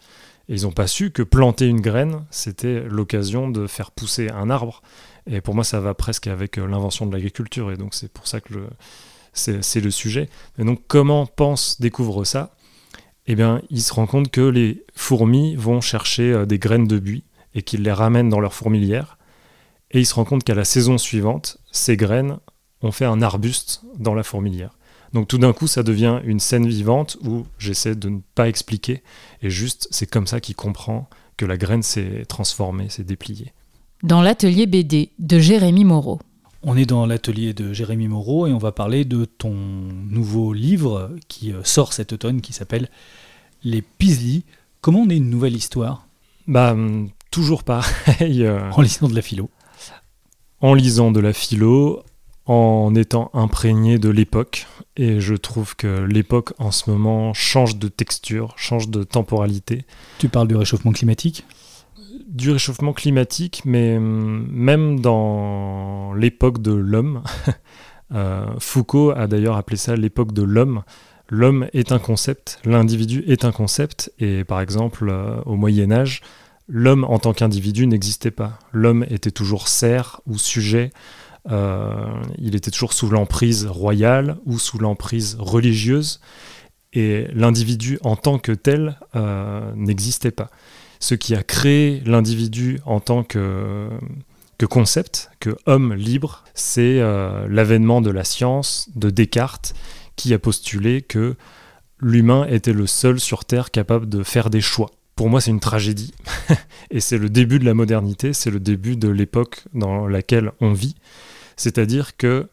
ils 0.48 0.62
n'ont 0.62 0.72
pas 0.72 0.86
su 0.86 1.10
que 1.10 1.22
planter 1.22 1.66
une 1.66 1.80
graine, 1.80 2.24
c'était 2.30 2.82
l'occasion 2.88 3.50
de 3.50 3.66
faire 3.66 3.90
pousser 3.90 4.30
un 4.30 4.48
arbre. 4.48 4.82
Et 5.30 5.42
pour 5.42 5.54
moi, 5.54 5.62
ça 5.62 5.80
va 5.80 5.92
presque 5.92 6.26
avec 6.26 6.58
euh, 6.58 6.66
l'invention 6.66 7.06
de 7.06 7.12
l'agriculture. 7.12 7.70
Et 7.70 7.76
donc, 7.76 7.94
c'est 7.94 8.10
pour 8.10 8.26
ça 8.26 8.40
que 8.40 8.54
c'est 9.34 9.80
le 9.80 9.90
sujet. 9.90 10.28
Et 10.58 10.64
donc, 10.64 10.80
comment 10.88 11.26
pense, 11.26 11.80
découvre 11.80 12.24
ça? 12.24 12.54
Eh 13.26 13.34
bien, 13.34 13.60
il 13.68 13.82
se 13.82 13.92
rend 13.92 14.06
compte 14.06 14.30
que 14.30 14.40
les 14.40 14.84
fourmis 14.94 15.54
vont 15.54 15.82
chercher 15.82 16.32
euh, 16.32 16.46
des 16.46 16.58
graines 16.58 16.88
de 16.88 16.98
buis 16.98 17.24
et 17.54 17.60
qu'ils 17.60 17.82
les 17.82 17.92
ramènent 17.92 18.30
dans 18.30 18.40
leur 18.40 18.54
fourmilière. 18.54 19.17
Et 19.90 20.00
il 20.00 20.06
se 20.06 20.14
rend 20.14 20.24
compte 20.24 20.44
qu'à 20.44 20.54
la 20.54 20.64
saison 20.64 20.98
suivante, 20.98 21.58
ces 21.72 21.96
graines 21.96 22.38
ont 22.82 22.92
fait 22.92 23.04
un 23.04 23.22
arbuste 23.22 23.82
dans 23.98 24.14
la 24.14 24.22
fourmilière. 24.22 24.78
Donc 25.12 25.28
tout 25.28 25.38
d'un 25.38 25.52
coup, 25.52 25.66
ça 25.66 25.82
devient 25.82 26.20
une 26.24 26.40
scène 26.40 26.66
vivante 26.66 27.16
où 27.24 27.46
j'essaie 27.58 27.94
de 27.94 28.08
ne 28.08 28.20
pas 28.34 28.48
expliquer, 28.48 29.02
et 29.42 29.50
juste, 29.50 29.88
c'est 29.90 30.08
comme 30.08 30.26
ça 30.26 30.40
qu'il 30.40 30.54
comprend 30.54 31.08
que 31.36 31.46
la 31.46 31.56
graine 31.56 31.82
s'est 31.82 32.24
transformée, 32.28 32.90
s'est 32.90 33.04
dépliée. 33.04 33.52
Dans 34.02 34.20
l'atelier 34.20 34.66
BD 34.66 35.10
de 35.18 35.38
Jérémy 35.38 35.84
Moreau. 35.84 36.20
On 36.62 36.76
est 36.76 36.86
dans 36.86 37.06
l'atelier 37.06 37.54
de 37.54 37.72
Jérémy 37.72 38.08
Moreau 38.08 38.46
et 38.46 38.52
on 38.52 38.58
va 38.58 38.72
parler 38.72 39.04
de 39.04 39.24
ton 39.24 39.54
nouveau 39.54 40.52
livre 40.52 41.10
qui 41.28 41.52
euh, 41.52 41.62
sort 41.62 41.92
cet 41.92 42.12
automne 42.12 42.40
qui 42.40 42.52
s'appelle 42.52 42.90
Les 43.62 43.80
Pisli. 43.80 44.44
Comment 44.80 45.00
on 45.00 45.08
est 45.08 45.16
une 45.16 45.30
nouvelle 45.30 45.54
histoire? 45.54 46.06
Bah, 46.48 46.72
hum, 46.72 47.10
toujours 47.30 47.62
pareil. 47.62 48.44
Euh, 48.44 48.70
en 48.72 48.82
lisant 48.82 49.08
de 49.08 49.14
la 49.14 49.22
philo. 49.22 49.50
En 50.60 50.74
lisant 50.74 51.12
de 51.12 51.20
la 51.20 51.32
philo, 51.32 52.02
en 52.48 52.94
étant 52.94 53.30
imprégné 53.34 53.98
de 53.98 54.08
l'époque. 54.08 54.66
Et 54.96 55.20
je 55.20 55.34
trouve 55.34 55.76
que 55.76 56.02
l'époque 56.04 56.54
en 56.58 56.72
ce 56.72 56.90
moment 56.90 57.32
change 57.34 57.78
de 57.78 57.88
texture, 57.88 58.54
change 58.56 58.88
de 58.88 59.04
temporalité. 59.04 59.84
Tu 60.18 60.28
parles 60.28 60.48
du 60.48 60.56
réchauffement 60.56 60.92
climatique? 60.92 61.44
Du 62.26 62.50
réchauffement 62.50 62.92
climatique, 62.92 63.62
mais 63.64 63.96
hum, 63.96 64.48
même 64.50 65.00
dans 65.00 66.14
l'époque 66.14 66.60
de 66.60 66.72
l'homme. 66.72 67.22
Euh, 68.14 68.46
Foucault 68.58 69.10
a 69.10 69.26
d'ailleurs 69.26 69.58
appelé 69.58 69.76
ça 69.76 69.94
l'époque 69.94 70.32
de 70.32 70.40
l'homme. 70.40 70.82
L'homme 71.28 71.68
est 71.74 71.92
un 71.92 71.98
concept, 71.98 72.58
l'individu 72.64 73.22
est 73.26 73.44
un 73.44 73.52
concept, 73.52 74.10
et 74.18 74.44
par 74.44 74.62
exemple, 74.62 75.10
euh, 75.10 75.42
au 75.44 75.56
Moyen 75.56 75.92
Âge, 75.92 76.22
l'homme 76.68 77.04
en 77.04 77.18
tant 77.18 77.32
qu'individu 77.32 77.86
n'existait 77.86 78.30
pas. 78.30 78.58
L'homme 78.72 79.04
était 79.08 79.30
toujours 79.30 79.68
serf 79.68 80.20
ou 80.26 80.38
sujet 80.38 80.92
euh, 81.50 82.22
il 82.38 82.54
était 82.54 82.70
toujours 82.70 82.92
sous 82.92 83.08
l'emprise 83.08 83.66
royale 83.66 84.36
ou 84.44 84.58
sous 84.58 84.78
l'emprise 84.78 85.36
religieuse, 85.38 86.20
et 86.92 87.26
l'individu 87.32 87.98
en 88.02 88.16
tant 88.16 88.38
que 88.38 88.52
tel 88.52 88.98
euh, 89.14 89.72
n'existait 89.74 90.30
pas. 90.30 90.50
Ce 91.00 91.14
qui 91.14 91.34
a 91.34 91.42
créé 91.42 92.02
l'individu 92.04 92.80
en 92.84 93.00
tant 93.00 93.22
que, 93.22 93.88
concept, 94.68 95.30
que 95.38 95.56
homme 95.66 95.94
libre, 95.94 96.44
c'est 96.54 96.98
euh, 97.00 97.46
l'avènement 97.48 98.00
de 98.00 98.10
la 98.10 98.24
science, 98.24 98.88
de 98.96 99.10
Descartes, 99.10 99.74
qui 100.16 100.34
a 100.34 100.38
postulé 100.38 101.02
que 101.02 101.36
l'humain 102.00 102.46
était 102.48 102.72
le 102.72 102.86
seul 102.86 103.20
sur 103.20 103.44
Terre 103.44 103.70
capable 103.70 104.08
de 104.08 104.22
faire 104.22 104.50
des 104.50 104.60
choix. 104.60 104.90
Pour 105.18 105.28
moi, 105.28 105.42
c'est 105.42 105.50
une 105.50 105.60
tragédie. 105.60 106.14
et 106.90 107.00
c'est 107.00 107.18
le 107.18 107.28
début 107.28 107.58
de 107.58 107.66
la 107.66 107.74
modernité, 107.74 108.32
c'est 108.32 108.50
le 108.50 108.60
début 108.60 108.96
de 108.96 109.08
l'époque 109.08 109.64
dans 109.74 110.06
laquelle 110.06 110.52
on 110.62 110.72
vit 110.72 110.96
c'est-à-dire 111.58 112.16
que 112.16 112.48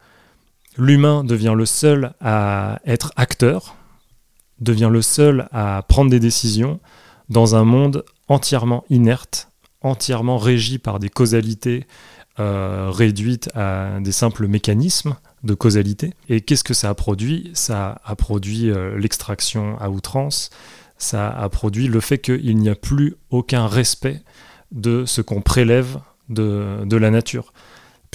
l'humain 0.78 1.24
devient 1.24 1.54
le 1.56 1.66
seul 1.66 2.14
à 2.20 2.82
être 2.86 3.14
acteur, 3.16 3.78
devient 4.60 4.90
le 4.92 5.02
seul 5.02 5.48
à 5.54 5.84
prendre 5.88 6.12
des 6.12 6.20
décisions 6.20 6.82
dans 7.30 7.56
un 7.56 7.64
monde 7.64 8.04
entièrement 8.28 8.84
inerte, 8.90 9.50
entièrement 9.82 10.38
régi 10.38 10.80
par 10.80 11.00
des 11.00 11.10
causalités 11.10 11.86
euh, 12.40 12.90
réduites 12.92 13.50
à 13.56 14.00
des 14.02 14.12
simples 14.12 14.48
mécanismes 14.48 15.16
de 15.44 15.54
causalité. 15.54 16.14
Et 16.28 16.42
qu'est-ce 16.42 16.64
que 16.64 16.74
ça 16.74 16.90
a 16.90 16.96
produit? 16.96 17.52
Ça 17.54 18.02
a 18.04 18.16
produit 18.16 18.72
euh, 18.72 18.98
l'extraction 18.98 19.78
à 19.80 19.90
outrance, 19.90 20.50
ça 20.98 21.30
a 21.30 21.50
produit 21.50 21.88
le 21.88 22.00
fait 22.00 22.20
qu'il 22.20 22.58
n'y 22.58 22.70
a 22.70 22.76
plus 22.76 23.16
aucun 23.30 23.68
respect 23.68 24.22
de 24.72 25.06
ce 25.06 25.22
qu'on 25.22 25.42
prélève 25.42 26.00
de 26.30 26.98
la 26.98 27.12
nature 27.12 27.54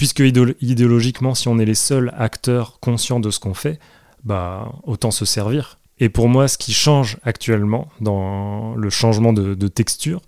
puisque 0.01 0.23
idéologiquement, 0.61 1.35
si 1.35 1.47
on 1.47 1.59
est 1.59 1.65
les 1.65 1.75
seuls 1.75 2.11
acteurs 2.17 2.79
conscients 2.79 3.19
de 3.19 3.29
ce 3.29 3.39
qu'on 3.39 3.53
fait, 3.53 3.77
bah 4.23 4.71
autant 4.81 5.11
se 5.11 5.25
servir. 5.25 5.77
Et 5.99 6.09
pour 6.09 6.27
moi, 6.27 6.47
ce 6.47 6.57
qui 6.57 6.73
change 6.73 7.19
actuellement 7.21 7.87
dans 7.99 8.73
le 8.73 8.89
changement 8.89 9.31
de, 9.31 9.67
texture, 9.67 10.23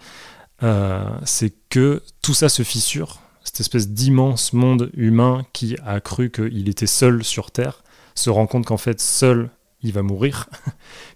euh, 0.61 1.03
c'est 1.25 1.55
que 1.69 2.03
tout 2.21 2.35
ça 2.35 2.49
se 2.49 2.61
fissure. 2.61 3.19
Cette 3.43 3.61
espèce 3.61 3.89
d'immense 3.89 4.53
monde 4.53 4.91
humain 4.93 5.41
qui 5.53 5.75
a 5.83 5.99
cru 6.01 6.29
qu'il 6.29 6.69
était 6.69 6.85
seul 6.85 7.23
sur 7.23 7.49
Terre 7.49 7.83
se 8.13 8.29
rend 8.29 8.45
compte 8.45 8.67
qu'en 8.67 8.77
fait, 8.77 9.01
seul, 9.01 9.49
il 9.81 9.91
va 9.91 10.03
mourir, 10.03 10.49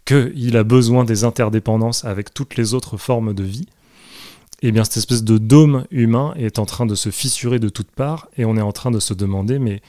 qu'il 0.08 0.58
a 0.58 0.64
besoin 0.64 1.04
des 1.04 1.24
interdépendances 1.26 2.06
avec 2.06 2.34
toutes 2.34 2.56
les 2.56 2.74
autres 2.74 2.98
formes 2.98 3.34
de 3.34 3.44
vie, 3.44 3.68
et 4.64 4.70
eh 4.70 4.72
bien 4.72 4.84
cette 4.84 4.98
espèce 4.98 5.24
de 5.24 5.38
dôme 5.38 5.86
humain 5.92 6.34
est 6.36 6.58
en 6.58 6.66
train 6.66 6.88
de 6.88 6.96
se 6.96 7.12
fissurer 7.12 7.60
de 7.60 7.70
toutes 7.70 7.92
parts 7.92 8.28
et 8.38 8.46
on 8.46 8.58
est 8.58 8.62
en 8.62 8.72
train 8.72 8.90
de 8.90 9.00
se 9.00 9.14
demander 9.14 9.60
mais 9.60 9.84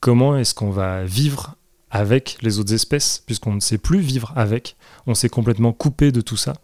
comment 0.00 0.38
est-ce 0.38 0.54
qu'on 0.54 0.70
va 0.70 1.04
vivre 1.04 1.56
avec 1.90 2.38
les 2.40 2.58
autres 2.58 2.72
espèces 2.72 3.22
puisqu'on 3.26 3.52
ne 3.52 3.60
sait 3.60 3.76
plus 3.76 3.98
vivre 3.98 4.32
avec, 4.34 4.76
on 5.06 5.14
s'est 5.14 5.28
complètement 5.28 5.74
coupé 5.74 6.10
de 6.10 6.22
tout 6.22 6.38
ça. 6.38 6.54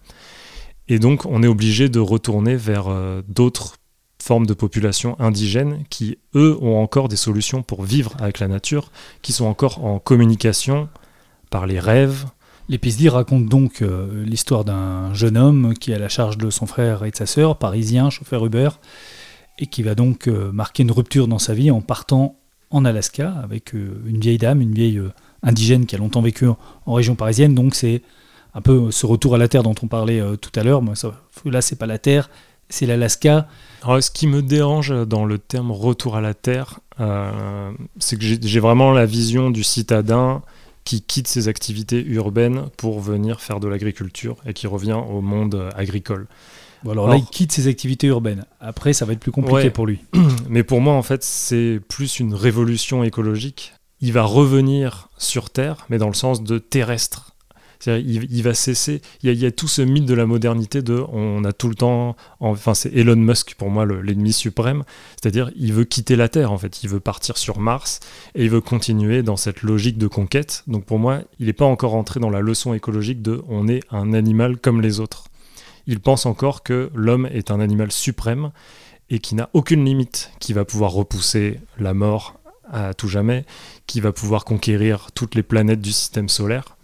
Et 0.89 0.99
donc 0.99 1.27
on 1.27 1.43
est 1.43 1.49
obligé 1.49 1.91
de 1.91 2.01
retourner 2.01 2.57
vers 2.57 2.89
euh, 2.89 3.21
d'autres 3.29 3.75
formes 4.23 4.47
de 4.47 4.55
populations 4.55 5.21
indigènes 5.21 5.85
qui, 5.91 6.17
eux, 6.35 6.57
ont 6.63 6.83
encore 6.83 7.09
des 7.09 7.17
solutions 7.17 7.63
pour 7.63 7.83
vivre 7.83 8.15
avec 8.21 8.39
la 8.39 8.49
nature, 8.49 8.91
qui 9.21 9.33
sont 9.33 9.45
encore 9.45 9.85
en 9.85 9.99
communication 9.99 10.89
par 11.51 11.67
les 11.67 11.79
rêves, 11.79 12.25
L'épisode 12.71 13.09
raconte 13.09 13.47
donc 13.47 13.83
euh, 13.83 14.25
l'histoire 14.25 14.65
d'un 14.65 15.13
jeune 15.13 15.37
homme 15.37 15.75
qui 15.75 15.93
a 15.93 15.99
la 15.99 16.09
charge 16.09 16.39
de 16.39 16.51
son 16.51 16.67
frère 16.67 17.05
et 17.05 17.11
de 17.11 17.17
sa 17.17 17.27
sœur, 17.27 17.59
parisien, 17.59 18.11
chauffeur 18.11 18.47
Uber, 18.47 18.69
et 19.59 19.67
qui 19.67 19.83
va 19.83 19.97
donc 19.97 20.29
euh, 20.29 20.53
marquer 20.53 20.85
une 20.85 20.93
rupture 20.93 21.27
dans 21.27 21.41
sa 21.41 21.53
vie 21.53 21.73
en 21.73 21.81
partant 21.81 22.37
en 22.71 22.85
Alaska 22.85 23.35
avec 23.43 23.75
euh, 23.75 24.01
une 24.07 24.21
vieille 24.21 24.39
dame, 24.39 24.61
une 24.61 24.73
vieille 24.73 25.03
indigène 25.43 25.85
qui 25.85 25.97
a 25.97 25.99
longtemps 25.99 26.23
vécu 26.23 26.47
en 26.47 26.93
région 26.95 27.17
parisienne. 27.17 27.57
Donc 27.57 27.75
c'est 27.75 28.03
un 28.55 28.61
peu 28.61 28.93
ce 28.93 29.05
retour 29.05 29.35
à 29.35 29.39
la 29.39 29.49
terre 29.49 29.65
dont 29.65 29.75
on 29.83 29.89
parlait 29.89 30.23
tout 30.41 30.53
à 30.55 30.63
l'heure. 30.63 30.81
Là, 31.47 31.63
c'est 31.63 31.77
pas 31.77 31.87
la 31.87 31.99
terre, 31.99 32.31
c'est 32.69 32.87
l'Alaska. 32.87 33.49
Ce 33.83 34.11
qui 34.13 34.29
me 34.29 34.43
dérange 34.43 34.95
dans 35.09 35.25
le 35.25 35.39
terme 35.39 35.73
retour 35.73 36.15
à 36.15 36.21
la 36.21 36.35
terre, 36.35 36.79
c'est 37.99 38.17
que 38.17 38.25
j'ai 38.25 38.61
vraiment 38.61 38.93
la 38.93 39.07
vision 39.07 39.51
du 39.51 39.65
citadin 39.65 40.43
qui 40.85 41.03
quitte 41.03 41.29
ses 41.29 41.49
activités 41.49 42.05
urbaines 42.05 42.67
pour 42.77 43.01
venir 43.01 43.41
faire 43.41 43.61
de 43.61 43.69
l'agriculture 43.69 44.37
et 44.47 44.53
qui 44.53 44.67
revient 44.67 44.99
au 45.09 45.21
monde 45.21 45.71
agricole. 45.77 46.27
Bon 46.83 46.93
alors, 46.93 47.09
là, 47.09 47.17
il 47.17 47.25
quitte 47.25 47.53
ses 47.53 47.69
activités 47.69 48.07
urbaines. 48.07 48.47
Après, 48.61 48.93
ça 48.93 49.05
va 49.05 49.13
être 49.13 49.21
plus 49.21 49.33
compliqué 49.33 49.71
pour 49.71 49.87
lui. 49.87 50.01
Mais 50.49 50.63
pour 50.63 50.81
moi, 50.81 50.95
en 50.95 51.03
fait, 51.03 51.23
c'est 51.23 51.81
plus 51.89 52.21
une 52.21 52.35
révolution 52.35 53.05
écologique. 53.05 53.75
Il 54.01 54.13
va 54.13 54.23
revenir 54.23 55.11
sur 55.19 55.51
Terre, 55.51 55.85
mais 55.91 55.99
dans 55.99 56.09
le 56.09 56.15
sens 56.15 56.43
de 56.43 56.57
terrestre. 56.57 57.30
Il, 57.87 58.43
va 58.43 58.55
cesser. 58.55 59.01
Il 59.23 59.33
y, 59.33 59.47
a, 59.47 59.51
tout 59.51 59.69
ce 59.69 59.81
mythe 59.83 60.05
de 60.05 60.15
la 60.15 60.27
modernité 60.27 60.83
de 60.83 61.03
on 61.13 61.45
a 61.45 61.53
tout 61.53 61.69
le 61.69 61.75
temps. 61.75 62.17
Enfin, 62.41 62.75
c'est 62.75 62.93
Elon 62.95 63.17
Musk 63.17 63.55
pour 63.55 63.71
moi 63.71 63.87
l'ennemi 63.87 64.33
suprême. 64.33 64.85
C'est-à-dire, 65.21 65.51
il 65.57 65.73
veut 65.73 65.85
quitter 65.85 66.17
la 66.17 66.29
Terre 66.29 66.53
en 66.53 66.59
fait. 66.59 66.83
Il 66.83 66.91
veut 66.91 67.01
partir 67.01 67.39
sur 67.39 67.59
Mars 67.59 68.01
et 68.35 68.45
il 68.45 68.51
veut 68.51 68.61
continuer 68.61 69.23
dans 69.23 69.37
cette 69.37 69.63
logique 69.63 69.99
de 69.99 70.09
conquête. 70.09 70.63
Donc 70.67 70.85
pour 70.85 70.99
moi, 70.99 71.21
il 71.39 71.47
n'est 71.47 71.53
pas 71.53 71.65
encore 71.65 71.95
entré 71.95 72.21
dans 72.21 72.31
la 72.31 72.41
leçon 72.41 72.75
écologique 72.75 73.23
de 73.23 73.43
on 73.49 73.69
est 73.69 73.81
un 73.91 74.13
animal 74.13 74.59
comme 74.59 74.81
les 74.81 75.01
autres. 75.01 75.25
Il 75.87 76.01
pense 76.01 76.27
encore 76.27 76.63
que 76.63 76.91
l'homme 76.95 77.27
est 77.33 77.51
un 77.51 77.61
animal 77.61 77.91
suprême 77.91 78.53
et 79.09 79.19
qui 79.19 79.35
n'a 79.35 79.51
aucune 79.55 79.85
limite, 79.85 80.33
qui 80.39 80.53
va 80.53 80.65
pouvoir 80.65 80.93
repousser 80.93 81.61
la 81.79 81.95
mort 81.95 82.35
à 82.73 82.95
tout 82.95 83.09
jamais, 83.09 83.45
qui 83.87 84.01
va 84.01 84.13
pouvoir 84.13 84.45
conquérir 84.45 85.09
toutes 85.15 85.35
les 85.35 85.43
planètes 85.43 85.81
du 85.81 85.93
système 85.93 86.29
solaire. 86.29 86.77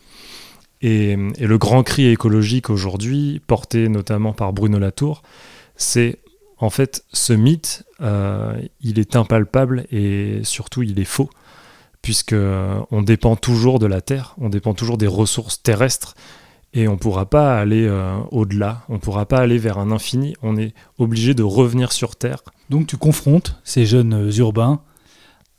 Et, 0.82 1.16
le 1.16 1.58
grand 1.58 1.82
cri 1.82 2.06
écologique 2.06 2.70
aujourd'hui, 2.70 3.40
porté 3.46 3.88
notamment 3.88 4.32
par 4.32 4.52
Bruno 4.52 4.78
Latour, 4.78 5.22
c'est 5.76 6.18
en 6.58 6.70
fait 6.70 7.04
ce 7.12 7.32
mythe, 7.32 7.84
euh, 8.00 8.54
il 8.80 8.98
est 8.98 9.16
impalpable 9.16 9.86
et 9.90 10.40
surtout 10.42 10.82
il 10.82 10.98
est 10.98 11.04
faux, 11.04 11.30
puisque 12.02 12.32
euh, 12.32 12.80
on 12.90 13.02
dépend 13.02 13.36
toujours 13.36 13.78
de 13.78 13.86
la 13.86 14.00
Terre, 14.00 14.34
on 14.38 14.48
dépend 14.48 14.74
toujours 14.74 14.98
des 14.98 15.06
ressources 15.06 15.62
terrestres, 15.62 16.14
et 16.72 16.88
on 16.88 16.92
ne 16.92 16.98
pourra 16.98 17.24
pas 17.26 17.58
aller 17.58 17.86
euh, 17.86 18.16
au-delà, 18.30 18.82
on 18.88 18.94
ne 18.94 18.98
pourra 18.98 19.24
pas 19.24 19.38
aller 19.38 19.56
vers 19.56 19.78
un 19.78 19.90
infini, 19.90 20.34
on 20.42 20.56
est 20.56 20.74
obligé 20.98 21.32
de 21.32 21.42
revenir 21.42 21.92
sur 21.92 22.16
Terre. 22.16 22.42
Donc 22.68 22.86
tu 22.86 22.96
confrontes 22.98 23.58
ces 23.64 23.86
jeunes 23.86 24.30
urbains 24.36 24.80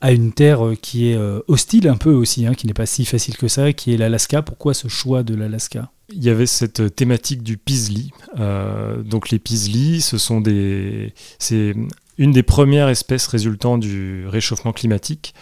à 0.00 0.12
une 0.12 0.32
terre 0.32 0.66
euh, 0.66 0.74
qui 0.74 1.10
est 1.10 1.16
euh, 1.16 1.40
hostile 1.48 1.88
un 1.88 1.96
peu 1.96 2.12
aussi, 2.12 2.46
hein, 2.46 2.54
qui 2.54 2.66
n'est 2.66 2.74
pas 2.74 2.86
si 2.86 3.04
facile 3.04 3.36
que 3.36 3.48
ça, 3.48 3.72
qui 3.72 3.92
est 3.92 3.96
l'Alaska. 3.96 4.42
Pourquoi 4.42 4.74
ce 4.74 4.88
choix 4.88 5.22
de 5.22 5.34
l'Alaska? 5.34 5.90
Il 6.12 6.24
y 6.24 6.30
avait 6.30 6.46
cette 6.46 6.94
thématique 6.94 7.42
du 7.42 7.58
pisli. 7.58 8.12
donc 8.34 9.28
les 9.28 9.38
pisli, 9.38 10.00
ce 10.00 10.16
sont 10.16 10.40
des, 10.40 11.12
c'est 11.38 11.74
une 12.16 12.32
des 12.32 12.42
premières 12.42 12.88
espèces 12.88 13.26
résultant 13.26 13.76
du 13.76 14.26
réchauffement 14.26 14.72
climatique. 14.72 15.34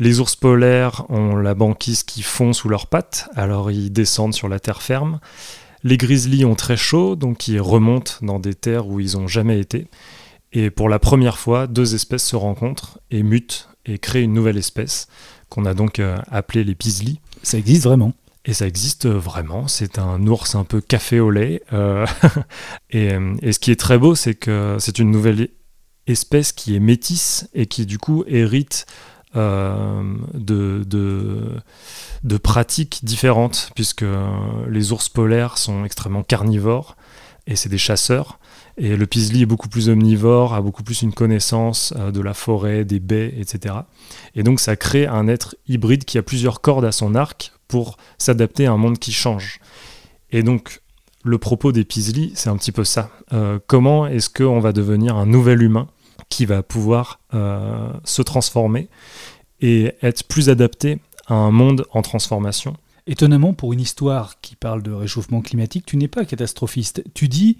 Les 0.00 0.18
ours 0.18 0.34
polaires 0.34 1.04
ont 1.10 1.36
la 1.36 1.54
banquise 1.54 2.02
qui 2.02 2.22
fond 2.22 2.52
sous 2.52 2.68
leurs 2.68 2.86
pattes, 2.86 3.28
alors 3.36 3.70
ils 3.70 3.92
descendent 3.92 4.34
sur 4.34 4.48
la 4.48 4.58
terre 4.58 4.82
ferme. 4.82 5.20
Les 5.84 5.96
grizzlies 5.96 6.44
ont 6.44 6.54
très 6.54 6.76
chaud, 6.76 7.16
donc 7.16 7.48
ils 7.48 7.60
remontent 7.60 8.14
dans 8.22 8.38
des 8.38 8.54
terres 8.54 8.86
où 8.86 9.00
ils 9.00 9.16
n'ont 9.16 9.28
jamais 9.28 9.60
été. 9.60 9.88
Et 10.52 10.70
pour 10.70 10.88
la 10.88 10.98
première 10.98 11.38
fois, 11.38 11.66
deux 11.66 11.94
espèces 11.94 12.24
se 12.24 12.36
rencontrent 12.36 12.98
et 13.10 13.22
mutent 13.22 13.68
et 13.90 13.98
créent 13.98 14.22
une 14.22 14.32
nouvelle 14.32 14.56
espèce 14.56 15.08
qu'on 15.48 15.66
a 15.66 15.74
donc 15.74 15.98
euh, 15.98 16.16
appelée 16.30 16.64
les 16.64 16.74
pislis. 16.74 17.20
Ça 17.42 17.58
existe 17.58 17.84
vraiment 17.84 18.14
et 18.46 18.54
ça 18.54 18.66
existe 18.66 19.06
vraiment, 19.06 19.68
c'est 19.68 19.98
un 19.98 20.26
ours 20.26 20.54
un 20.54 20.64
peu 20.64 20.80
café 20.80 21.20
au 21.20 21.30
lait. 21.30 21.62
Euh, 21.72 22.06
et, 22.90 23.10
et, 23.42 23.52
ce 23.52 23.58
qui 23.58 23.70
est 23.70 23.78
très 23.78 23.98
beau, 23.98 24.14
c'est 24.14 24.34
que 24.34 24.76
c'est 24.78 24.98
une 24.98 25.10
nouvelle 25.10 25.48
espèce 26.06 26.52
qui 26.52 26.74
est 26.74 26.80
métisse 26.80 27.48
et 27.52 27.66
qui 27.66 27.84
du 27.84 27.98
coup 27.98 28.24
hérite 28.26 28.86
euh, 29.36 30.02
de, 30.34 30.84
de, 32.24 32.36
pratiques 32.38 33.04
différentes, 33.04 33.70
puisque 33.76 34.04
les 34.68 34.90
ours 34.90 35.08
polaires 35.08 35.56
sont 35.56 35.84
extrêmement 35.84 36.24
carnivores 36.24 36.96
et 37.46 37.54
c'est 37.54 37.68
des 37.68 37.78
chasseurs. 37.78 38.40
Et 38.76 38.96
le 38.96 39.06
pisli 39.06 39.42
est 39.42 39.46
beaucoup 39.46 39.68
plus 39.68 39.88
omnivore, 39.88 40.54
a 40.54 40.62
beaucoup 40.62 40.82
plus 40.82 41.02
une 41.02 41.12
connaissance 41.12 41.92
euh, 41.96 42.10
de 42.10 42.20
la 42.20 42.34
forêt, 42.34 42.84
des 42.84 43.00
baies, 43.00 43.34
etc. 43.38 43.74
Et 44.34 44.42
donc 44.42 44.60
ça 44.60 44.76
crée 44.76 45.06
un 45.06 45.28
être 45.28 45.56
hybride 45.68 46.04
qui 46.04 46.18
a 46.18 46.22
plusieurs 46.22 46.60
cordes 46.60 46.84
à 46.84 46.92
son 46.92 47.14
arc 47.14 47.52
pour 47.68 47.96
s'adapter 48.18 48.66
à 48.66 48.72
un 48.72 48.76
monde 48.76 48.98
qui 48.98 49.12
change. 49.12 49.60
Et 50.30 50.42
donc 50.42 50.80
le 51.22 51.38
propos 51.38 51.72
des 51.72 51.84
pisli, 51.84 52.32
c'est 52.34 52.48
un 52.48 52.56
petit 52.56 52.72
peu 52.72 52.84
ça. 52.84 53.10
Euh, 53.32 53.58
comment 53.66 54.06
est-ce 54.06 54.30
qu'on 54.30 54.60
va 54.60 54.72
devenir 54.72 55.16
un 55.16 55.26
nouvel 55.26 55.62
humain 55.62 55.88
qui 56.28 56.46
va 56.46 56.62
pouvoir 56.62 57.20
euh, 57.34 57.92
se 58.04 58.22
transformer 58.22 58.88
et 59.60 59.92
être 60.02 60.24
plus 60.24 60.48
adapté 60.48 61.00
à 61.26 61.34
un 61.34 61.50
monde 61.50 61.84
en 61.92 62.02
transformation? 62.02 62.74
Étonnamment, 63.06 63.52
pour 63.52 63.72
une 63.72 63.80
histoire 63.80 64.40
qui 64.40 64.56
parle 64.56 64.82
de 64.82 64.92
réchauffement 64.92 65.40
climatique, 65.40 65.84
tu 65.84 65.96
n'es 65.96 66.08
pas 66.08 66.24
catastrophiste. 66.24 67.02
Tu 67.12 67.28
dis, 67.28 67.58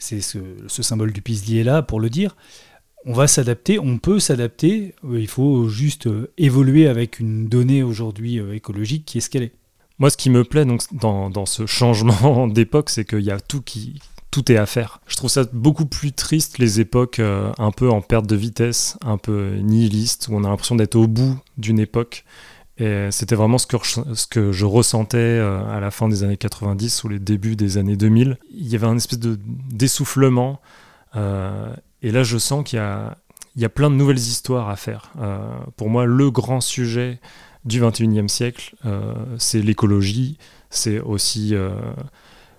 c'est 0.00 0.20
ce, 0.20 0.38
symbole 0.82 1.12
du 1.12 1.22
pislier 1.22 1.62
là 1.62 1.82
pour 1.82 2.00
le 2.00 2.10
dire, 2.10 2.36
on 3.04 3.12
va 3.12 3.26
s'adapter, 3.26 3.78
on 3.78 3.98
peut 3.98 4.18
s'adapter, 4.18 4.94
il 5.10 5.28
faut 5.28 5.68
juste 5.68 6.06
euh, 6.06 6.32
évoluer 6.36 6.86
avec 6.86 7.18
une 7.18 7.48
donnée 7.48 7.82
aujourd'hui 7.82 8.38
euh, 8.38 8.54
écologique 8.54 9.04
qui 9.06 9.18
est 9.18 9.20
ce 9.20 9.30
qu'elle 9.30 9.44
est. 9.44 9.54
Moi, 9.98 10.10
ce 10.10 10.16
qui 10.16 10.30
me 10.30 10.44
plaît 10.44 10.66
dans, 10.92 11.46
ce 11.46 11.66
changement 11.66 12.46
d'époque, 12.48 12.90
c'est 12.90 13.04
qu'il 13.04 13.20
y 13.20 13.30
a 13.30 13.38
tout 13.38 13.60
qui, 13.60 14.00
est 14.48 14.56
à 14.56 14.66
faire. 14.66 15.00
Je 15.06 15.16
trouve 15.16 15.30
ça 15.30 15.44
beaucoup 15.52 15.86
plus 15.86 16.12
triste 16.12 16.58
les 16.58 16.80
époques 16.80 17.18
euh, 17.18 17.52
un 17.58 17.70
peu 17.70 17.90
en 17.90 18.00
perte 18.00 18.26
de 18.26 18.36
vitesse, 18.36 18.96
un 19.04 19.18
peu 19.18 19.56
nihilistes, 19.56 20.28
où 20.30 20.36
on 20.36 20.44
a 20.44 20.48
l'impression 20.48 20.74
d'être 20.74 20.96
au 20.96 21.06
bout 21.06 21.38
d'une 21.58 21.78
époque. 21.78 22.24
Et 22.80 23.10
c'était 23.10 23.34
vraiment 23.34 23.58
ce 23.58 23.66
que, 24.26 24.52
je 24.52 24.64
ressentais 24.64 25.18
euh, 25.18 25.62
à 25.70 25.80
la 25.80 25.90
fin 25.90 26.08
des 26.08 26.24
années 26.24 26.36
90 26.36 27.04
ou 27.04 27.08
les 27.08 27.18
débuts 27.18 27.54
des 27.54 27.78
années 27.78 27.96
2000. 27.96 28.38
Il 28.52 28.68
y 28.68 28.74
avait 28.74 28.86
un 28.86 28.96
espèce 28.96 29.18
de 29.18 29.38
d'essoufflement. 29.70 30.60
Euh, 31.14 31.72
et 32.02 32.10
là, 32.10 32.22
je 32.22 32.38
sens 32.38 32.64
qu'il 32.64 32.78
y 32.78 32.82
a, 32.82 33.18
il 33.54 33.62
y 33.62 33.64
a 33.64 33.68
plein 33.68 33.90
de 33.90 33.96
nouvelles 33.96 34.18
histoires 34.18 34.68
à 34.68 34.76
faire. 34.76 35.12
pour 35.76 35.90
moi, 35.90 36.06
le 36.06 36.30
grand 36.30 36.60
sujet 36.60 37.20
du 37.64 37.82
21e 37.82 38.28
siècle, 38.28 38.74
c'est 39.38 39.60
l'écologie, 39.60 40.38
c'est 40.70 40.98
aussi 41.00 41.54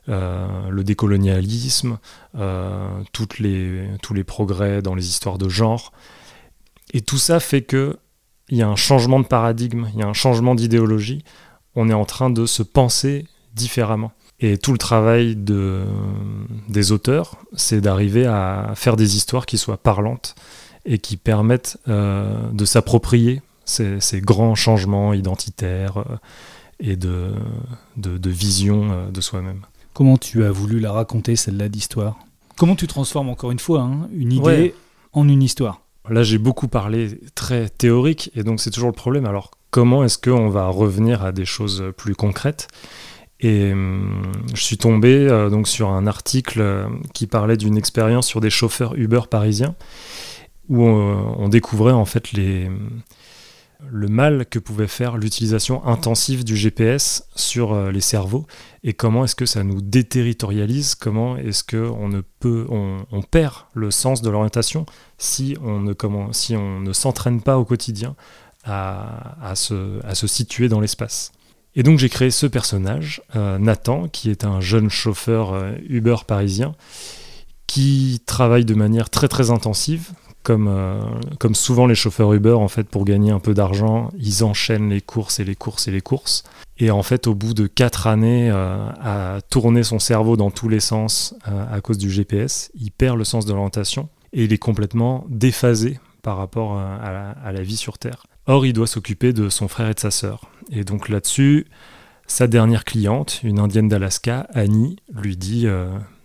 euh, 0.10 0.70
le 0.72 0.84
décolonialisme, 0.84 2.00
euh, 2.36 3.04
toutes 3.14 3.38
les, 3.38 3.88
tous 4.02 4.16
les 4.16 4.24
progrès 4.24 4.82
dans 4.82 4.96
les 4.96 5.08
histoires 5.08 5.38
de 5.38 5.48
genre. 5.48 5.94
Et 6.94 7.02
tout 7.02 7.20
ça 7.20 7.40
fait 7.40 7.62
que 7.62 7.98
il 8.52 8.58
y 8.58 8.62
a 8.62 8.68
un 8.68 8.76
changement 8.76 9.20
de 9.20 9.26
paradigme, 9.26 9.88
il 9.94 10.00
y 10.00 10.04
a 10.04 10.08
un 10.08 10.14
changement 10.14 10.56
d'idéologie. 10.56 11.24
On 11.76 11.90
est 11.90 11.94
en 11.94 12.06
train 12.06 12.30
de 12.30 12.46
se 12.46 12.64
penser 12.64 13.26
différemment. 13.56 14.12
Et 14.42 14.58
tout 14.58 14.74
le 14.74 14.78
travail 14.78 15.36
de, 15.36 15.84
des 16.68 16.92
auteurs, 16.92 17.38
c'est 17.56 17.80
d'arriver 17.80 18.26
à 18.26 18.74
faire 18.76 18.98
des 18.98 19.16
histoires 19.16 19.46
qui 19.46 19.58
soient 19.58 19.78
parlantes 19.78 20.36
et 20.86 20.98
qui 20.98 21.16
permettent 21.16 21.78
euh, 21.88 22.36
de 22.52 22.66
s'approprier 22.66 23.42
ces, 23.66 24.00
grands 24.22 24.56
changements 24.56 25.14
identitaires 25.14 26.04
et 26.80 26.98
de, 26.98 27.32
de, 27.96 28.18
de 28.18 28.30
vision 28.30 29.10
de 29.10 29.22
soi-même. 29.22 29.62
Comment 29.94 30.18
tu 30.18 30.44
as 30.44 30.52
voulu 30.52 30.80
la 30.80 30.92
raconter, 30.92 31.36
celle-là 31.36 31.70
d'histoire? 31.70 32.18
Comment 32.58 32.76
tu 32.76 32.88
transformes 32.88 33.30
encore 33.30 33.52
une 33.52 33.60
fois 33.60 33.82
hein, 33.82 34.10
une 34.14 34.34
idée 34.34 34.74
en 35.14 35.28
une 35.30 35.44
histoire? 35.44 35.82
Là, 36.10 36.24
j'ai 36.24 36.38
beaucoup 36.38 36.68
parlé 36.68 37.20
très 37.36 37.70
théorique, 37.70 38.32
et 38.36 38.44
donc 38.44 38.60
c'est 38.60 38.72
toujours 38.72 38.90
le 38.90 38.96
problème. 38.96 39.26
Alors, 39.26 39.52
comment 39.70 40.04
est-ce 40.04 40.18
qu'on 40.18 40.50
va 40.50 40.68
revenir 40.68 41.24
à 41.24 41.32
des 41.32 41.46
choses 41.46 41.84
plus 41.96 42.16
concrètes? 42.16 42.68
Et 43.40 43.72
hum, 43.72 44.24
je 44.54 44.62
suis 44.62 44.78
tombé 44.78 45.28
euh, 45.28 45.50
donc 45.50 45.68
sur 45.68 45.90
un 45.90 46.06
article 46.06 46.62
euh, 46.62 46.88
qui 47.14 47.26
parlait 47.28 47.58
d'une 47.58 47.78
expérience 47.78 48.28
sur 48.28 48.40
des 48.42 48.50
chauffeurs 48.50 48.96
Uber 48.96 49.22
parisiens, 49.30 49.76
où 50.70 50.84
on, 50.84 51.36
on 51.40 51.50
découvrait 51.50 51.94
en 51.94 52.06
fait 52.06 52.32
les 52.34 52.70
le 53.90 54.08
mal 54.08 54.46
que 54.46 54.60
pouvait 54.60 54.88
faire 54.88 55.18
l'utilisation 55.18 55.86
intensive 55.86 56.44
du 56.44 56.56
GPS 56.56 57.28
sur 57.36 57.74
euh, 57.74 57.92
les 57.92 58.02
cerveaux 58.02 58.46
et 58.84 58.94
comment 58.94 59.26
est-ce 59.26 59.36
que 59.36 59.46
ça 59.46 59.64
nous 59.64 59.82
déterritorialise, 59.82 60.96
comment 60.96 61.38
est-ce 61.38 61.64
qu'on 61.64 62.08
ne 62.10 62.22
peut, 62.40 62.68
on, 62.70 63.22
perd 63.22 63.54
le 63.74 63.92
sens 63.92 64.22
de 64.22 64.30
l'orientation 64.30 64.86
si 65.18 65.56
on 65.64 65.80
ne, 65.80 65.94
comment, 65.94 66.34
si 66.34 66.56
on 66.56 66.80
ne 66.80 66.94
s'entraîne 66.94 67.42
pas 67.42 67.58
au 67.58 67.66
quotidien 67.66 68.16
à, 68.64 69.54
se, 69.56 70.06
à 70.06 70.14
se 70.14 70.28
situer 70.28 70.70
dans 70.70 70.80
l'espace. 70.80 71.32
Et 71.76 71.84
donc 71.84 72.00
j'ai 72.00 72.10
créé 72.10 72.32
ce 72.32 72.46
personnage, 72.46 73.22
euh, 73.36 73.58
Nathan, 73.58 74.08
qui 74.08 74.30
est 74.30 74.46
un 74.46 74.60
jeune 74.62 74.90
chauffeur 74.90 75.54
euh, 75.54 75.74
Uber 75.88 76.18
parisien, 76.28 76.76
qui 77.66 78.22
travaille 78.26 78.66
de 78.66 78.74
manière 78.74 79.10
très 79.10 79.28
très 79.28 79.50
intensive, 79.50 80.12
comme, 80.44 80.68
euh, 80.68 81.02
comme 81.40 81.56
souvent 81.56 81.86
les 81.86 81.96
chauffeurs 81.96 82.34
Uber, 82.34 82.54
en 82.54 82.68
fait, 82.68 82.84
pour 82.84 83.06
gagner 83.06 83.32
un 83.32 83.40
peu 83.40 83.54
d'argent, 83.54 84.10
ils 84.18 84.44
enchaînent 84.44 84.90
les 84.90 85.02
courses 85.02 85.40
et 85.40 85.44
les 85.44 85.56
courses 85.56 85.88
et 85.88 85.92
les 85.92 86.02
courses. 86.02 86.44
Et 86.78 86.90
en 86.90 87.04
fait, 87.04 87.28
au 87.28 87.36
bout 87.36 87.54
de 87.54 87.68
quatre 87.68 88.08
années 88.08 88.50
euh, 88.52 88.88
à 89.02 89.40
tourner 89.50 89.84
son 89.84 90.00
cerveau 90.00 90.38
dans 90.38 90.52
tous 90.52 90.70
les 90.70 90.80
sens 90.80 91.36
euh, 91.48 91.66
à 91.72 91.82
cause 91.82 91.98
du 91.98 92.10
GPS, 92.10 92.72
il 92.80 92.92
perd 92.92 93.18
le 93.18 93.24
sens 93.24 93.46
de 93.46 93.54
l'orientation 93.54 94.10
et 94.34 94.46
il 94.46 94.54
est 94.54 94.58
complètement 94.58 95.26
déphasé 95.30 96.00
par 96.24 96.38
rapport 96.38 96.78
à 96.78 97.12
la, 97.12 97.32
à, 97.32 97.52
la, 97.52 97.62
vie 97.64 97.78
sur 97.78 97.98
Terre. 97.98 98.26
Or, 98.46 98.66
il 98.66 98.74
doit 98.74 98.88
s'occuper 98.88 99.34
de 99.34 99.50
son 99.50 99.68
frère 99.68 99.90
et 99.90 99.94
de 99.94 100.00
sa 100.00 100.12
sœur. 100.12 100.52
Et 100.72 100.84
donc 100.84 101.10
là-dessus, 101.10 101.66
sa 102.28 102.48
dernière 102.48 102.86
cliente, 102.86 103.42
une 103.44 103.60
indienne 103.60 103.90
d'Alaska, 103.90 104.48
Annie, 104.54 104.98
lui 105.14 105.36
dit 105.36 105.68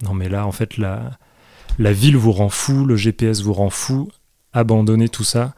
Non, 0.02 0.12
mais 0.12 0.28
là, 0.28 0.46
en 0.46 0.52
fait, 0.52 0.76
la, 0.76 1.18
la 1.78 1.92
ville 1.92 2.16
vous 2.16 2.32
rend 2.32 2.48
fou, 2.48 2.84
le 2.84 2.96
GPS 2.96 3.42
vous 3.42 3.52
rend 3.52 3.70
fou, 3.70 4.08
abandonnez 4.52 5.08
tout 5.08 5.24
ça 5.24 5.54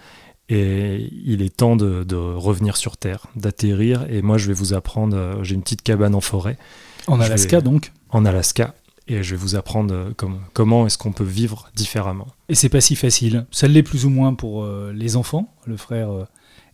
et 0.49 1.11
il 1.25 1.43
est 1.43 1.55
temps 1.55 1.77
de, 1.77 2.15
revenir 2.15 2.77
sur 2.77 2.97
Terre, 2.97 3.27
d'atterrir 3.37 4.07
et 4.09 4.23
moi 4.23 4.39
je 4.39 4.49
vais 4.49 4.55
vous 4.55 4.75
apprendre, 4.75 5.17
euh, 5.17 5.45
j'ai 5.45 5.55
une 5.55 5.63
petite 5.63 5.83
cabane 5.83 6.15
en 6.15 6.21
forêt. 6.21 6.59
En 7.07 7.21
Alaska 7.21 7.61
donc 7.61 7.93
En 8.11 8.25
Alaska 8.25 8.75
et 9.07 9.23
je 9.23 9.31
vais 9.35 9.41
vous 9.41 9.57
apprendre 9.57 9.95
euh, 9.95 10.11
comment 10.53 10.87
est-ce 10.87 10.99
qu'on 10.99 11.13
peut 11.13 11.25
vivre 11.25 11.71
différemment. 11.75 12.27
Et 12.49 12.55
c'est 12.55 12.69
pas 12.69 12.81
si 12.81 12.97
facile. 12.97 13.47
Ça 13.51 13.69
l'est 13.69 13.83
plus 13.83 14.05
ou 14.05 14.11
moins 14.11 14.35
pour 14.35 14.65
euh, 14.65 14.93
les 14.95 15.17
enfants, 15.17 15.55
le 15.67 15.77
frère 15.77 16.11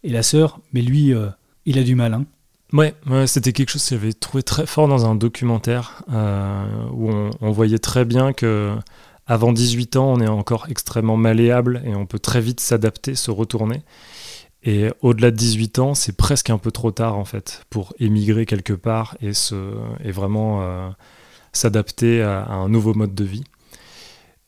et 0.02 0.10
la 0.10 0.22
sœur, 0.22 0.60
mais 0.72 0.82
lui, 0.82 1.12
il 1.64 1.78
a 1.78 1.82
du 1.82 1.94
mal. 1.94 2.14
Hein. 2.14 2.26
Ouais, 2.72 2.94
c'était 3.26 3.52
quelque 3.52 3.70
chose 3.70 3.82
que 3.84 3.90
j'avais 3.90 4.12
trouvé 4.12 4.42
très 4.42 4.66
fort 4.66 4.88
dans 4.88 5.06
un 5.06 5.14
documentaire 5.14 6.02
où 6.08 7.10
on, 7.10 7.30
on, 7.40 7.50
voyait 7.52 7.78
très 7.78 8.04
bien 8.04 8.32
que 8.32 8.76
avant 9.26 9.52
18 9.52 9.96
ans, 9.96 10.12
on 10.12 10.20
est 10.20 10.28
encore 10.28 10.66
extrêmement 10.68 11.16
malléable 11.16 11.82
et 11.86 11.94
on 11.94 12.06
peut 12.06 12.18
très 12.18 12.40
vite 12.40 12.60
s'adapter, 12.60 13.14
se 13.14 13.30
retourner. 13.30 13.82
Et 14.64 14.90
au-delà 15.02 15.30
de 15.30 15.36
18 15.36 15.78
ans, 15.78 15.94
c'est 15.94 16.16
presque 16.16 16.50
un 16.50 16.58
peu 16.58 16.70
trop 16.70 16.90
tard 16.90 17.16
en 17.16 17.24
fait 17.24 17.64
pour 17.70 17.94
émigrer 17.98 18.46
quelque 18.46 18.72
part 18.72 19.16
et, 19.20 19.34
se, 19.34 19.74
et 20.02 20.10
vraiment 20.10 20.62
euh, 20.62 20.88
s'adapter 21.52 22.22
à, 22.22 22.46
un 22.48 22.68
nouveau 22.68 22.94
mode 22.94 23.14
de 23.14 23.24
vie. 23.24 23.44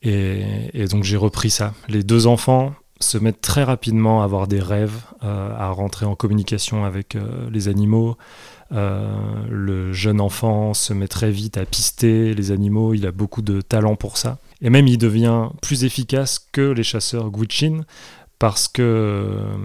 Et, 0.03 0.87
donc 0.91 1.05
j'ai 1.05 1.17
repris 1.17 1.51
ça. 1.51 1.75
Les 1.89 2.03
deux 2.03 2.27
enfants 2.27 2.75
se 3.01 3.19
mettent 3.19 3.41
très 3.43 3.65
rapidement 3.65 4.23
à 4.23 4.25
avoir 4.25 4.47
des 4.47 4.61
rêves, 4.61 5.03
euh, 5.23 5.55
à 5.55 5.71
rentrer 5.71 6.07
en 6.07 6.15
communication 6.15 6.85
avec 6.85 7.15
euh, 7.15 7.51
les 7.51 7.69
animaux. 7.69 8.17
le 8.71 9.93
jeune 9.93 10.21
enfant 10.21 10.75
se 10.75 10.95
met 10.95 11.09
très 11.09 11.31
vite 11.31 11.59
à 11.59 11.67
pister 11.67 12.35
les 12.35 12.53
animaux, 12.53 12.95
il 12.95 13.07
a 13.07 13.13
beaucoup 13.13 13.43
de 13.43 13.61
talent 13.61 13.97
pour 13.97 14.17
ça. 14.17 14.39
Et 14.63 14.71
même 14.71 14.89
il 14.89 14.99
devient 14.99 15.49
plus 15.63 15.85
efficace 15.85 16.39
que 16.53 16.71
les 16.71 16.83
chasseurs 16.83 17.31
Gwich'in 17.31 17.83
parce 18.39 18.69
que 18.69 18.83
euh, 18.83 19.57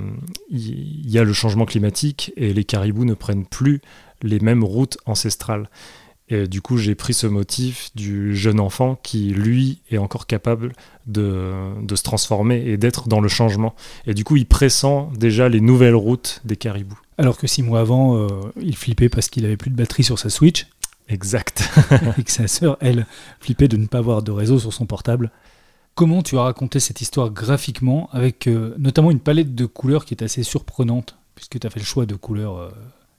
il 0.50 1.10
y 1.10 1.18
a 1.18 1.24
le 1.24 1.34
changement 1.34 1.66
climatique 1.66 2.32
et 2.38 2.54
les 2.54 2.64
caribous 2.64 3.06
ne 3.06 3.14
prennent 3.14 3.46
plus 3.46 3.82
les 4.22 4.40
mêmes 4.40 4.64
routes 4.64 4.98
ancestrales. 5.06 5.70
Et 6.30 6.48
du 6.48 6.62
coup, 6.62 6.78
j'ai 6.78 6.96
pris 6.96 7.14
ce 7.14 7.28
motif 7.28 7.90
du 7.94 8.38
jeune 8.38 8.62
enfant 8.62 8.98
qui, 9.04 9.32
lui, 9.32 9.82
est 9.92 9.98
encore 9.98 10.28
capable 10.28 10.72
de, 11.06 11.52
se 11.94 12.04
transformer 12.04 12.64
et 12.66 12.78
d'être 12.78 13.10
dans 13.10 13.20
le 13.20 13.28
changement. 13.28 13.76
Et 14.08 14.14
du 14.14 14.24
coup, 14.24 14.38
il 14.38 14.46
pressent 14.46 15.10
déjà 15.14 15.50
les 15.50 15.60
nouvelles 15.60 15.96
routes 15.96 16.40
des 16.46 16.56
caribous. 16.56 17.00
Alors 17.18 17.38
que 17.38 17.48
six 17.48 17.64
mois 17.64 17.82
avant, 17.82 18.16
euh, 18.16 18.30
il 18.62 18.78
flippait 18.78 19.10
parce 19.10 19.28
qu'il 19.28 19.44
avait 19.46 19.58
plus 19.58 19.72
de 19.72 19.76
batterie 19.76 20.06
sur 20.06 20.18
sa 20.20 20.30
Switch. 20.30 20.68
Exact. 21.12 21.70
et 22.18 22.24
que 22.24 22.32
sa 22.32 22.48
sœur, 22.48 22.78
elle, 22.80 23.06
flippait 23.40 23.68
de 23.68 23.78
ne 23.78 23.86
pas 23.86 23.98
avoir 23.98 24.24
de 24.24 24.32
réseau 24.32 24.60
sur 24.60 24.74
son 24.74 24.86
portable. 24.86 25.32
Comment 25.94 26.24
tu 26.24 26.38
as 26.38 26.44
raconté 26.44 26.80
cette 26.80 27.02
histoire 27.02 27.30
graphiquement, 27.30 28.10
avec 28.14 28.48
euh, 28.48 28.74
notamment 28.80 29.12
une 29.12 29.20
palette 29.20 29.54
de 29.54 29.66
couleurs 29.66 30.06
qui 30.06 30.14
est 30.14 30.24
assez 30.24 30.44
surprenante, 30.44 31.18
puisque 31.36 31.60
tu 31.60 31.68
as 31.68 31.70
fait 31.70 31.82
le 31.82 31.86
choix 31.86 32.06
de 32.06 32.16
couleurs 32.16 32.58
euh, 32.58 32.70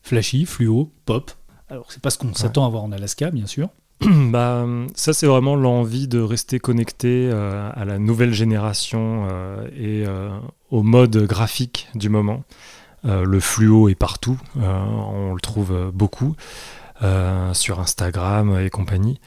flashy, 0.03 0.47
fluo, 0.47 0.90
pop, 1.05 1.30
alors, 1.68 1.86
c'est 1.90 2.03
pas 2.03 2.11
ce 2.11 2.18
qu'on 2.18 2.34
s'attend 2.34 2.66
à 2.66 2.68
voir 2.68 2.82
en 2.82 2.93
Alaska, 2.93 3.30
bien 3.30 3.47
sûr. 3.47 3.70
bah, 4.03 4.66
ça, 4.95 5.14
c'est 5.14 5.26
vraiment 5.26 5.57
l'envie 5.57 6.07
de 6.07 6.20
rester 6.20 6.59
connecté 6.59 7.30
euh, 7.32 7.70
à 7.72 7.86
la 7.86 7.99
nouvelle 7.99 8.34
génération 8.34 9.26
et 9.74 10.05
au 10.70 10.82
mode 10.82 11.16
graphique 11.24 11.88
du 11.95 12.11
moment. 12.11 12.45
le 13.05 13.40
fluo 13.40 13.88
est 13.88 13.95
partout, 13.95 14.38
on 14.57 15.32
le 15.32 15.40
trouve 15.40 15.90
beaucoup 15.95 16.36
sur 17.53 17.81
Instagram 17.81 18.59
et 18.61 18.71
compagnie. 18.71 19.21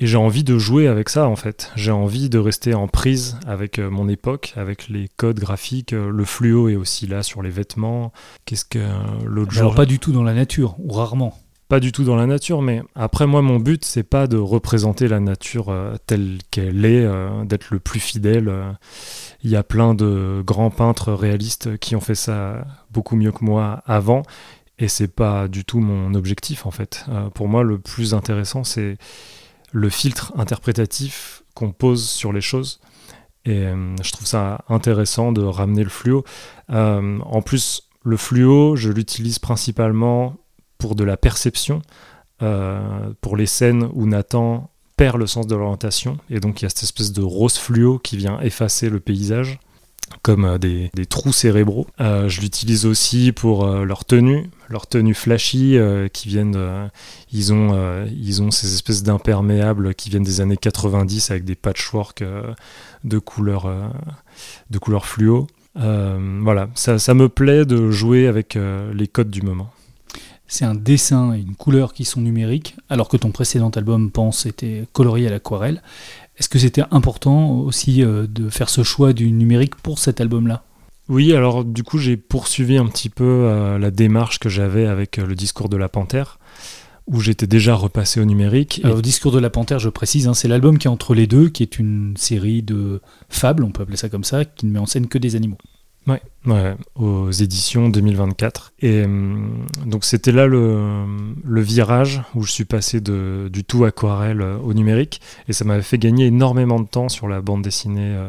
Et 0.00 0.06
j'ai 0.06 0.16
envie 0.16 0.42
de 0.42 0.58
jouer 0.58 0.88
avec 0.88 1.08
ça 1.08 1.28
en 1.28 1.36
fait. 1.36 1.70
J'ai 1.76 1.92
envie 1.92 2.28
de 2.28 2.38
rester 2.38 2.74
en 2.74 2.88
prise 2.88 3.38
avec 3.46 3.78
mon 3.78 4.08
époque, 4.08 4.52
avec 4.56 4.88
les 4.88 5.08
codes 5.16 5.38
graphiques. 5.38 5.92
Le 5.92 6.24
fluo 6.24 6.68
est 6.68 6.76
aussi 6.76 7.06
là 7.06 7.22
sur 7.22 7.42
les 7.42 7.50
vêtements. 7.50 8.12
Qu'est-ce 8.44 8.64
que 8.64 8.80
l'autre 9.24 9.52
jour 9.52 9.62
Alors 9.62 9.74
pas 9.74 9.86
du 9.86 9.98
tout 9.98 10.12
dans 10.12 10.24
la 10.24 10.34
nature, 10.34 10.74
ou 10.78 10.92
rarement 10.92 11.38
pas 11.68 11.80
du 11.80 11.92
tout 11.92 12.04
dans 12.04 12.16
la 12.16 12.26
nature, 12.26 12.60
mais 12.60 12.82
après 12.94 13.26
moi 13.26 13.40
mon 13.40 13.58
but 13.58 13.84
c'est 13.84 14.02
pas 14.02 14.26
de 14.26 14.36
représenter 14.36 15.08
la 15.08 15.18
nature 15.18 15.70
euh, 15.70 15.94
telle 16.06 16.38
qu'elle 16.50 16.84
est, 16.84 17.04
euh, 17.04 17.44
d'être 17.44 17.68
le 17.70 17.80
plus 17.80 18.00
fidèle. 18.00 18.52
Il 19.42 19.50
y 19.50 19.56
a 19.56 19.62
plein 19.62 19.94
de 19.94 20.42
grands 20.46 20.70
peintres 20.70 21.12
réalistes 21.12 21.78
qui 21.78 21.96
ont 21.96 22.00
fait 22.00 22.14
ça 22.14 22.66
beaucoup 22.90 23.16
mieux 23.16 23.32
que 23.32 23.44
moi 23.44 23.82
avant, 23.86 24.22
et 24.78 24.88
c'est 24.88 25.08
pas 25.08 25.48
du 25.48 25.64
tout 25.64 25.80
mon 25.80 26.14
objectif 26.14 26.66
en 26.66 26.70
fait. 26.70 27.04
Euh, 27.08 27.30
pour 27.30 27.48
moi 27.48 27.62
le 27.62 27.78
plus 27.78 28.14
intéressant 28.14 28.64
c'est 28.64 28.96
le 29.72 29.88
filtre 29.88 30.32
interprétatif 30.36 31.42
qu'on 31.54 31.72
pose 31.72 32.08
sur 32.08 32.32
les 32.32 32.40
choses. 32.40 32.80
Et 33.46 33.66
je 34.02 34.12
trouve 34.12 34.26
ça 34.26 34.64
intéressant 34.70 35.30
de 35.30 35.42
ramener 35.42 35.84
le 35.84 35.90
fluo. 35.90 36.24
en 36.70 37.42
plus, 37.42 37.90
le 38.02 38.16
fluo, 38.16 38.76
je 38.76 38.90
l'utilise 38.90 39.38
principalement 39.38 40.36
pour 40.78 40.94
de 40.94 41.04
la 41.04 41.16
perception, 41.16 41.80
euh, 42.42 43.10
pour 43.22 43.36
les 43.36 43.46
scènes 43.46 43.88
où 43.94 44.06
Nathan 44.06 44.70
perd 44.96 45.16
le 45.16 45.26
sens 45.26 45.46
de 45.46 45.56
l'orientation, 45.56 46.18
et 46.28 46.40
donc 46.40 46.60
il 46.60 46.64
y 46.64 46.66
a 46.66 46.68
cette 46.68 46.82
espèce 46.82 47.12
de 47.12 47.22
rose 47.22 47.56
fluo 47.56 47.98
qui 47.98 48.16
vient 48.16 48.38
effacer 48.40 48.90
le 48.90 49.00
paysage 49.00 49.58
comme 50.22 50.44
euh, 50.44 50.58
des, 50.58 50.90
trous 51.08 51.32
cérébraux. 51.32 51.86
Euh, 52.00 52.28
je 52.28 52.40
l'utilise 52.40 52.86
aussi 52.86 53.32
pour 53.32 53.66
leur 53.66 54.04
tenue, 54.04 54.50
leur 54.68 54.86
tenue 54.86 55.14
flashy 55.14 55.78
qui 56.12 56.28
viennent, 56.28 56.90
ils 57.32 57.52
ont, 57.52 58.06
ils 58.06 58.42
ont 58.42 58.50
ces 58.50 58.74
espèces 58.74 59.02
d'imperméables 59.02 59.94
qui 59.94 60.10
viennent 60.10 60.22
des 60.22 60.40
années 60.40 60.56
90 60.56 61.30
avec 61.30 61.44
des 61.44 61.54
patchwork 61.54 62.24
de 63.04 63.18
couleurs, 63.18 63.70
de 64.70 64.80
fluo. 65.02 65.46
voilà, 65.74 66.68
ça, 66.74 66.98
ça, 66.98 67.14
me 67.14 67.28
plaît 67.28 67.64
de 67.64 67.90
jouer 67.90 68.26
avec 68.26 68.58
les 68.94 69.08
codes 69.08 69.30
du 69.30 69.42
moment 69.42 69.70
c'est 70.46 70.64
un 70.64 70.74
dessin 70.74 71.34
et 71.34 71.40
une 71.40 71.56
couleur 71.56 71.94
qui 71.94 72.04
sont 72.04 72.20
numériques, 72.20 72.76
alors 72.88 73.08
que 73.08 73.16
ton 73.16 73.30
précédent 73.30 73.70
album, 73.70 74.10
Pense, 74.10 74.46
était 74.46 74.86
colorié 74.92 75.26
à 75.26 75.30
l'aquarelle. 75.30 75.82
Est-ce 76.36 76.48
que 76.48 76.58
c'était 76.58 76.82
important 76.90 77.50
aussi 77.60 78.02
euh, 78.02 78.26
de 78.26 78.48
faire 78.48 78.68
ce 78.68 78.82
choix 78.82 79.12
du 79.12 79.30
numérique 79.30 79.76
pour 79.76 79.98
cet 79.98 80.20
album-là? 80.20 80.64
Oui, 81.08 81.34
alors 81.34 81.64
du 81.64 81.82
coup 81.82 81.98
j'ai 81.98 82.16
poursuivi 82.16 82.78
un 82.78 82.86
petit 82.86 83.10
peu 83.10 83.24
euh, 83.24 83.78
la 83.78 83.90
démarche 83.90 84.38
que 84.38 84.48
j'avais 84.48 84.86
avec 84.86 85.18
euh, 85.18 85.26
le 85.26 85.34
discours 85.34 85.68
de 85.68 85.76
la 85.76 85.88
panthère, 85.88 86.38
où 87.06 87.20
j'étais 87.20 87.46
déjà 87.46 87.74
repassé 87.74 88.20
au 88.20 88.24
numérique. 88.24 88.80
Alors, 88.82 88.96
Le 88.96 89.02
discours 89.02 89.30
de 89.30 89.38
la 89.38 89.50
panthère, 89.50 89.78
je 89.78 89.90
précise, 89.90 90.26
hein, 90.26 90.34
c'est 90.34 90.48
l'album 90.48 90.78
qui 90.78 90.86
est 90.86 90.90
entre 90.90 91.14
les 91.14 91.26
deux, 91.26 91.50
qui 91.50 91.62
est 91.62 91.78
une 91.78 92.16
série 92.16 92.62
de 92.62 93.02
fables, 93.28 93.62
on 93.62 93.70
peut 93.70 93.82
appeler 93.82 93.98
ça 93.98 94.08
comme 94.08 94.24
ça, 94.24 94.44
qui 94.44 94.66
ne 94.66 94.72
met 94.72 94.78
en 94.78 94.86
scène 94.86 95.06
que 95.06 95.18
des 95.18 95.36
animaux. 95.36 95.58
Ouais, 96.06 96.20
aux 96.96 97.30
éditions 97.30 97.88
2024. 97.88 98.74
Et 98.80 99.04
hum, 99.04 99.66
donc 99.86 100.04
c'était 100.04 100.32
là 100.32 100.46
le, 100.46 101.06
virage 101.62 102.22
où 102.34 102.42
je 102.42 102.52
suis 102.52 102.66
passé 102.66 103.00
du 103.00 103.64
tout 103.64 103.84
aquarelle 103.84 104.42
euh, 104.42 104.58
au 104.58 104.74
numérique. 104.74 105.22
Et 105.48 105.54
ça 105.54 105.64
m'avait 105.64 105.82
fait 105.82 105.96
gagner 105.96 106.26
énormément 106.26 106.78
de 106.78 106.86
temps 106.86 107.08
sur 107.08 107.26
la 107.26 107.40
bande 107.40 107.62
dessinée 107.62 108.14
euh, 108.14 108.28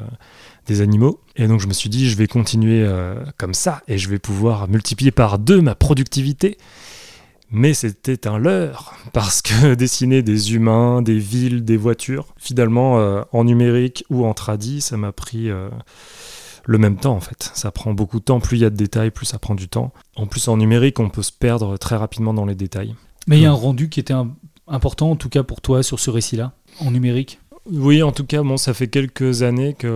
des 0.68 0.80
animaux. 0.80 1.20
Et 1.36 1.48
donc 1.48 1.60
je 1.60 1.68
me 1.68 1.74
suis 1.74 1.90
dit, 1.90 2.10
je 2.10 2.16
vais 2.16 2.28
continuer 2.28 2.82
euh, 2.82 3.16
comme 3.38 3.54
ça 3.54 3.82
et 3.90 3.98
je 3.98 4.08
vais 4.08 4.20
pouvoir 4.20 4.70
multiplier 4.70 5.12
par 5.12 5.38
deux 5.38 5.60
ma 5.60 5.76
productivité. 5.76 6.58
Mais 7.52 7.74
c'était 7.74 8.28
un 8.28 8.38
leurre, 8.38 8.96
parce 9.14 9.42
que 9.42 9.74
dessiner 9.76 10.24
des 10.24 10.56
humains, 10.56 11.02
des 11.02 11.20
villes, 11.20 11.64
des 11.64 11.78
voitures, 11.78 12.34
finalement, 12.38 13.24
en 13.32 13.44
numérique 13.44 14.04
ou 14.10 14.26
en 14.26 14.34
tradi, 14.34 14.82
ça 14.82 14.98
m'a 14.98 15.12
pris 15.12 15.52
le 16.66 16.78
même 16.78 16.98
temps 16.98 17.16
en 17.16 17.20
fait. 17.20 17.52
Ça 17.54 17.72
prend 17.72 17.94
beaucoup 17.94 18.20
de 18.20 18.26
temps, 18.26 18.40
plus 18.40 18.58
il 18.58 18.62
y 18.62 18.66
a 18.66 18.70
de 18.70 18.76
détails, 18.76 19.12
plus 19.12 19.26
ça 19.26 19.40
prend 19.40 19.56
du 19.56 19.68
temps. 19.68 19.94
En 20.16 20.28
plus 20.28 20.48
en 20.48 20.58
numérique, 20.58 21.00
on 21.00 21.10
peut 21.10 21.24
se 21.24 21.32
perdre 21.32 21.78
très 21.78 21.96
rapidement 21.96 22.34
dans 22.34 22.46
les 22.46 22.56
détails. 22.56 22.96
Mais 23.28 23.38
il 23.38 23.44
y 23.44 23.46
a 23.46 23.52
un 23.52 23.54
rendu 23.54 23.90
qui 23.90 24.00
était 24.00 24.14
important 24.68 25.12
en 25.12 25.16
tout 25.16 25.30
cas 25.30 25.44
pour 25.44 25.62
toi 25.62 25.84
sur 25.84 26.00
ce 26.00 26.10
récit-là, 26.10 26.54
en 26.80 26.92
numérique? 26.92 27.40
Oui, 27.72 28.04
en 28.04 28.12
tout 28.12 28.26
cas, 28.26 28.44
bon, 28.44 28.58
ça 28.58 28.74
fait 28.74 28.88
quelques 28.88 29.42
années 29.42 29.74
que 29.74 29.88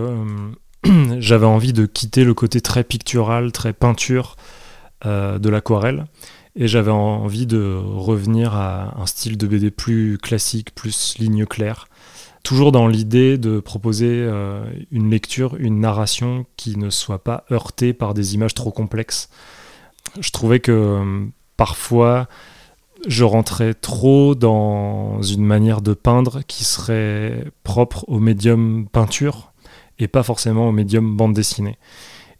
euh, 0.86 1.16
j'avais 1.20 1.46
envie 1.46 1.72
de 1.72 1.86
quitter 1.86 2.24
le 2.24 2.34
côté 2.34 2.60
très 2.60 2.84
pictural, 2.84 3.52
très 3.52 3.72
peinture 3.72 4.36
euh, 5.06 5.38
de 5.38 5.48
l'aquarelle. 5.48 6.06
Et 6.56 6.66
j'avais 6.66 6.90
envie 6.90 7.46
de 7.46 7.80
revenir 7.80 8.54
à 8.54 9.00
un 9.00 9.06
style 9.06 9.38
de 9.38 9.46
BD 9.46 9.70
plus 9.70 10.18
classique, 10.18 10.74
plus 10.74 11.16
ligne 11.18 11.46
claire 11.46 11.86
toujours 12.42 12.72
dans 12.72 12.86
l'idée 12.86 13.38
de 13.38 13.60
proposer 13.60 14.08
euh, 14.10 14.64
une 14.90 15.10
lecture, 15.10 15.56
une 15.56 15.80
narration 15.80 16.46
qui 16.56 16.76
ne 16.76 16.90
soit 16.90 17.22
pas 17.22 17.44
heurtée 17.50 17.92
par 17.92 18.14
des 18.14 18.34
images 18.34 18.54
trop 18.54 18.70
complexes. 18.70 19.28
Je 20.20 20.30
trouvais 20.30 20.60
que 20.60 20.72
euh, 20.72 21.26
parfois 21.56 22.28
je 23.06 23.24
rentrais 23.24 23.72
trop 23.72 24.34
dans 24.34 25.22
une 25.22 25.44
manière 25.44 25.80
de 25.80 25.94
peindre 25.94 26.42
qui 26.46 26.64
serait 26.64 27.44
propre 27.62 28.04
au 28.08 28.18
médium 28.18 28.86
peinture 28.90 29.52
et 29.98 30.08
pas 30.08 30.22
forcément 30.22 30.68
au 30.68 30.72
médium 30.72 31.16
bande 31.16 31.32
dessinée. 31.32 31.78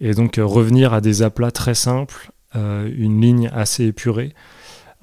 Et 0.01 0.12
donc 0.14 0.38
euh, 0.38 0.44
revenir 0.44 0.92
à 0.92 1.01
des 1.01 1.22
aplats 1.22 1.51
très 1.51 1.74
simples, 1.74 2.32
une 2.53 3.20
ligne 3.20 3.48
assez 3.53 3.84
épurée, 3.84 4.34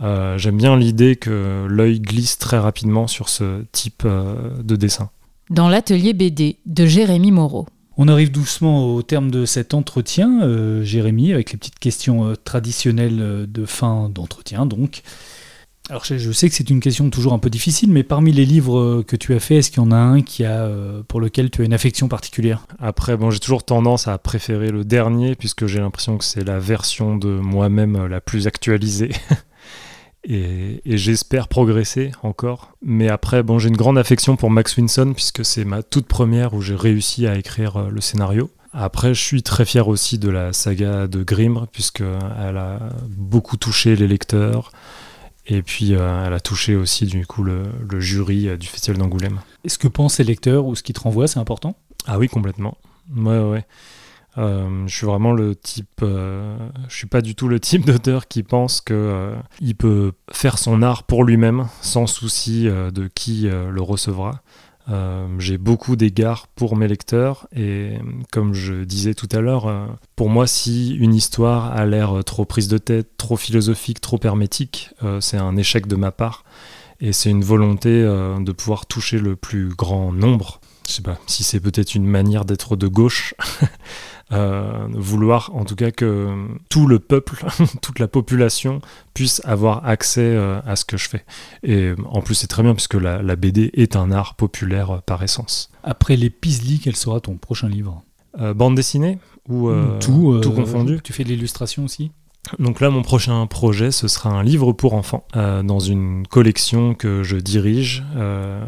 euh, 0.01 0.37
j'aime 0.37 0.57
bien 0.57 0.77
l'idée 0.77 1.15
que 1.15 1.65
l'œil 1.67 1.99
glisse 1.99 2.37
très 2.37 2.59
rapidement 2.59 3.07
sur 3.07 3.29
ce 3.29 3.63
type 3.71 4.03
euh, 4.05 4.35
de 4.63 4.75
dessin. 4.75 5.09
Dans 5.49 5.69
l'atelier 5.69 6.13
BD 6.13 6.57
de 6.65 6.85
Jérémy 6.85 7.31
Moreau. 7.31 7.67
On 7.97 8.07
arrive 8.07 8.31
doucement 8.31 8.93
au 8.93 9.01
terme 9.01 9.31
de 9.31 9.45
cet 9.45 9.73
entretien, 9.73 10.43
euh, 10.43 10.83
Jérémy, 10.83 11.33
avec 11.33 11.51
les 11.51 11.57
petites 11.57 11.79
questions 11.79 12.35
traditionnelles 12.43 13.47
de 13.49 13.65
fin 13.65 14.09
d'entretien. 14.09 14.67
Donc, 14.67 15.01
alors 15.89 16.03
je, 16.03 16.31
sais 16.31 16.47
que 16.47 16.53
c'est 16.53 16.69
une 16.69 16.79
question 16.79 17.09
toujours 17.09 17.33
un 17.33 17.39
peu 17.39 17.49
difficile, 17.49 17.91
mais 17.91 18.03
parmi 18.03 18.31
les 18.33 18.45
livres 18.45 19.01
que 19.01 19.15
tu 19.15 19.33
as 19.33 19.39
fait, 19.39 19.55
est-ce 19.55 19.71
qu'il 19.71 19.81
y 19.81 19.85
en 19.85 19.91
a 19.91 19.95
un 19.95 20.21
qui 20.21 20.45
a, 20.45 20.69
pour 21.07 21.19
lequel 21.19 21.49
tu 21.49 21.61
as 21.61 21.65
une 21.65 21.73
affection 21.73 22.07
particulière? 22.07 22.67
Après, 22.77 23.17
bon, 23.17 23.31
j'ai 23.31 23.39
toujours 23.39 23.63
tendance 23.63 24.07
à 24.07 24.17
préférer 24.19 24.69
le 24.69 24.83
dernier, 24.83 25.33
puisque 25.35 25.65
j'ai 25.65 25.79
l'impression 25.79 26.19
que 26.19 26.25
c'est 26.25 26.43
la 26.43 26.59
version 26.59 27.15
de 27.15 27.29
moi-même 27.29 28.05
la 28.05 28.21
plus 28.21 28.45
actualisée. 28.45 29.11
et, 30.29 30.81
j'espère 30.85 31.47
progresser 31.47 32.11
encore. 32.21 32.73
Mais 32.81 33.07
après, 33.07 33.43
bon, 33.43 33.59
j'ai 33.59 33.69
une 33.69 33.77
grande 33.77 33.97
affection 33.97 34.35
pour 34.35 34.49
Max 34.49 34.75
Winson 34.75 35.13
puisque 35.13 35.45
c'est 35.45 35.63
ma 35.63 35.83
toute 35.83 36.05
première 36.05 36.53
où 36.53 36.61
j'ai 36.61 36.75
réussi 36.75 37.27
à 37.27 37.37
écrire 37.37 37.77
euh, 37.77 37.89
le 37.89 38.01
scénario. 38.01 38.51
Après, 38.73 39.13
je 39.13 39.21
suis 39.21 39.41
très 39.41 39.65
fier 39.65 39.87
aussi 39.87 40.19
de 40.19 40.29
la 40.29 40.51
saga 40.51 41.07
de 41.07 41.23
Grimm 41.23 41.65
puisqu'elle 41.71 42.57
a 42.57 42.79
beaucoup 43.07 43.57
touché 43.57 43.95
les 43.95 44.07
lecteurs. 44.07 44.71
Et 45.47 45.61
puis, 45.61 45.95
euh, 45.95 46.25
elle 46.25 46.33
a 46.33 46.41
touché 46.41 46.75
aussi, 46.75 47.05
du 47.05 47.25
coup, 47.25 47.41
le, 47.41 47.71
jury 47.99 48.49
euh, 48.49 48.57
du 48.57 48.67
Festival 48.67 48.99
d'Angoulême. 48.99 49.39
Est-ce 49.63 49.77
que 49.77 49.87
pensent 49.87 50.19
les 50.19 50.25
lecteurs 50.25 50.65
ou 50.65 50.75
ce 50.75 50.83
qu'ils 50.83 50.93
te 50.93 50.99
renvoient, 50.99 51.27
c'est 51.27 51.39
important? 51.39 51.77
Ah 52.05 52.19
oui, 52.19 52.27
complètement. 52.27 52.77
Ouais, 53.15 53.39
ouais. 53.39 53.65
Euh, 54.37 54.85
je 54.85 54.95
suis 54.95 55.07
vraiment 55.07 55.33
le 55.33 55.55
type, 55.55 56.01
euh, 56.03 56.57
je 56.87 56.95
suis 56.95 57.07
pas 57.07 57.21
du 57.21 57.35
tout 57.35 57.47
le 57.47 57.59
type 57.59 57.85
d'auteur 57.87 58.27
qui 58.27 58.43
pense 58.43 58.81
que 58.81 58.93
euh, 58.93 59.35
peut 59.77 60.11
faire 60.31 60.57
son 60.57 60.81
art 60.81 61.03
pour 61.03 61.23
lui-même 61.23 61.67
sans 61.81 62.07
souci 62.07 62.65
de 62.65 63.09
qui 63.13 63.47
le 63.47 63.81
recevra. 63.81 64.41
J'ai 65.37 65.57
beaucoup 65.57 65.95
d'égards 65.95 66.47
pour 66.55 66.75
mes 66.75 66.87
lecteurs 66.87 67.47
et 67.55 67.97
comme 68.31 68.53
je 68.53 68.83
disais 68.83 69.13
tout 69.13 69.27
à 69.31 69.39
l'heure, 69.39 69.89
pour 70.15 70.29
moi 70.29 70.47
si 70.47 70.95
une 70.95 71.13
histoire 71.13 71.73
a 71.73 71.85
l'air 71.85 72.23
trop 72.25 72.45
prise 72.45 72.69
de 72.69 72.77
tête, 72.77 73.17
trop 73.17 73.37
philosophique, 73.37 74.01
trop 74.01 74.19
hermétique, 74.23 74.91
c'est 75.19 75.37
un 75.37 75.57
échec 75.57 75.87
de 75.87 75.95
ma 75.95 76.11
part. 76.11 76.43
Et 76.99 77.13
c'est 77.13 77.29
une 77.29 77.43
volonté 77.43 77.89
euh, 77.89 78.39
de 78.39 78.51
pouvoir 78.51 78.85
toucher 78.85 79.19
le 79.19 79.35
plus 79.35 79.69
grand 79.69 80.11
nombre. 80.11 80.59
Je 80.87 80.93
sais 80.93 81.01
pas 81.01 81.19
si 81.27 81.43
c'est 81.43 81.59
peut-être 81.59 81.95
une 81.95 82.05
manière 82.05 82.45
d'être 82.45 82.75
de 82.75 82.87
gauche. 82.87 83.35
Euh, 84.33 84.87
vouloir 84.91 85.51
en 85.53 85.63
tout 85.63 85.75
cas 85.75 85.91
que 85.91 86.47
tout 86.69 86.85
le 86.85 86.99
peuple, 86.99 87.45
toute 87.81 87.99
la 87.99 88.09
population 88.09 88.81
puisse 89.13 89.41
avoir 89.45 89.85
accès 89.85 90.19
euh, 90.19 90.59
à 90.65 90.75
ce 90.75 90.83
que 90.83 90.97
je 90.97 91.07
fais. 91.07 91.23
Et 91.63 91.93
en 92.09 92.21
plus 92.21 92.35
c'est 92.35 92.47
très 92.47 92.61
bien 92.61 92.73
puisque 92.73 92.95
la, 92.95 93.21
la, 93.21 93.35
BD 93.37 93.71
est 93.73 93.95
un 93.95 94.11
art 94.11 94.35
populaire 94.35 95.01
par 95.05 95.23
essence. 95.23 95.71
Après 95.83 96.17
les 96.17 96.29
Pisli, 96.29 96.79
quel 96.79 96.97
sera 96.97 97.21
ton 97.21 97.37
prochain 97.37 97.69
livre? 97.69 98.03
Bande 98.55 98.75
dessinée 98.75 99.17
ou 99.49 99.71
tout, 99.99 100.39
tout 100.43 100.51
confondu? 100.51 100.99
Tu 101.03 101.11
fais 101.11 101.23
de 101.23 101.29
l'illustration 101.29 101.85
aussi? 101.85 102.11
Donc 102.59 102.79
là, 102.79 102.89
mon 102.89 103.01
prochain 103.01 103.45
projet, 103.47 103.91
ce 103.91 104.07
sera 104.07 104.29
un 104.29 104.43
livre 104.43 104.71
pour 104.73 104.93
enfants 104.93 105.25
euh, 105.35 105.63
dans 105.63 105.79
une 105.79 106.25
collection 106.27 106.93
que 106.93 107.23
je 107.23 107.37
dirige 107.37 108.03
euh, 108.15 108.63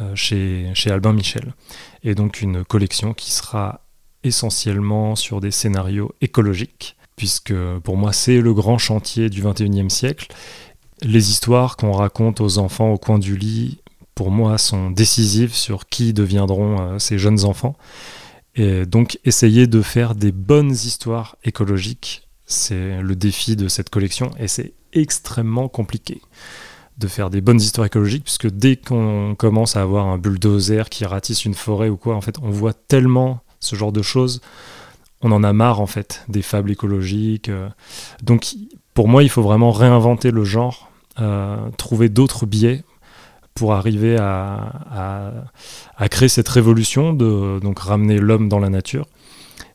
euh, 0.00 0.14
chez, 0.14 0.70
chez 0.74 0.90
Albin 0.90 1.12
Michel. 1.12 1.54
Et 2.02 2.14
donc 2.14 2.40
une 2.40 2.64
collection 2.64 3.14
qui 3.14 3.32
sera 3.32 3.81
essentiellement 4.24 5.16
sur 5.16 5.40
des 5.40 5.50
scénarios 5.50 6.14
écologiques, 6.20 6.96
puisque 7.16 7.54
pour 7.84 7.96
moi, 7.96 8.12
c'est 8.12 8.40
le 8.40 8.54
grand 8.54 8.78
chantier 8.78 9.30
du 9.30 9.42
21e 9.42 9.88
siècle. 9.88 10.28
Les 11.02 11.30
histoires 11.30 11.76
qu'on 11.76 11.92
raconte 11.92 12.40
aux 12.40 12.58
enfants 12.58 12.92
au 12.92 12.98
coin 12.98 13.18
du 13.18 13.36
lit, 13.36 13.80
pour 14.14 14.30
moi, 14.30 14.58
sont 14.58 14.90
décisives 14.90 15.54
sur 15.54 15.86
qui 15.86 16.12
deviendront 16.12 16.98
ces 16.98 17.18
jeunes 17.18 17.44
enfants. 17.44 17.76
Et 18.54 18.86
donc, 18.86 19.18
essayer 19.24 19.66
de 19.66 19.82
faire 19.82 20.14
des 20.14 20.32
bonnes 20.32 20.70
histoires 20.70 21.36
écologiques 21.44 22.28
c'est 22.52 23.00
le 23.00 23.16
défi 23.16 23.56
de 23.56 23.68
cette 23.68 23.90
collection 23.90 24.30
et 24.38 24.48
c'est 24.48 24.74
extrêmement 24.92 25.68
compliqué 25.68 26.20
de 26.98 27.06
faire 27.08 27.30
des 27.30 27.40
bonnes 27.40 27.60
histoires 27.60 27.86
écologiques 27.86 28.24
puisque 28.24 28.48
dès 28.48 28.76
qu'on 28.76 29.34
commence 29.36 29.76
à 29.76 29.82
avoir 29.82 30.06
un 30.06 30.18
bulldozer 30.18 30.88
qui 30.90 31.04
ratisse 31.04 31.44
une 31.44 31.54
forêt 31.54 31.88
ou 31.88 31.96
quoi, 31.96 32.14
en 32.14 32.20
fait, 32.20 32.36
on 32.42 32.50
voit 32.50 32.74
tellement 32.74 33.40
ce 33.62 33.76
genre 33.76 33.92
de 33.92 34.02
choses, 34.02 34.40
on 35.22 35.32
en 35.32 35.42
a 35.42 35.52
marre 35.52 35.80
en 35.80 35.86
fait 35.86 36.24
des 36.28 36.42
fables 36.42 36.70
écologiques. 36.70 37.48
Euh. 37.48 37.68
Donc 38.22 38.54
pour 38.94 39.08
moi, 39.08 39.22
il 39.22 39.30
faut 39.30 39.42
vraiment 39.42 39.70
réinventer 39.70 40.30
le 40.30 40.44
genre, 40.44 40.90
euh, 41.20 41.56
trouver 41.78 42.08
d'autres 42.08 42.46
biais 42.46 42.84
pour 43.54 43.74
arriver 43.74 44.16
à, 44.18 45.32
créer 46.10 46.28
cette 46.28 46.48
révolution 46.48 47.12
de 47.12 47.60
donc 47.60 47.78
ramener 47.78 48.18
l'homme 48.18 48.48
dans 48.48 48.58
la 48.58 48.68
nature. 48.68 49.06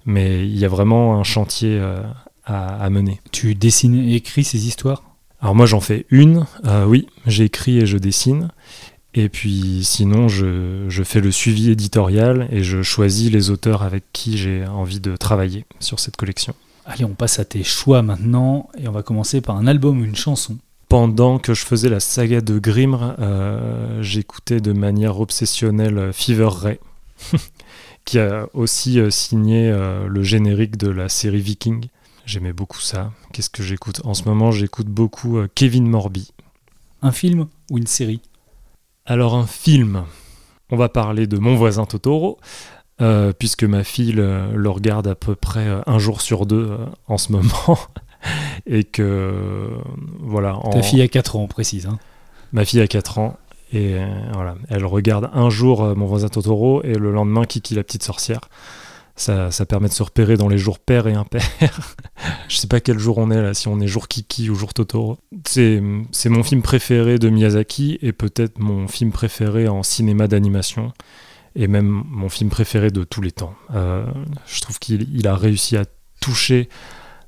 Mais 0.05 0.47
il 0.47 0.57
y 0.57 0.65
a 0.65 0.67
vraiment 0.67 1.19
un 1.19 1.23
chantier 1.23 1.77
euh, 1.79 2.01
à, 2.45 2.89
mener. 2.89 3.21
Tu 3.31 3.55
dessines 3.55 3.95
et 3.95 4.15
écris 4.15 4.43
ces 4.43 4.67
histoires? 4.67 5.03
Alors 5.41 5.53
moi 5.53 5.67
j'en 5.67 5.79
fais 5.79 6.07
une, 6.09 6.47
euh, 6.65 6.85
oui, 6.85 7.07
j'écris 7.27 7.77
et 7.77 7.85
je 7.85 7.97
dessine. 7.97 8.49
Et 9.13 9.29
puis 9.29 9.83
sinon 9.83 10.27
je, 10.27 10.85
je, 10.89 11.03
fais 11.03 11.21
le 11.21 11.31
suivi 11.31 11.71
éditorial 11.71 12.47
et 12.51 12.63
je 12.63 12.83
choisis 12.83 13.31
les 13.31 13.49
auteurs 13.49 13.81
avec 13.81 14.03
qui 14.13 14.37
j'ai 14.37 14.65
envie 14.67 14.99
de 14.99 15.15
travailler 15.15 15.65
sur 15.79 15.99
cette 15.99 16.17
collection. 16.17 16.53
Allez, 16.85 17.03
on 17.03 17.15
passe 17.15 17.39
à 17.39 17.45
tes 17.45 17.63
choix 17.63 18.01
maintenant 18.01 18.69
et 18.77 18.87
on 18.87 18.91
va 18.91 19.03
commencer 19.03 19.41
par 19.41 19.57
un 19.57 19.67
album 19.67 20.01
ou 20.01 20.05
une 20.05 20.15
chanson. 20.15 20.57
Pendant 20.89 21.39
que 21.39 21.53
je 21.53 21.65
faisais 21.65 21.89
la 21.89 21.99
saga 21.99 22.39
de 22.41 22.59
Grimr, 22.59 23.15
euh, 23.19 24.01
j'écoutais 24.01 24.61
de 24.61 24.71
manière 24.71 25.19
obsessionnelle 25.19 26.11
Fever 26.13 26.49
Ray, 26.49 26.79
qui 28.05 28.19
a 28.19 28.47
aussi 28.53 28.99
euh, 28.99 29.09
signé 29.09 29.69
le 30.07 30.23
générique 30.23 30.77
de 30.77 30.89
la 30.89 31.09
série 31.09 31.41
Viking. 31.41 31.87
J'aimais 32.27 32.51
beaucoup 32.51 32.81
ça. 32.81 33.13
Qu'est-ce 33.31 33.49
que 33.49 33.63
j'écoute? 33.63 34.01
En 34.03 34.13
ce 34.13 34.25
moment, 34.25 34.51
j'écoute 34.51 34.87
beaucoup 34.87 35.37
euh, 35.37 35.47
Kevin 35.55 35.87
Morby. 35.87 36.33
Un 37.01 37.13
film 37.13 37.47
ou 37.71 37.77
une 37.77 37.87
série? 37.87 38.19
Alors, 39.09 39.35
un 39.35 39.47
film. 39.47 40.03
On 40.69 40.75
va 40.75 40.89
parler 40.89 41.27
de 41.27 41.37
Mon 41.37 41.55
voisin 41.55 41.85
Totoro, 41.85 42.39
euh, 43.01 43.31
puisque 43.31 43.63
ma 43.63 43.85
fille 43.85 44.11
le, 44.11 44.69
regarde 44.69 45.07
à 45.07 45.15
peu 45.15 45.33
près 45.33 45.65
euh, 45.65 45.79
un 45.87 45.97
jour 45.97 46.19
sur 46.19 46.45
deux 46.45 46.77
en 47.07 47.17
ce 47.17 47.31
moment. 47.31 47.79
et 48.65 48.83
que. 48.83 49.69
Voilà. 50.19 50.59
Ta 50.73 50.81
fille 50.81 51.01
a 51.01 51.07
4 51.07 51.37
ans, 51.37 51.43
on 51.43 51.47
précise. 51.47 51.85
Hein. 51.85 51.99
Ma 52.51 52.65
fille 52.65 52.81
a 52.81 52.87
4 52.87 53.17
ans. 53.17 53.37
Et 53.71 53.95
voilà, 54.33 54.55
elle 54.69 54.85
regarde 54.85 55.29
un 55.33 55.49
jour 55.49 55.83
Mon 55.95 56.05
voisin 56.05 56.29
Totoro 56.29 56.83
et 56.83 56.93
le 56.93 57.11
lendemain 57.11 57.43
Kiki 57.43 57.75
la 57.75 57.83
petite 57.83 58.03
sorcière. 58.03 58.41
Ça, 59.17 59.65
permet 59.67 59.89
de 59.89 59.93
se 59.93 60.03
repérer 60.03 60.37
dans 60.37 60.47
les 60.47 60.59
jours 60.59 60.79
pairs 60.79 61.07
et 61.07 61.13
impairs. 61.13 61.49
je 62.47 62.55
sais 62.55 62.67
pas 62.67 62.79
quel 62.79 62.99
jour 62.99 63.17
on 63.17 63.31
est 63.31 63.41
là, 63.41 63.53
si 63.53 63.67
on 63.67 63.79
est 63.79 63.87
jour 63.87 64.07
Kiki 64.07 64.49
ou 64.49 64.55
jour 64.55 64.73
Totoro. 64.73 65.17
C'est 65.45 65.81
mon 65.81 66.43
film 66.43 66.61
préféré 66.61 67.17
de 67.17 67.29
Miyazaki 67.29 67.97
et 68.01 68.13
peut-être 68.13 68.59
mon 68.59 68.87
film 68.87 69.11
préféré 69.11 69.67
en 69.67 69.81
cinéma 69.83 70.27
d'animation 70.27 70.93
et 71.55 71.67
même 71.67 72.03
mon 72.07 72.29
film 72.29 72.49
préféré 72.49 72.91
de 72.91 73.03
tous 73.03 73.21
les 73.21 73.31
temps. 73.31 73.55
Euh, 73.73 74.05
je 74.45 74.61
trouve 74.61 74.77
qu'il 74.77 75.27
a 75.27 75.35
réussi 75.35 75.75
à 75.75 75.85
toucher 76.21 76.69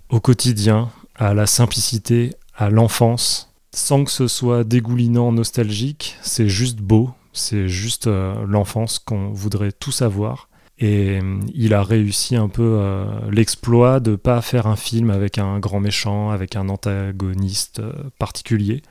au 0.10 0.20
quotidien, 0.20 0.90
à 1.16 1.34
la 1.34 1.48
simplicité, 1.48 2.36
à 2.56 2.70
l'enfance, 2.70 3.52
sans 3.74 4.04
que 4.04 4.12
ce 4.12 4.28
soit 4.28 4.64
dégoulinant, 4.64 5.32
nostalgique. 5.32 6.18
C'est 6.22 6.48
juste 6.48 6.80
beau, 6.80 7.10
c'est 7.34 7.68
juste 7.68 8.08
euh, 8.08 8.36
l'enfance 8.48 9.00
qu'on 9.00 9.30
voudrait 9.30 9.72
tous 9.72 10.02
avoir. 10.02 10.49
Et 10.80 11.20
euh, 11.22 11.40
il 11.54 11.74
a 11.74 11.84
réussi 11.84 12.38
un 12.38 12.48
peu 12.48 12.78
euh, 12.80 13.06
l'exploit 13.32 14.00
de 14.00 14.16
pas 14.16 14.42
faire 14.42 14.66
un 14.66 14.78
film 14.78 15.10
avec 15.10 15.38
un 15.38 15.60
grand 15.60 15.82
méchant, 15.82 16.30
avec 16.30 16.56
un 16.56 16.70
antagoniste 16.70 17.80
euh, 17.80 17.92
particulier. 18.18 18.82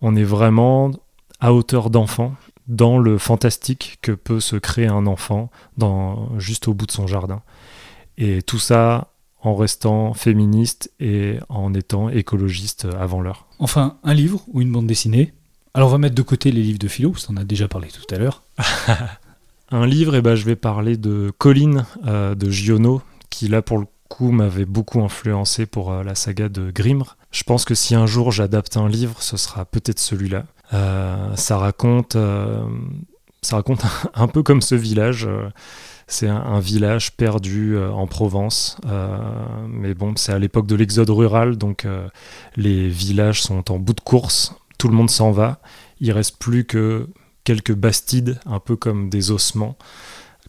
On 0.00 0.16
est 0.16 0.24
vraiment 0.24 0.90
à 1.38 1.52
hauteur 1.52 1.90
d'enfant 1.90 2.34
dans 2.68 2.98
le 2.98 3.18
fantastique 3.18 3.98
que 4.00 4.12
peut 4.12 4.40
se 4.40 4.56
créer 4.56 4.86
un 4.86 5.06
enfant 5.06 5.50
dans, 5.76 6.38
juste 6.38 6.68
au 6.68 6.74
bout 6.74 6.86
de 6.86 6.92
son 6.92 7.06
jardin. 7.06 7.42
Et 8.16 8.40
tout 8.40 8.58
ça 8.58 9.08
en 9.42 9.54
restant 9.54 10.14
féministe 10.14 10.90
et 11.00 11.38
en 11.48 11.74
étant 11.74 12.08
écologiste 12.08 12.86
avant 12.98 13.20
l'heure. 13.20 13.46
Enfin, 13.58 13.98
un 14.04 14.14
livre 14.14 14.42
ou 14.48 14.62
une 14.62 14.72
bande 14.72 14.86
dessinée. 14.86 15.34
Alors 15.74 15.88
on 15.88 15.92
va 15.92 15.98
mettre 15.98 16.14
de 16.14 16.22
côté 16.22 16.50
les 16.50 16.62
livres 16.62 16.78
de 16.78 16.88
philo, 16.88 17.10
parce 17.10 17.26
qu'on 17.26 17.36
a 17.36 17.44
déjà 17.44 17.68
parlé 17.68 17.88
tout 17.88 18.14
à 18.14 18.18
l'heure. 18.18 18.42
Un 19.72 19.86
livre, 19.86 20.16
eh 20.16 20.20
ben, 20.20 20.34
je 20.34 20.44
vais 20.44 20.56
parler 20.56 20.96
de 20.96 21.30
Colline 21.38 21.86
euh, 22.06 22.34
de 22.34 22.50
Giono, 22.50 23.02
qui 23.30 23.46
là 23.46 23.62
pour 23.62 23.78
le 23.78 23.86
coup 24.08 24.32
m'avait 24.32 24.64
beaucoup 24.64 25.00
influencé 25.00 25.64
pour 25.64 25.92
euh, 25.92 26.02
la 26.02 26.16
saga 26.16 26.48
de 26.48 26.72
Grimr. 26.72 27.16
Je 27.30 27.44
pense 27.44 27.64
que 27.64 27.76
si 27.76 27.94
un 27.94 28.06
jour 28.06 28.32
j'adapte 28.32 28.76
un 28.76 28.88
livre, 28.88 29.22
ce 29.22 29.36
sera 29.36 29.64
peut-être 29.64 30.00
celui-là. 30.00 30.46
Euh, 30.72 31.36
ça 31.36 31.56
raconte, 31.56 32.16
ça 33.42 33.56
raconte 33.56 33.82
un, 34.14 34.26
peu 34.26 34.42
comme 34.42 34.60
ce 34.60 34.74
village. 34.74 35.28
c'est 36.08 36.28
un, 36.28 36.58
village 36.58 37.16
perdu 37.16 37.78
en 37.78 38.08
Provence, 38.08 38.76
mais 39.68 39.94
bon, 39.94 40.14
c'est 40.16 40.32
à 40.32 40.40
l'époque 40.40 40.66
de 40.66 40.74
l'exode 40.74 41.10
rural, 41.10 41.56
donc 41.56 41.86
les 42.56 42.88
villages 42.88 43.42
sont 43.42 43.70
en 43.70 43.78
bout 43.78 43.94
de 43.94 44.00
course. 44.00 44.56
Tout 44.78 44.88
le 44.88 44.94
monde 44.94 45.10
s'en 45.10 45.30
va. 45.30 45.60
Il 46.00 46.10
reste 46.10 46.38
plus 46.38 46.64
que 46.64 47.08
quelques 47.44 47.74
bastides, 47.74 48.40
un 48.46 48.58
peu 48.58 48.76
comme 48.76 49.10
des 49.10 49.30
ossements, 49.30 49.76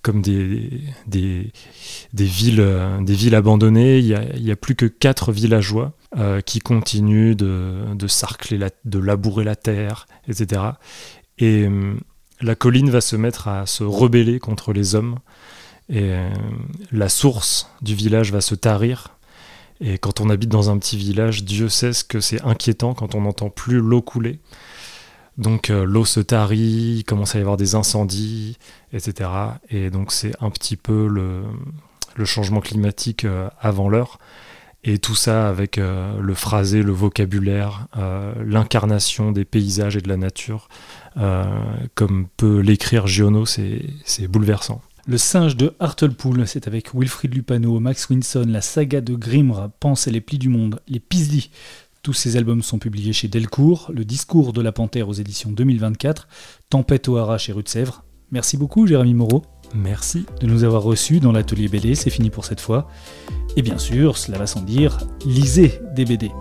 comme 0.01 0.21
des, 0.21 0.81
des, 1.05 1.51
villes, 2.13 2.59
euh, 2.59 3.01
des 3.01 3.13
villes 3.13 3.35
abandonnées. 3.35 3.99
Il 3.99 4.41
n'y 4.41 4.51
a, 4.51 4.55
plus 4.55 4.75
que 4.75 4.85
quatre 4.85 5.31
villageois 5.31 5.93
euh, 6.17 6.41
qui 6.41 6.59
continuent 6.59 7.35
de, 7.35 7.93
de 7.93 8.07
sarcler, 8.07 8.59
de 8.85 8.99
labourer 8.99 9.43
la 9.43 9.55
terre, 9.55 10.07
etc. 10.27 10.61
Et 11.37 11.67
euh, 11.67 11.95
la 12.41 12.55
colline 12.55 12.89
va 12.89 13.01
se 13.01 13.15
mettre 13.15 13.47
à 13.47 13.65
se 13.65 13.83
rebeller 13.83 14.39
contre 14.39 14.73
les 14.73 14.95
hommes. 14.95 15.19
Et 15.89 16.13
la 16.93 17.09
source 17.09 17.69
du 17.81 17.95
village 17.95 18.31
va 18.31 18.39
se 18.39 18.55
tarir. 18.55 19.17
Et 19.81 19.97
quand 19.97 20.21
on 20.21 20.29
habite 20.29 20.47
dans 20.47 20.69
un 20.69 20.77
petit 20.77 20.95
village, 20.95 21.43
Dieu 21.43 21.67
sait 21.67 21.91
ce 21.91 22.05
que 22.05 22.21
c'est 22.21 22.41
inquiétant 22.43 22.93
quand 22.93 23.13
on 23.13 23.21
n'entend 23.21 23.49
plus 23.49 23.79
l'eau 23.79 24.01
couler. 24.01 24.39
Donc 25.37 25.69
euh, 25.69 25.85
l'eau 25.85 26.05
se 26.05 26.19
tarit, 26.19 26.97
il 26.97 27.03
commence 27.03 27.35
à 27.35 27.39
y 27.39 27.41
avoir 27.41 27.57
des 27.57 27.75
incendies, 27.75 28.57
etc. 28.93 29.29
Et 29.69 29.89
donc 29.89 30.11
c'est 30.11 30.33
un 30.41 30.49
petit 30.49 30.75
peu 30.75 31.07
le, 31.07 31.43
changement 32.25 32.59
climatique 32.59 33.25
euh, 33.25 33.49
avant 33.59 33.89
l'heure. 33.89 34.19
Et 34.83 34.97
tout 34.97 35.15
ça 35.15 35.47
avec 35.47 35.77
euh, 35.77 36.19
le 36.19 36.33
phrasé, 36.33 36.81
le 36.81 36.91
vocabulaire, 36.91 37.87
l'incarnation 38.43 39.31
des 39.31 39.45
paysages 39.45 39.95
et 39.95 40.01
de 40.01 40.09
la 40.09 40.17
nature, 40.17 40.69
comme 41.95 42.27
peut 42.35 42.59
l'écrire 42.59 43.05
Giono, 43.05 43.45
c'est 43.45 44.27
bouleversant. 44.27 44.81
Le 45.07 45.17
singe 45.17 45.55
de 45.55 45.75
Hartlepool, 45.79 46.47
c'est 46.47 46.67
avec 46.67 46.93
Wilfried 46.93 47.33
Lupano, 47.33 47.79
Max 47.79 48.09
Winson, 48.09 48.45
la 48.47 48.61
saga 48.61 49.01
de 49.01 49.15
Grimr, 49.15 49.69
Pense 49.79 50.07
et 50.07 50.11
les 50.11 50.21
plis 50.21 50.37
du 50.37 50.47
monde, 50.47 50.79
les 50.87 50.99
Pisli, 50.99 51.49
tous 52.01 52.13
ces 52.13 52.35
albums 52.35 52.63
sont 52.63 52.79
publiés 52.79 53.13
chez 53.13 53.27
Delcourt, 53.27 53.91
Le 53.93 54.03
discours 54.05 54.53
de 54.53 54.61
la 54.61 54.71
panthère 54.71 55.07
aux 55.07 55.13
éditions 55.13 55.51
2024, 55.51 56.27
Tempête 56.69 57.07
au 57.07 57.17
Hara 57.17 57.37
chez 57.37 57.53
Rue 57.53 57.61
de 57.61 57.69
Sèvres. 57.69 58.03
Merci 58.31 58.57
beaucoup 58.57 58.87
Jérémy 58.87 59.13
Moreau. 59.13 59.43
Merci. 59.75 60.25
De 60.39 60.47
nous 60.47 60.63
avoir 60.63 60.81
reçus 60.81 61.19
dans 61.19 61.31
l'atelier 61.31 61.67
BD, 61.67 61.93
c'est 61.95 62.09
fini 62.09 62.29
pour 62.29 62.45
cette 62.45 62.59
fois. 62.59 62.87
Et 63.55 63.61
bien 63.61 63.77
sûr, 63.77 64.17
cela 64.17 64.39
va 64.39 64.47
sans 64.47 64.61
dire, 64.61 64.97
lisez 65.25 65.79
des 65.93 66.05
BD. 66.05 66.31